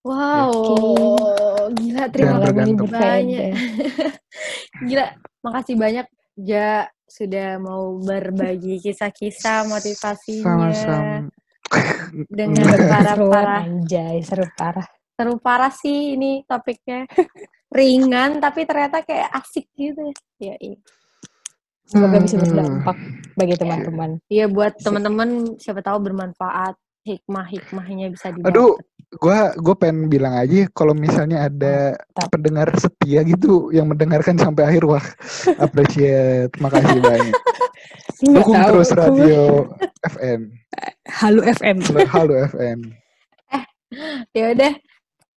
Wow, 0.00 1.68
gila 1.74 2.06
terima 2.08 2.38
kasih 2.40 2.72
banyak. 2.86 3.52
Gila, 4.86 5.06
makasih 5.42 5.76
banyak 5.76 6.06
Ja 6.36 6.84
sudah 7.08 7.56
mau 7.56 7.96
berbagi 7.96 8.76
kisah-kisah 8.78 9.64
motivasinya 9.66 10.68
sama-sama 10.68 11.18
dengan 12.28 12.66
seru 12.76 12.86
para-para 12.92 13.56
anjay, 13.64 14.20
seru 14.20 14.46
parah. 14.52 14.84
seru 15.16 15.40
parah 15.40 15.72
sih 15.72 16.12
ini 16.12 16.44
topiknya 16.44 17.08
ringan 17.76 18.40
tapi 18.40 18.64
ternyata 18.64 19.00
kayak 19.00 19.28
asik 19.36 19.68
gitu 19.72 20.00
ya. 20.40 20.56
iya. 20.56 20.76
Semoga 21.86 22.18
bisa 22.18 22.34
Hmm. 22.34 22.44
berdampak 22.44 22.96
bagi 23.36 23.54
teman-teman. 23.54 24.10
Iya 24.26 24.48
buat 24.48 24.74
teman-teman 24.76 25.28
siapa 25.56 25.78
tahu 25.80 26.02
bermanfaat 26.02 26.74
hikmah-hikmahnya 27.06 28.10
bisa 28.10 28.34
didapat. 28.34 28.50
Aduh, 28.50 28.74
gua 29.14 29.54
gue 29.54 29.74
pengen 29.78 30.10
bilang 30.10 30.34
aja 30.34 30.66
kalau 30.72 30.90
misalnya 30.92 31.46
ada 31.46 31.94
Mantap. 31.94 32.28
pendengar 32.28 32.68
setia 32.74 33.22
gitu 33.22 33.70
yang 33.70 33.86
mendengarkan 33.86 34.34
sampai 34.34 34.66
akhir 34.66 34.82
wah 34.82 35.06
appreciate 35.62 36.50
makasih 36.58 36.98
banyak 36.98 37.30
dukung 38.34 38.58
tahu. 38.58 38.66
terus 38.72 38.90
radio 38.90 39.70
FM 40.10 40.40
Halo 41.06 41.40
FM. 41.46 41.76
halo 42.10 42.34
FM 42.50 42.78
Ya 44.34 44.50
udah, 44.50 44.72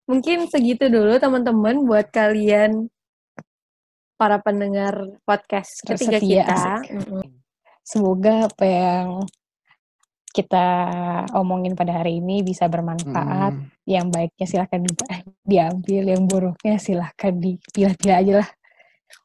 mungkin 0.10 0.50
segitu 0.50 0.90
dulu 0.90 1.22
teman-teman 1.22 1.86
buat 1.86 2.10
kalian 2.10 2.90
para 4.18 4.42
pendengar 4.42 5.06
podcast 5.22 5.86
ketiga 5.86 6.18
Setia, 6.18 6.44
kita. 6.44 6.62
Semoga 7.86 8.50
apa 8.50 8.66
yang 8.66 9.08
kita 10.34 10.68
omongin 11.34 11.74
pada 11.78 12.02
hari 12.02 12.18
ini 12.18 12.42
bisa 12.42 12.66
bermanfaat. 12.66 13.54
Mm, 13.54 13.66
Yang 13.86 14.06
baiknya 14.14 14.46
silahkan 14.46 14.82
di- 14.82 15.10
diambil, 15.46 16.04
yang 16.06 16.24
buruknya 16.26 16.76
silahkan 16.78 17.34
dipilah-pilah 17.34 18.18
aja 18.18 18.34
lah. 18.44 18.50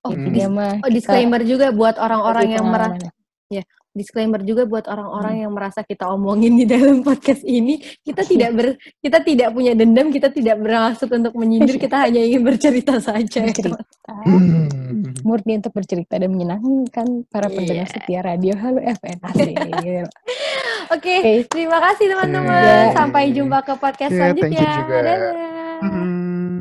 Oh, 0.04 0.12
mah 0.16 0.80
oh, 0.80 0.88
kita 0.88 0.96
disclaimer 0.96 1.40
juga 1.44 1.68
buat 1.72 2.00
orang-orang 2.00 2.56
yang 2.56 2.64
merasa 2.68 2.96
pengalaman. 2.96 3.64
Disclaimer 3.94 4.42
juga 4.42 4.62
buat 4.64 4.84
orang-orang 4.84 5.32
Hmm. 5.32 5.40
yang 5.40 5.52
merasa 5.52 5.80
kita 5.80 6.04
omongin 6.08 6.54
di 6.54 6.66
dalam 6.66 7.00
podcast 7.00 7.40
ini 7.40 7.78
kita 8.00 8.22
tidak 8.22 8.50
ber 8.52 8.66
kita 8.98 9.18
tidak 9.20 9.48
punya 9.50 9.72
dendam 9.72 10.10
kita 10.10 10.28
tidak 10.28 10.58
bermaksud 10.58 11.06
untuk 11.08 11.32
menyindir 11.32 11.78
kita 11.78 12.02
hanya 12.02 12.20
ingin 12.20 12.42
bercerita 12.42 12.98
saja 12.98 13.40
bercerita. 13.40 13.78
Hmm. 14.26 15.14
Murni 15.22 15.56
untuk 15.56 15.72
bercerita 15.72 16.14
dan 16.14 16.28
menyenangkan 16.28 17.06
para 17.26 17.48
pendengar 17.48 17.86
Iya. 17.86 17.94
setia 17.94 18.20
radio 18.20 18.52
Halo 18.52 18.82
FM. 18.82 19.18
Asik. 19.22 19.54
oke 19.56 19.94
Oke. 20.90 21.14
terima 21.48 21.78
kasih 21.80 22.10
teman-teman 22.10 22.60
Iya. 22.60 22.92
sampai 22.92 23.30
jumpa 23.30 23.62
ke 23.62 23.72
podcast 23.74 24.12
thank 24.12 24.36
you 24.36 24.44
selanjutnya 24.44 24.68
juga. 24.76 24.96
dadah 24.98 25.18
Hmm. 25.76 26.54